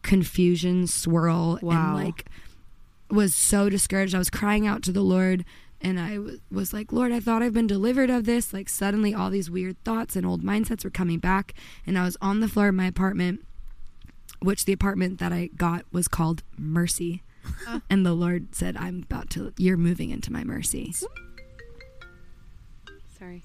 confusion 0.03 0.87
swirl 0.87 1.59
Wow. 1.63 1.97
and 1.97 2.05
like 2.07 2.27
was 3.11 3.35
so 3.35 3.69
discouraged 3.69 4.15
i 4.15 4.19
was 4.19 4.31
crying 4.31 4.67
out 4.67 4.83
to 4.85 4.93
the 4.93 5.03
lord 5.03 5.45
and 5.85 6.01
I 6.01 6.15
w- 6.17 6.41
was 6.51 6.73
like, 6.73 6.93
Lord, 6.93 7.13
I 7.13 7.21
thought 7.21 7.43
I've 7.43 7.53
been 7.53 7.67
delivered 7.69 8.09
of 8.11 8.25
this. 8.25 8.53
Like, 8.53 8.69
suddenly, 8.69 9.15
all 9.15 9.29
these 9.31 9.51
weird 9.51 9.77
thoughts 9.85 10.17
and 10.17 10.25
old 10.27 10.43
mindsets 10.43 10.83
were 10.83 10.91
coming 10.91 11.19
back. 11.19 11.55
And 11.87 11.99
I 11.99 12.05
was 12.05 12.17
on 12.23 12.41
the 12.41 12.49
floor 12.49 12.69
of 12.69 12.75
my 12.75 12.87
apartment, 12.87 13.45
which 14.41 14.65
the 14.65 14.73
apartment 14.73 15.19
that 15.21 15.33
I 15.33 15.51
got 15.57 15.85
was 15.93 16.09
called 16.09 16.43
Mercy. 16.59 17.23
Uh. 17.69 17.81
and 17.91 18.07
the 18.07 18.15
Lord 18.15 18.55
said, 18.55 18.75
I'm 18.79 19.03
about 19.03 19.29
to, 19.31 19.53
you're 19.59 19.77
moving 19.77 20.09
into 20.11 20.33
my 20.33 20.43
mercy. 20.45 20.95
Sorry. 23.19 23.43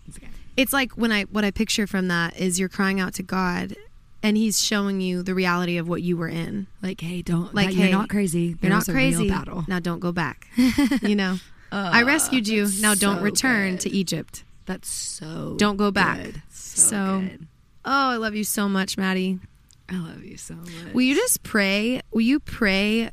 It's 0.57 0.73
like 0.73 0.93
when 0.93 1.11
I 1.11 1.23
what 1.23 1.43
I 1.45 1.51
picture 1.51 1.87
from 1.87 2.07
that 2.07 2.37
is 2.37 2.59
you're 2.59 2.69
crying 2.69 2.99
out 2.99 3.13
to 3.15 3.23
God 3.23 3.75
and 4.21 4.35
he's 4.35 4.61
showing 4.61 4.99
you 4.99 5.23
the 5.23 5.33
reality 5.33 5.77
of 5.77 5.87
what 5.87 6.01
you 6.01 6.17
were 6.17 6.27
in. 6.27 6.67
Like, 6.81 6.99
hey, 7.01 7.21
don't, 7.21 7.53
Like, 7.55 7.69
hey, 7.69 7.89
you're 7.89 7.97
not 7.97 8.09
crazy. 8.09 8.55
You're 8.61 8.69
not 8.71 8.85
crazy. 8.85 9.29
battle. 9.29 9.63
Now 9.67 9.79
don't 9.79 9.99
go 9.99 10.11
back. 10.11 10.47
you 11.01 11.15
know. 11.15 11.37
I 11.71 12.01
ah, 12.03 12.05
rescued 12.05 12.47
you. 12.47 12.67
Now 12.79 12.95
don't 12.95 13.21
return 13.21 13.71
good. 13.73 13.81
to 13.81 13.89
Egypt. 13.91 14.43
That's 14.65 14.89
so. 14.89 15.55
Don't 15.57 15.77
go 15.77 15.91
back. 15.91 16.23
good. 16.23 16.41
So, 16.49 16.89
So- 16.89 17.21
good. 17.21 17.47
Oh, 17.85 18.09
I 18.09 18.17
love 18.17 18.35
you 18.35 18.43
so 18.43 18.67
much, 18.69 18.97
Maddie. 18.97 19.39
I 19.87 19.95
love 19.97 20.23
you 20.23 20.37
so 20.37 20.53
much. 20.55 20.93
Will 20.93 21.01
you 21.01 21.15
just 21.15 21.41
pray? 21.43 22.01
Will 22.11 22.21
you 22.21 22.39
pray 22.39 23.09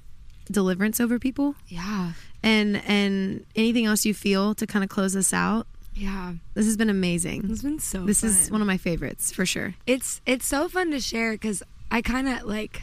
deliverance 0.51 1.01
over 1.01 1.19
people 1.19 1.55
Yeah. 1.69 2.13
and 2.43 2.77
and 2.87 3.47
anything 3.55 3.87
else 3.87 4.05
you 4.05 4.13
feel 4.13 4.55
to 4.57 4.67
kind 4.67 4.83
of 4.85 4.91
close 4.91 5.17
us 5.17 5.33
out? 5.33 5.67
Yeah. 5.95 6.35
This 6.53 6.67
has 6.67 6.77
been 6.77 6.91
amazing. 6.91 7.49
It's 7.51 7.63
been 7.63 7.79
so. 7.79 8.05
This 8.05 8.23
is 8.23 8.51
one 8.51 8.61
of 8.61 8.67
my 8.67 8.77
favorites 8.77 9.33
for 9.33 9.47
sure. 9.47 9.75
it's 9.87 10.21
it's 10.27 10.45
so 10.47 10.69
fun 10.69 10.91
to 10.91 11.01
share 11.01 11.33
because 11.33 11.63
I 11.91 12.03
kind 12.03 12.29
of 12.29 12.43
like 12.43 12.83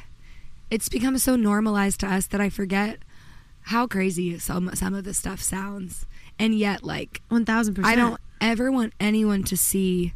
it's 0.72 0.90
become 0.90 1.18
so 1.20 1.36
normalized 1.36 2.00
to 2.00 2.08
us 2.08 2.26
that 2.28 2.42
I 2.42 2.50
forget 2.50 2.98
how 3.64 3.88
crazy 3.88 4.38
some 4.40 4.74
some 4.76 4.94
of 4.94 5.04
this 5.04 5.18
stuff 5.18 5.42
sounds, 5.42 6.06
and 6.40 6.54
yet 6.58 6.84
like 6.84 7.22
One 7.30 7.46
thousand 7.46 7.76
percent. 7.76 7.92
I 7.92 7.96
don't 7.96 8.20
ever 8.42 8.72
want 8.72 8.94
anyone 9.00 9.44
to 9.44 9.56
see 9.58 10.14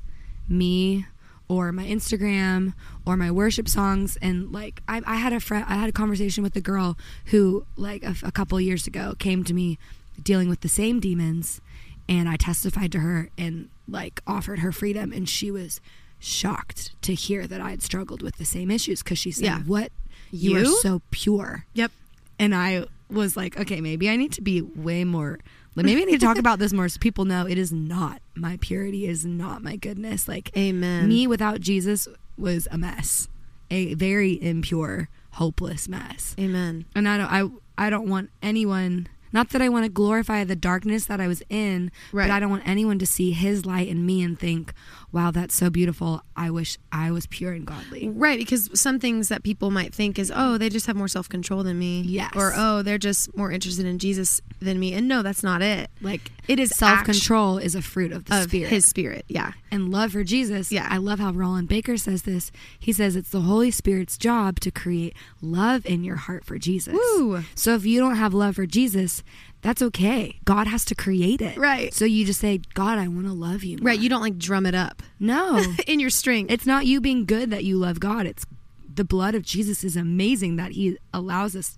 me 0.49 1.05
or 1.49 1.71
my 1.71 1.85
Instagram 1.85 2.73
or 3.05 3.15
my 3.15 3.31
worship 3.31 3.69
songs. 3.69 4.17
And 4.21 4.51
like 4.51 4.81
I, 4.87 5.01
I 5.05 5.15
had 5.15 5.31
a 5.33 5.39
friend 5.39 5.65
I 5.67 5.75
had 5.75 5.87
a 5.89 5.93
conversation 5.93 6.43
with 6.43 6.55
a 6.57 6.61
girl 6.61 6.97
who 7.27 7.65
like 7.77 8.03
a, 8.03 8.15
a 8.23 8.31
couple 8.31 8.59
years 8.59 8.85
ago 8.87 9.13
came 9.17 9.43
to 9.45 9.53
me 9.53 9.77
dealing 10.21 10.49
with 10.49 10.61
the 10.61 10.69
same 10.69 10.99
demons. 10.99 11.61
And 12.09 12.27
I 12.29 12.35
testified 12.37 12.91
to 12.93 12.99
her 12.99 13.29
and 13.37 13.69
like 13.87 14.21
offered 14.27 14.59
her 14.59 14.71
freedom. 14.73 15.11
And 15.13 15.27
she 15.27 15.51
was 15.51 15.79
shocked 16.19 16.91
to 17.03 17.13
hear 17.13 17.47
that 17.47 17.61
I 17.61 17.69
had 17.71 17.81
struggled 17.83 18.21
with 18.21 18.37
the 18.37 18.45
same 18.45 18.69
issues. 18.71 19.03
Because 19.03 19.19
she 19.19 19.31
said 19.31 19.45
Yeah. 19.45 19.59
what? 19.59 19.91
You, 20.31 20.57
are 20.57 20.65
so 20.65 21.01
pure. 21.11 21.65
Yep. 21.73 21.91
and 22.39 22.53
I 22.53 22.85
was 23.09 23.37
like, 23.37 23.57
okay, 23.59 23.81
maybe 23.81 24.09
I 24.09 24.15
need 24.15 24.31
to 24.33 24.41
be 24.41 24.61
way 24.61 25.03
more. 25.03 25.39
Like 25.75 25.85
maybe 25.85 26.01
I 26.01 26.05
need 26.05 26.19
to 26.19 26.25
talk 26.25 26.37
about 26.39 26.57
this 26.59 26.73
more 26.73 26.89
so 26.89 26.97
people 26.99 27.25
know 27.25 27.45
it 27.45 27.57
is 27.57 27.71
not 27.71 28.21
my 28.35 28.57
purity 28.61 29.05
is 29.07 29.25
not 29.25 29.61
my 29.63 29.75
goodness. 29.75 30.27
Like 30.27 30.49
Amen. 30.57 31.07
me 31.07 31.27
without 31.27 31.61
Jesus 31.61 32.07
was 32.37 32.67
a 32.71 32.77
mess, 32.77 33.27
a 33.69 33.93
very 33.93 34.41
impure, 34.41 35.09
hopeless 35.33 35.87
mess. 35.87 36.35
Amen. 36.39 36.85
And 36.95 37.07
I 37.07 37.17
don't, 37.17 37.31
I, 37.77 37.85
I 37.87 37.89
don't 37.91 38.09
want 38.09 38.31
anyone. 38.41 39.07
Not 39.33 39.49
that 39.49 39.61
I 39.61 39.69
want 39.69 39.83
to 39.85 39.89
glorify 39.89 40.43
the 40.45 40.55
darkness 40.55 41.05
that 41.05 41.19
I 41.19 41.27
was 41.27 41.43
in, 41.49 41.91
Right. 42.11 42.27
but 42.27 42.33
I 42.33 42.39
don't 42.39 42.49
want 42.49 42.67
anyone 42.67 42.97
to 42.99 43.05
see 43.05 43.31
His 43.31 43.65
light 43.65 43.87
in 43.87 44.05
me 44.05 44.23
and 44.23 44.39
think, 44.39 44.73
"Wow, 45.17 45.31
that's 45.31 45.55
so 45.55 45.69
beautiful. 45.71 46.21
I 46.35 46.51
wish 46.51 46.77
I 46.91 47.09
was 47.11 47.25
pure 47.27 47.51
and 47.53 47.65
godly." 47.65 48.07
Right, 48.09 48.37
because 48.37 48.69
some 48.79 48.99
things 48.99 49.29
that 49.29 49.41
people 49.43 49.71
might 49.71 49.93
think 49.95 50.19
is, 50.19 50.31
oh, 50.33 50.57
they 50.57 50.69
just 50.69 50.85
have 50.85 50.95
more 50.95 51.07
self 51.07 51.27
control 51.27 51.63
than 51.63 51.79
me. 51.79 52.01
Yes. 52.01 52.31
Or, 52.35 52.53
oh, 52.55 52.83
they're 52.83 52.97
just 52.97 53.35
more 53.35 53.51
interested 53.51 53.85
in 53.85 53.97
Jesus 53.99 54.41
than 54.59 54.79
me. 54.79 54.93
And 54.93 55.07
no, 55.07 55.21
that's 55.23 55.41
not 55.43 55.61
it. 55.61 55.89
Like 56.01 56.31
It 56.47 56.59
is 56.59 56.69
self 56.75 57.03
control 57.03 57.57
is 57.57 57.73
a 57.75 57.81
fruit 57.81 58.11
of 58.11 58.25
the 58.25 58.37
of 58.37 58.43
spirit. 58.43 58.69
his 58.69 58.85
spirit. 58.85 59.25
Yeah. 59.27 59.53
and 59.71 59.91
love 59.91 60.11
for 60.13 60.23
Jesus. 60.23 60.71
Yeah. 60.71 60.87
I 60.89 60.97
love 60.97 61.19
how 61.19 61.31
Rolland 61.31 61.67
Baker 61.67 61.97
says 61.97 62.21
this. 62.23 62.51
He 62.79 62.93
says 62.93 63.15
it's 63.15 63.29
the 63.31 63.41
Holy 63.41 63.71
Spirit's 63.71 64.17
job 64.17 64.59
to 64.61 64.71
create 64.71 65.13
love 65.41 65.85
in 65.85 66.03
your 66.03 66.15
heart 66.15 66.45
for 66.45 66.57
Jesus. 66.57 66.93
Woo. 66.93 67.43
So 67.55 67.73
if 67.75 67.85
you 67.85 67.99
don't 67.99 68.15
have 68.15 68.33
love 68.33 68.55
for 68.55 68.65
Jesus, 68.65 69.23
that's 69.61 69.81
okay. 69.81 70.39
God 70.45 70.67
has 70.67 70.85
to 70.85 70.95
create 70.95 71.41
it. 71.41 71.57
Right. 71.57 71.93
So 71.93 72.05
you 72.05 72.25
just 72.25 72.39
say, 72.39 72.61
God, 72.73 72.99
I 72.99 73.07
want 73.07 73.25
to 73.25 73.33
love 73.33 73.63
you. 73.63 73.77
more." 73.77 73.87
Right. 73.87 73.99
You 73.99 74.09
don't 74.09 74.21
like 74.21 74.37
drum 74.37 74.65
it 74.65 74.75
up 74.75 75.01
No. 75.19 75.63
in 75.87 75.99
your 75.99 76.09
strength. 76.09 76.51
it's 76.51 76.65
not 76.65 76.85
you 76.85 77.01
being 77.01 77.25
good 77.25 77.49
that 77.51 77.63
you 77.63 77.77
love 77.77 77.99
God. 77.99 78.25
It's 78.25 78.45
the 78.93 79.03
blood 79.03 79.35
of 79.35 79.43
Jesus 79.43 79.83
is 79.83 79.95
amazing 79.95 80.55
that 80.57 80.71
he 80.71 80.97
allows 81.13 81.55
us 81.55 81.75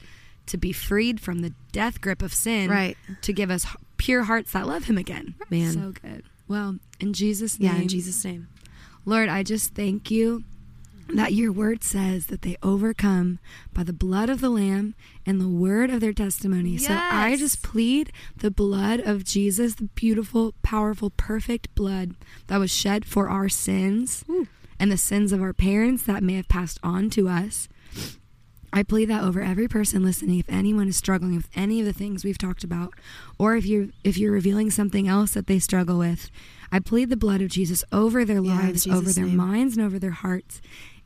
to 0.47 0.57
be 0.57 0.71
freed 0.71 1.19
from 1.19 1.39
the 1.39 1.53
death 1.71 2.01
grip 2.01 2.21
of 2.21 2.33
sin. 2.33 2.69
Right. 2.69 2.97
To 3.23 3.33
give 3.33 3.51
us 3.51 3.65
pure 3.97 4.23
hearts 4.23 4.51
that 4.53 4.67
love 4.67 4.85
him 4.85 4.97
again. 4.97 5.35
Man. 5.49 5.73
So 5.73 5.93
good. 6.01 6.23
Well, 6.47 6.79
in 6.99 7.13
Jesus' 7.13 7.59
name. 7.59 7.71
yeah, 7.75 7.81
in 7.81 7.87
Jesus' 7.87 8.23
name. 8.25 8.47
Lord, 9.05 9.29
I 9.29 9.43
just 9.43 9.73
thank 9.75 10.09
you 10.11 10.43
that 11.13 11.33
your 11.33 11.51
word 11.51 11.83
says 11.83 12.27
that 12.27 12.41
they 12.43 12.55
overcome 12.61 13.39
by 13.73 13.83
the 13.83 13.93
blood 13.93 14.29
of 14.29 14.41
the 14.41 14.49
Lamb 14.49 14.93
and 15.25 15.41
the 15.41 15.47
word 15.49 15.89
of 15.89 16.01
their 16.01 16.13
testimony. 16.13 16.77
So 16.77 16.93
I 16.99 17.35
just 17.35 17.63
plead 17.63 18.11
the 18.37 18.51
blood 18.51 18.99
of 18.99 19.23
Jesus, 19.23 19.75
the 19.75 19.85
beautiful, 19.95 20.53
powerful, 20.61 21.09
perfect 21.11 21.73
blood 21.75 22.15
that 22.47 22.57
was 22.57 22.71
shed 22.71 23.05
for 23.05 23.27
our 23.29 23.49
sins 23.49 24.23
and 24.79 24.91
the 24.91 24.97
sins 24.97 25.31
of 25.31 25.41
our 25.41 25.53
parents 25.53 26.03
that 26.03 26.23
may 26.23 26.35
have 26.35 26.47
passed 26.47 26.79
on 26.83 27.09
to 27.11 27.27
us. 27.27 27.67
I 28.71 28.83
plead 28.83 29.05
that 29.05 29.23
over 29.23 29.41
every 29.41 29.67
person 29.67 30.03
listening. 30.03 30.37
If 30.37 30.45
anyone 30.47 30.87
is 30.87 30.95
struggling 30.95 31.35
with 31.35 31.49
any 31.55 31.79
of 31.79 31.87
the 31.87 31.93
things 31.93 32.23
we've 32.23 32.37
talked 32.37 32.63
about, 32.63 32.93
or 33.39 33.55
if 33.55 33.65
you're 33.65 33.87
if 34.03 34.15
you're 34.15 34.31
revealing 34.31 34.69
something 34.69 35.07
else 35.07 35.33
that 35.33 35.47
they 35.47 35.57
struggle 35.57 35.97
with, 35.97 36.29
I 36.71 36.77
plead 36.79 37.09
the 37.09 37.17
blood 37.17 37.41
of 37.41 37.49
Jesus 37.49 37.83
over 37.91 38.23
their 38.23 38.43
Yeah, 38.43 38.59
lives, 38.59 38.85
over 38.85 39.11
their 39.11 39.25
name. 39.25 39.37
minds, 39.37 39.75
and 39.75 39.83
over 39.83 39.97
their 39.97 40.11
hearts. 40.11 40.61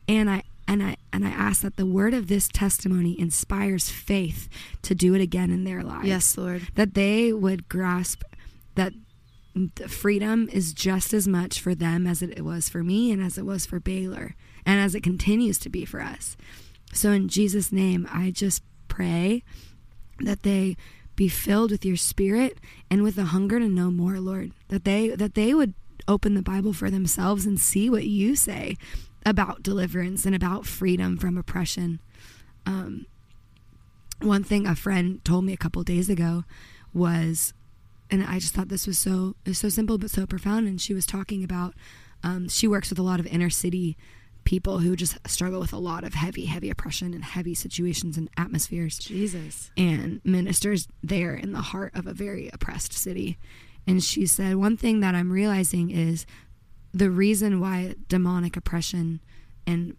And 0.08 0.30
I 0.30 0.44
and 0.68 0.82
I 0.82 0.98
and 1.12 1.26
I 1.26 1.30
ask 1.30 1.62
that 1.62 1.76
the 1.78 1.86
word 1.86 2.14
of 2.14 2.28
this 2.28 2.48
testimony 2.48 3.20
inspires 3.20 3.90
faith 3.90 4.50
to 4.84 4.96
do 4.96 5.14
it 5.14 5.22
again 5.22 5.52
in 5.52 5.64
their 5.64 5.84
lives. 5.84 6.08
Yes, 6.08 6.38
Lord. 6.38 6.68
That 6.76 6.94
they 6.94 7.34
would 7.34 7.70
grasp 7.70 8.24
that 8.76 8.94
the 9.54 9.88
freedom 9.88 10.50
is 10.52 10.74
just 10.74 11.14
as 11.14 11.28
much 11.28 11.60
for 11.60 11.76
them 11.76 12.08
as 12.08 12.22
it 12.22 12.44
was 12.44 12.70
for 12.70 12.84
me 12.84 13.12
and 13.12 13.22
as 13.22 13.38
it 13.38 13.46
was 13.46 13.66
for 13.66 13.80
Baylor 13.80 14.36
and 14.66 14.80
as 14.80 14.96
it 14.96 15.04
continues 15.04 15.60
to 15.60 15.70
be 15.70 15.86
for 15.86 16.02
us. 16.02 16.36
So 16.92 17.12
in 17.12 17.28
Jesus 17.28 17.72
name, 17.72 18.08
I 18.12 18.32
just 18.32 18.64
pray 18.88 19.44
that 20.20 20.44
they 20.44 20.78
be 21.16 21.28
filled 21.28 21.72
with 21.72 21.86
your 21.86 21.98
spirit 21.98 22.58
and 22.90 23.04
with 23.04 23.18
a 23.18 23.26
hunger 23.26 23.60
to 23.60 23.68
know 23.68 23.92
more, 23.92 24.20
Lord. 24.20 24.52
That 24.70 24.86
they 24.86 25.10
that 25.10 25.36
they 25.36 25.54
would 25.54 25.74
open 26.08 26.34
the 26.34 26.42
Bible 26.42 26.74
for 26.74 26.90
themselves 26.90 27.46
and 27.46 27.60
see 27.60 27.90
what 27.90 28.06
you 28.06 28.36
say 28.36 28.78
about 29.26 29.64
deliverance 29.64 30.26
and 30.26 30.36
about 30.36 30.66
freedom 30.66 31.18
from 31.18 31.38
oppression. 31.38 32.00
Um, 32.66 33.06
one 34.22 34.44
thing 34.44 34.66
a 34.66 34.76
friend 34.76 35.24
told 35.26 35.44
me 35.46 35.54
a 35.54 35.58
couple 35.58 35.84
days 35.84 36.10
ago 36.10 36.44
was 36.94 37.54
and 38.12 38.24
I 38.24 38.38
just 38.38 38.54
thought 38.54 38.70
this 38.70 38.86
was 38.86 39.00
so 39.00 39.36
was 39.46 39.58
so 39.58 39.70
simple 39.70 39.98
but 39.98 40.12
so 40.12 40.26
profound. 40.26 40.68
And 40.68 40.80
she 40.80 40.94
was 40.94 41.06
talking 41.06 41.44
about 41.44 41.74
um, 42.24 42.48
she 42.48 42.68
works 42.68 42.90
with 42.90 43.00
a 43.00 43.04
lot 43.04 43.20
of 43.20 43.28
inner 43.28 43.50
city 43.50 43.98
people 44.44 44.80
who 44.80 44.96
just 44.96 45.18
struggle 45.28 45.60
with 45.60 45.74
a 45.74 45.78
lot 45.78 46.04
of 46.04 46.14
heavy, 46.14 46.46
heavy 46.46 46.70
oppression 46.70 47.14
and 47.14 47.24
heavy 47.24 47.56
situations 47.56 48.18
and 48.18 48.30
atmospheres, 48.38 49.00
Jesus. 49.00 49.72
and 49.78 50.22
ministers 50.24 50.88
there 51.02 51.34
in 51.34 51.54
the 51.54 51.62
heart 51.62 51.94
of 51.96 52.08
a 52.08 52.14
very 52.14 52.50
oppressed 52.52 52.94
city. 52.94 53.38
And 53.88 54.04
she 54.04 54.26
said 54.26 54.58
one 54.58 54.78
thing 54.78 55.00
that 55.00 55.16
I'm 55.16 55.32
realizing 55.32 55.92
is 55.92 56.26
the 56.94 57.10
reason 57.10 57.60
why 57.60 57.96
demonic 58.08 58.56
oppression 58.56 59.20
and 59.66 59.96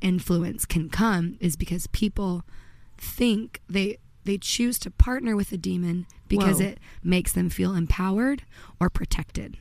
influence 0.00 0.64
can 0.64 0.88
come 0.88 1.36
is 1.40 1.56
because 1.56 1.86
people 1.88 2.44
think 2.96 3.60
they 3.68 3.98
they 4.24 4.38
choose 4.38 4.78
to 4.78 4.90
partner 4.90 5.36
with 5.36 5.52
a 5.52 5.58
demon 5.58 6.06
because 6.28 6.58
Whoa. 6.58 6.68
it 6.68 6.78
makes 7.02 7.32
them 7.32 7.50
feel 7.50 7.74
empowered 7.74 8.42
or 8.80 8.88
protected. 8.88 9.58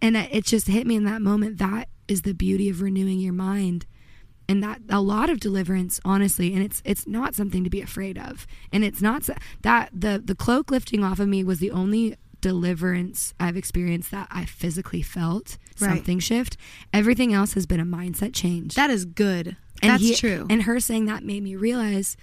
And 0.00 0.16
it 0.16 0.30
it 0.32 0.44
just 0.44 0.68
hit 0.68 0.86
me 0.86 0.96
in 0.96 1.04
that 1.04 1.20
moment 1.20 1.58
that 1.58 1.88
is 2.06 2.22
the 2.22 2.32
beauty 2.32 2.70
of 2.70 2.80
renewing 2.80 3.18
your 3.18 3.34
mind 3.34 3.86
and 4.48 4.62
that 4.62 4.80
a 4.88 5.00
lot 5.00 5.28
of 5.28 5.40
deliverance 5.40 6.00
honestly 6.04 6.54
and 6.54 6.62
it's 6.62 6.80
it's 6.84 7.06
not 7.06 7.34
something 7.34 7.62
to 7.64 7.70
be 7.70 7.82
afraid 7.82 8.16
of 8.16 8.46
and 8.72 8.82
it's 8.82 9.02
not 9.02 9.28
that 9.60 9.90
the 9.92 10.22
the 10.24 10.34
cloak 10.34 10.70
lifting 10.70 11.04
off 11.04 11.20
of 11.20 11.28
me 11.28 11.44
was 11.44 11.58
the 11.58 11.70
only 11.70 12.16
deliverance 12.40 13.34
I've 13.40 13.56
experienced 13.56 14.10
that 14.12 14.28
I 14.30 14.44
physically 14.44 15.02
felt 15.02 15.58
Right. 15.80 15.90
something 15.96 16.18
shift 16.20 16.56
everything 16.92 17.32
else 17.32 17.54
has 17.54 17.66
been 17.66 17.80
a 17.80 17.84
mindset 17.84 18.32
change 18.34 18.74
That 18.74 18.90
is 18.90 19.04
good. 19.04 19.56
and 19.82 19.90
That's 19.92 20.02
he- 20.02 20.14
true. 20.14 20.46
And 20.50 20.62
her 20.62 20.78
saying 20.80 21.06
that 21.06 21.24
made 21.24 21.42
me 21.42 21.56
realize 21.56 22.16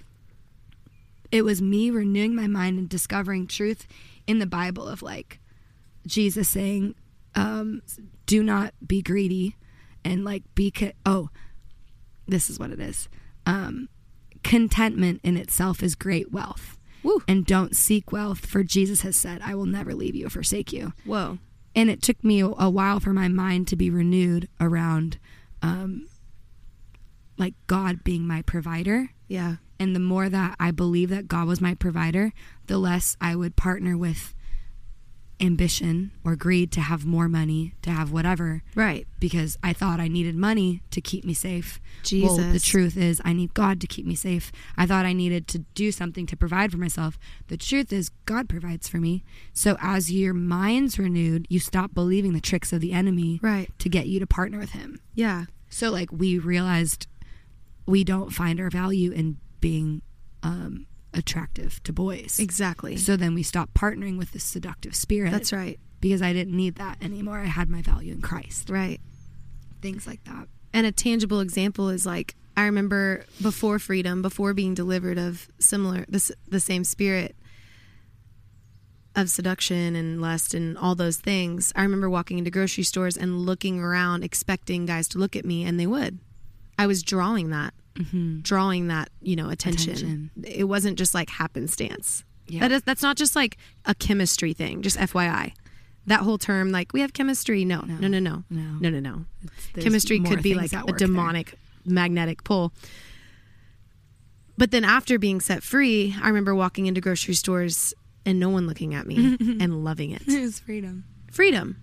it 1.32 1.44
was 1.44 1.60
me 1.60 1.90
renewing 1.90 2.34
my 2.34 2.46
mind 2.46 2.78
and 2.78 2.88
discovering 2.88 3.46
truth 3.46 3.86
in 4.26 4.38
the 4.38 4.46
Bible 4.46 4.86
of 4.88 5.02
like 5.02 5.40
Jesus 6.06 6.48
saying, 6.48 6.94
um, 7.34 7.82
"Do 8.26 8.42
not 8.42 8.74
be 8.86 9.02
greedy," 9.02 9.56
and 10.04 10.24
like 10.24 10.42
be 10.54 10.70
co- 10.70 10.92
oh, 11.04 11.30
this 12.28 12.48
is 12.48 12.58
what 12.58 12.70
it 12.70 12.80
is. 12.80 13.08
Um, 13.44 13.88
contentment 14.44 15.20
in 15.24 15.36
itself 15.36 15.82
is 15.82 15.94
great 15.94 16.30
wealth. 16.30 16.75
Woo. 17.06 17.22
And 17.28 17.46
don't 17.46 17.74
seek 17.76 18.12
wealth, 18.12 18.44
for 18.46 18.62
Jesus 18.62 19.00
has 19.02 19.16
said, 19.16 19.40
"I 19.42 19.54
will 19.54 19.66
never 19.66 19.94
leave 19.94 20.14
you 20.14 20.26
or 20.26 20.30
forsake 20.30 20.72
you." 20.72 20.92
Whoa. 21.04 21.38
and 21.74 21.88
it 21.90 22.00
took 22.02 22.22
me 22.24 22.40
a, 22.40 22.46
a 22.46 22.70
while 22.70 23.00
for 23.00 23.12
my 23.12 23.28
mind 23.28 23.68
to 23.68 23.76
be 23.76 23.90
renewed 23.90 24.48
around 24.60 25.18
um 25.62 26.06
like 27.38 27.54
God 27.66 28.02
being 28.04 28.26
my 28.26 28.42
provider 28.42 29.10
Yeah. 29.28 29.56
and 29.78 29.94
the 29.94 30.00
more 30.00 30.28
that 30.30 30.56
I 30.58 30.70
believe 30.70 31.10
that 31.10 31.28
God 31.28 31.46
was 31.46 31.60
my 31.60 31.74
provider 31.74 32.32
the 32.66 32.78
less 32.78 33.16
I 33.20 33.36
would 33.36 33.56
partner 33.56 33.96
with 33.96 34.34
ambition 35.38 36.10
or 36.24 36.34
greed 36.34 36.72
to 36.72 36.80
have 36.80 37.04
more 37.04 37.28
money, 37.28 37.74
to 37.82 37.90
have 37.90 38.10
whatever, 38.10 38.62
Right. 38.74 39.06
because 39.20 39.58
I 39.62 39.72
thought 39.74 40.00
I 40.00 40.08
needed 40.08 40.34
money 40.34 40.82
to 40.90 41.00
keep 41.00 41.24
me 41.24 41.34
safe. 41.34 41.78
Well, 42.10 42.36
the 42.38 42.60
truth 42.60 42.96
is, 42.96 43.20
I 43.24 43.32
need 43.32 43.52
God 43.52 43.80
to 43.82 43.86
keep 43.86 44.06
me 44.06 44.14
safe. 44.14 44.50
I 44.76 44.86
thought 44.86 45.04
I 45.04 45.12
needed 45.12 45.46
to 45.48 45.58
do 45.74 45.92
something 45.92 46.24
to 46.26 46.36
provide 46.36 46.72
for 46.72 46.78
myself. 46.78 47.18
The 47.48 47.56
truth 47.58 47.92
is, 47.92 48.10
God 48.24 48.48
provides 48.48 48.88
for 48.88 48.96
me. 48.98 49.24
So 49.52 49.76
as 49.80 50.10
your 50.10 50.32
mind's 50.34 50.98
renewed, 50.98 51.46
you 51.50 51.58
stop 51.60 51.92
believing 51.92 52.32
the 52.32 52.40
tricks 52.40 52.72
of 52.72 52.80
the 52.80 52.92
enemy 52.92 53.38
Right. 53.42 53.70
to 53.80 53.88
get 53.88 54.06
you 54.06 54.18
to 54.20 54.26
partner 54.26 54.58
with 54.58 54.70
him. 54.70 55.00
Yeah. 55.14 55.46
So, 55.68 55.90
like, 55.90 56.10
we 56.12 56.38
realized 56.38 57.06
we 57.86 58.04
don't 58.04 58.32
find 58.32 58.60
our 58.60 58.70
value 58.70 59.10
in 59.12 59.36
being 59.60 60.02
um, 60.42 60.86
attractive 61.16 61.82
to 61.84 61.92
boys. 61.92 62.38
Exactly. 62.38 62.96
So 62.96 63.16
then 63.16 63.34
we 63.34 63.42
stopped 63.42 63.74
partnering 63.74 64.18
with 64.18 64.32
this 64.32 64.44
seductive 64.44 64.94
spirit. 64.94 65.32
That's 65.32 65.52
right. 65.52 65.78
Because 66.00 66.22
I 66.22 66.32
didn't 66.32 66.56
need 66.56 66.76
that 66.76 67.02
anymore. 67.02 67.38
I 67.38 67.46
had 67.46 67.68
my 67.68 67.82
value 67.82 68.12
in 68.12 68.20
Christ. 68.20 68.70
Right. 68.70 69.00
Things 69.80 70.06
like 70.06 70.22
that. 70.24 70.48
And 70.72 70.86
a 70.86 70.92
tangible 70.92 71.40
example 71.40 71.88
is 71.88 72.04
like 72.04 72.34
I 72.56 72.64
remember 72.64 73.24
before 73.42 73.78
freedom, 73.78 74.22
before 74.22 74.54
being 74.54 74.74
delivered 74.74 75.18
of 75.18 75.48
similar 75.58 76.04
the, 76.08 76.34
the 76.48 76.60
same 76.60 76.84
spirit 76.84 77.36
of 79.14 79.30
seduction 79.30 79.96
and 79.96 80.20
lust 80.20 80.54
and 80.54 80.76
all 80.76 80.94
those 80.94 81.16
things. 81.16 81.72
I 81.74 81.82
remember 81.82 82.08
walking 82.10 82.38
into 82.38 82.50
grocery 82.50 82.84
stores 82.84 83.16
and 83.16 83.40
looking 83.40 83.80
around 83.80 84.22
expecting 84.22 84.86
guys 84.86 85.08
to 85.08 85.18
look 85.18 85.34
at 85.34 85.44
me 85.44 85.64
and 85.64 85.80
they 85.80 85.86
would. 85.86 86.18
I 86.78 86.86
was 86.86 87.02
drawing 87.02 87.50
that. 87.50 87.72
Drawing 88.42 88.88
that, 88.88 89.10
you 89.22 89.36
know, 89.36 89.48
attention. 89.48 89.92
Attention. 89.92 90.30
It 90.44 90.64
wasn't 90.64 90.98
just 90.98 91.14
like 91.14 91.30
happenstance. 91.30 92.24
Yeah. 92.48 92.60
That 92.60 92.72
is 92.72 92.82
that's 92.82 93.02
not 93.02 93.16
just 93.16 93.34
like 93.34 93.56
a 93.84 93.94
chemistry 93.94 94.52
thing, 94.52 94.82
just 94.82 94.98
FYI. 94.98 95.52
That 96.06 96.20
whole 96.20 96.38
term 96.38 96.70
like 96.70 96.92
we 96.92 97.00
have 97.00 97.12
chemistry. 97.12 97.64
No. 97.64 97.80
No, 97.80 98.06
no, 98.08 98.18
no. 98.18 98.44
No. 98.48 98.78
No, 98.80 98.90
no, 98.90 99.00
no 99.00 99.24
chemistry 99.74 100.20
could 100.20 100.42
be 100.42 100.54
like 100.54 100.72
a 100.72 100.78
work 100.78 100.86
there. 100.98 101.06
demonic 101.08 101.58
magnetic 101.84 102.44
pull. 102.44 102.72
But 104.58 104.70
then 104.70 104.84
after 104.84 105.18
being 105.18 105.40
set 105.40 105.62
free, 105.62 106.14
I 106.22 106.28
remember 106.28 106.54
walking 106.54 106.86
into 106.86 107.00
grocery 107.00 107.34
stores 107.34 107.92
and 108.24 108.40
no 108.40 108.48
one 108.48 108.66
looking 108.66 108.94
at 108.94 109.06
me 109.06 109.16
and 109.40 109.84
loving 109.84 110.12
it. 110.12 110.22
It 110.26 110.40
was 110.40 110.58
freedom. 110.60 111.04
Freedom. 111.30 111.76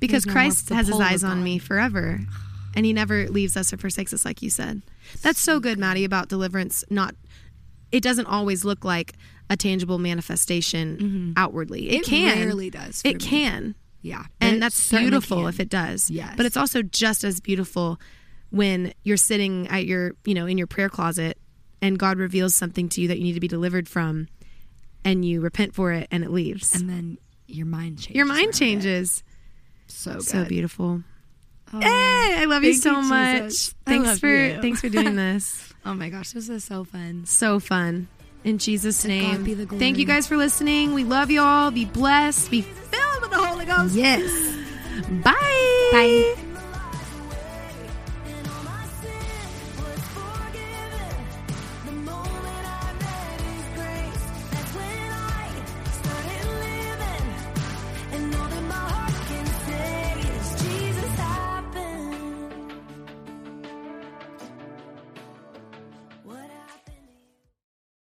Because 0.00 0.24
Christ 0.24 0.68
has 0.70 0.88
his 0.88 1.00
eyes 1.00 1.24
on 1.24 1.42
me 1.42 1.58
forever. 1.58 2.20
And 2.76 2.84
he 2.86 2.92
never 2.92 3.28
leaves 3.28 3.56
us 3.56 3.72
or 3.72 3.76
forsakes 3.76 4.12
us 4.14 4.24
like 4.24 4.42
you 4.42 4.50
said. 4.50 4.82
That's 5.22 5.40
so 5.40 5.58
good, 5.58 5.78
Maddie, 5.78 6.04
about 6.04 6.28
deliverance. 6.28 6.84
Not 6.90 7.14
it 7.90 8.02
doesn't 8.02 8.26
always 8.26 8.64
look 8.64 8.84
like 8.84 9.14
a 9.50 9.56
tangible 9.56 9.98
manifestation 9.98 10.96
mm-hmm. 10.98 11.32
outwardly. 11.36 11.88
It, 11.88 11.94
It 12.00 12.04
can. 12.04 12.38
rarely 12.38 12.68
does 12.70 13.00
It 13.04 13.14
me. 13.14 13.20
can 13.20 13.74
Yeah. 14.02 14.24
and 14.40 14.56
It 14.56 14.60
that's 14.60 14.90
beautiful 14.90 15.38
can. 15.38 15.48
if 15.48 15.58
it 15.60 15.70
does 15.70 16.10
Yes. 16.10 16.34
but 16.36 16.44
it's 16.46 16.56
also 16.56 16.82
just 16.82 17.24
as 17.24 17.40
beautiful 17.40 17.98
when 18.50 18.92
you're 19.04 19.16
sitting 19.16 19.66
at 19.68 19.86
your 19.86 20.12
you 20.26 20.34
know 20.34 20.44
in 20.46 20.58
your 20.58 20.66
prayer 20.66 20.88
closet 20.90 21.38
and 21.82 21.98
god 21.98 22.18
reveals 22.18 22.54
something 22.54 22.88
to 22.90 23.00
you 23.00 23.08
that 23.08 23.16
you 23.18 23.24
need 23.24 23.34
to 23.34 23.40
be 23.40 23.48
delivered 23.48 23.88
from 23.88 24.28
and 25.04 25.24
you 25.24 25.40
repent 25.40 25.74
for 25.74 25.92
it 25.92 26.08
and 26.10 26.22
it 26.24 26.30
leaves 26.30 26.74
And 26.74 26.88
then 26.90 27.18
your 27.46 27.66
mind 27.66 27.98
changes. 28.00 28.16
your 28.16 28.26
mind 28.26 28.54
changes 28.54 29.22
So 29.86 30.12
good. 30.14 30.22
so 30.24 30.44
beautiful 30.44 31.02
Oh, 31.72 31.80
hey 31.80 32.36
i 32.38 32.44
love 32.46 32.64
you 32.64 32.74
so 32.74 33.00
you, 33.00 33.02
much. 33.08 33.42
Jesus. 33.42 33.74
Thanks 33.84 34.18
for 34.18 34.28
you. 34.28 34.60
thanks 34.62 34.80
for 34.80 34.88
doing 34.88 35.16
this. 35.24 35.72
Oh 35.84 35.94
my 35.94 36.08
gosh, 36.08 36.32
this 36.32 36.48
is 36.48 36.64
so 36.64 36.84
fun. 36.84 37.24
so 37.26 37.58
fun. 37.60 38.08
In 38.44 38.58
jesus 38.58 39.02
To 39.02 39.08
name. 39.08 39.42
be 39.44 39.54
the 39.54 39.66
thank 39.66 39.98
you 39.98 40.04
guys 40.06 40.26
for 40.26 40.36
listening. 40.36 40.94
We 40.94 41.04
love 41.04 41.30
you 41.30 41.40
all 41.42 41.70
be 41.70 41.84
blessed. 41.84 42.50
Be 42.50 42.62
filled 42.62 43.22
with 43.22 43.30
the 43.30 43.36
holy 43.44 43.66
ghost. 43.66 43.94
Yes. 43.94 44.56
bye. 45.22 45.32
Bye. 45.92 46.44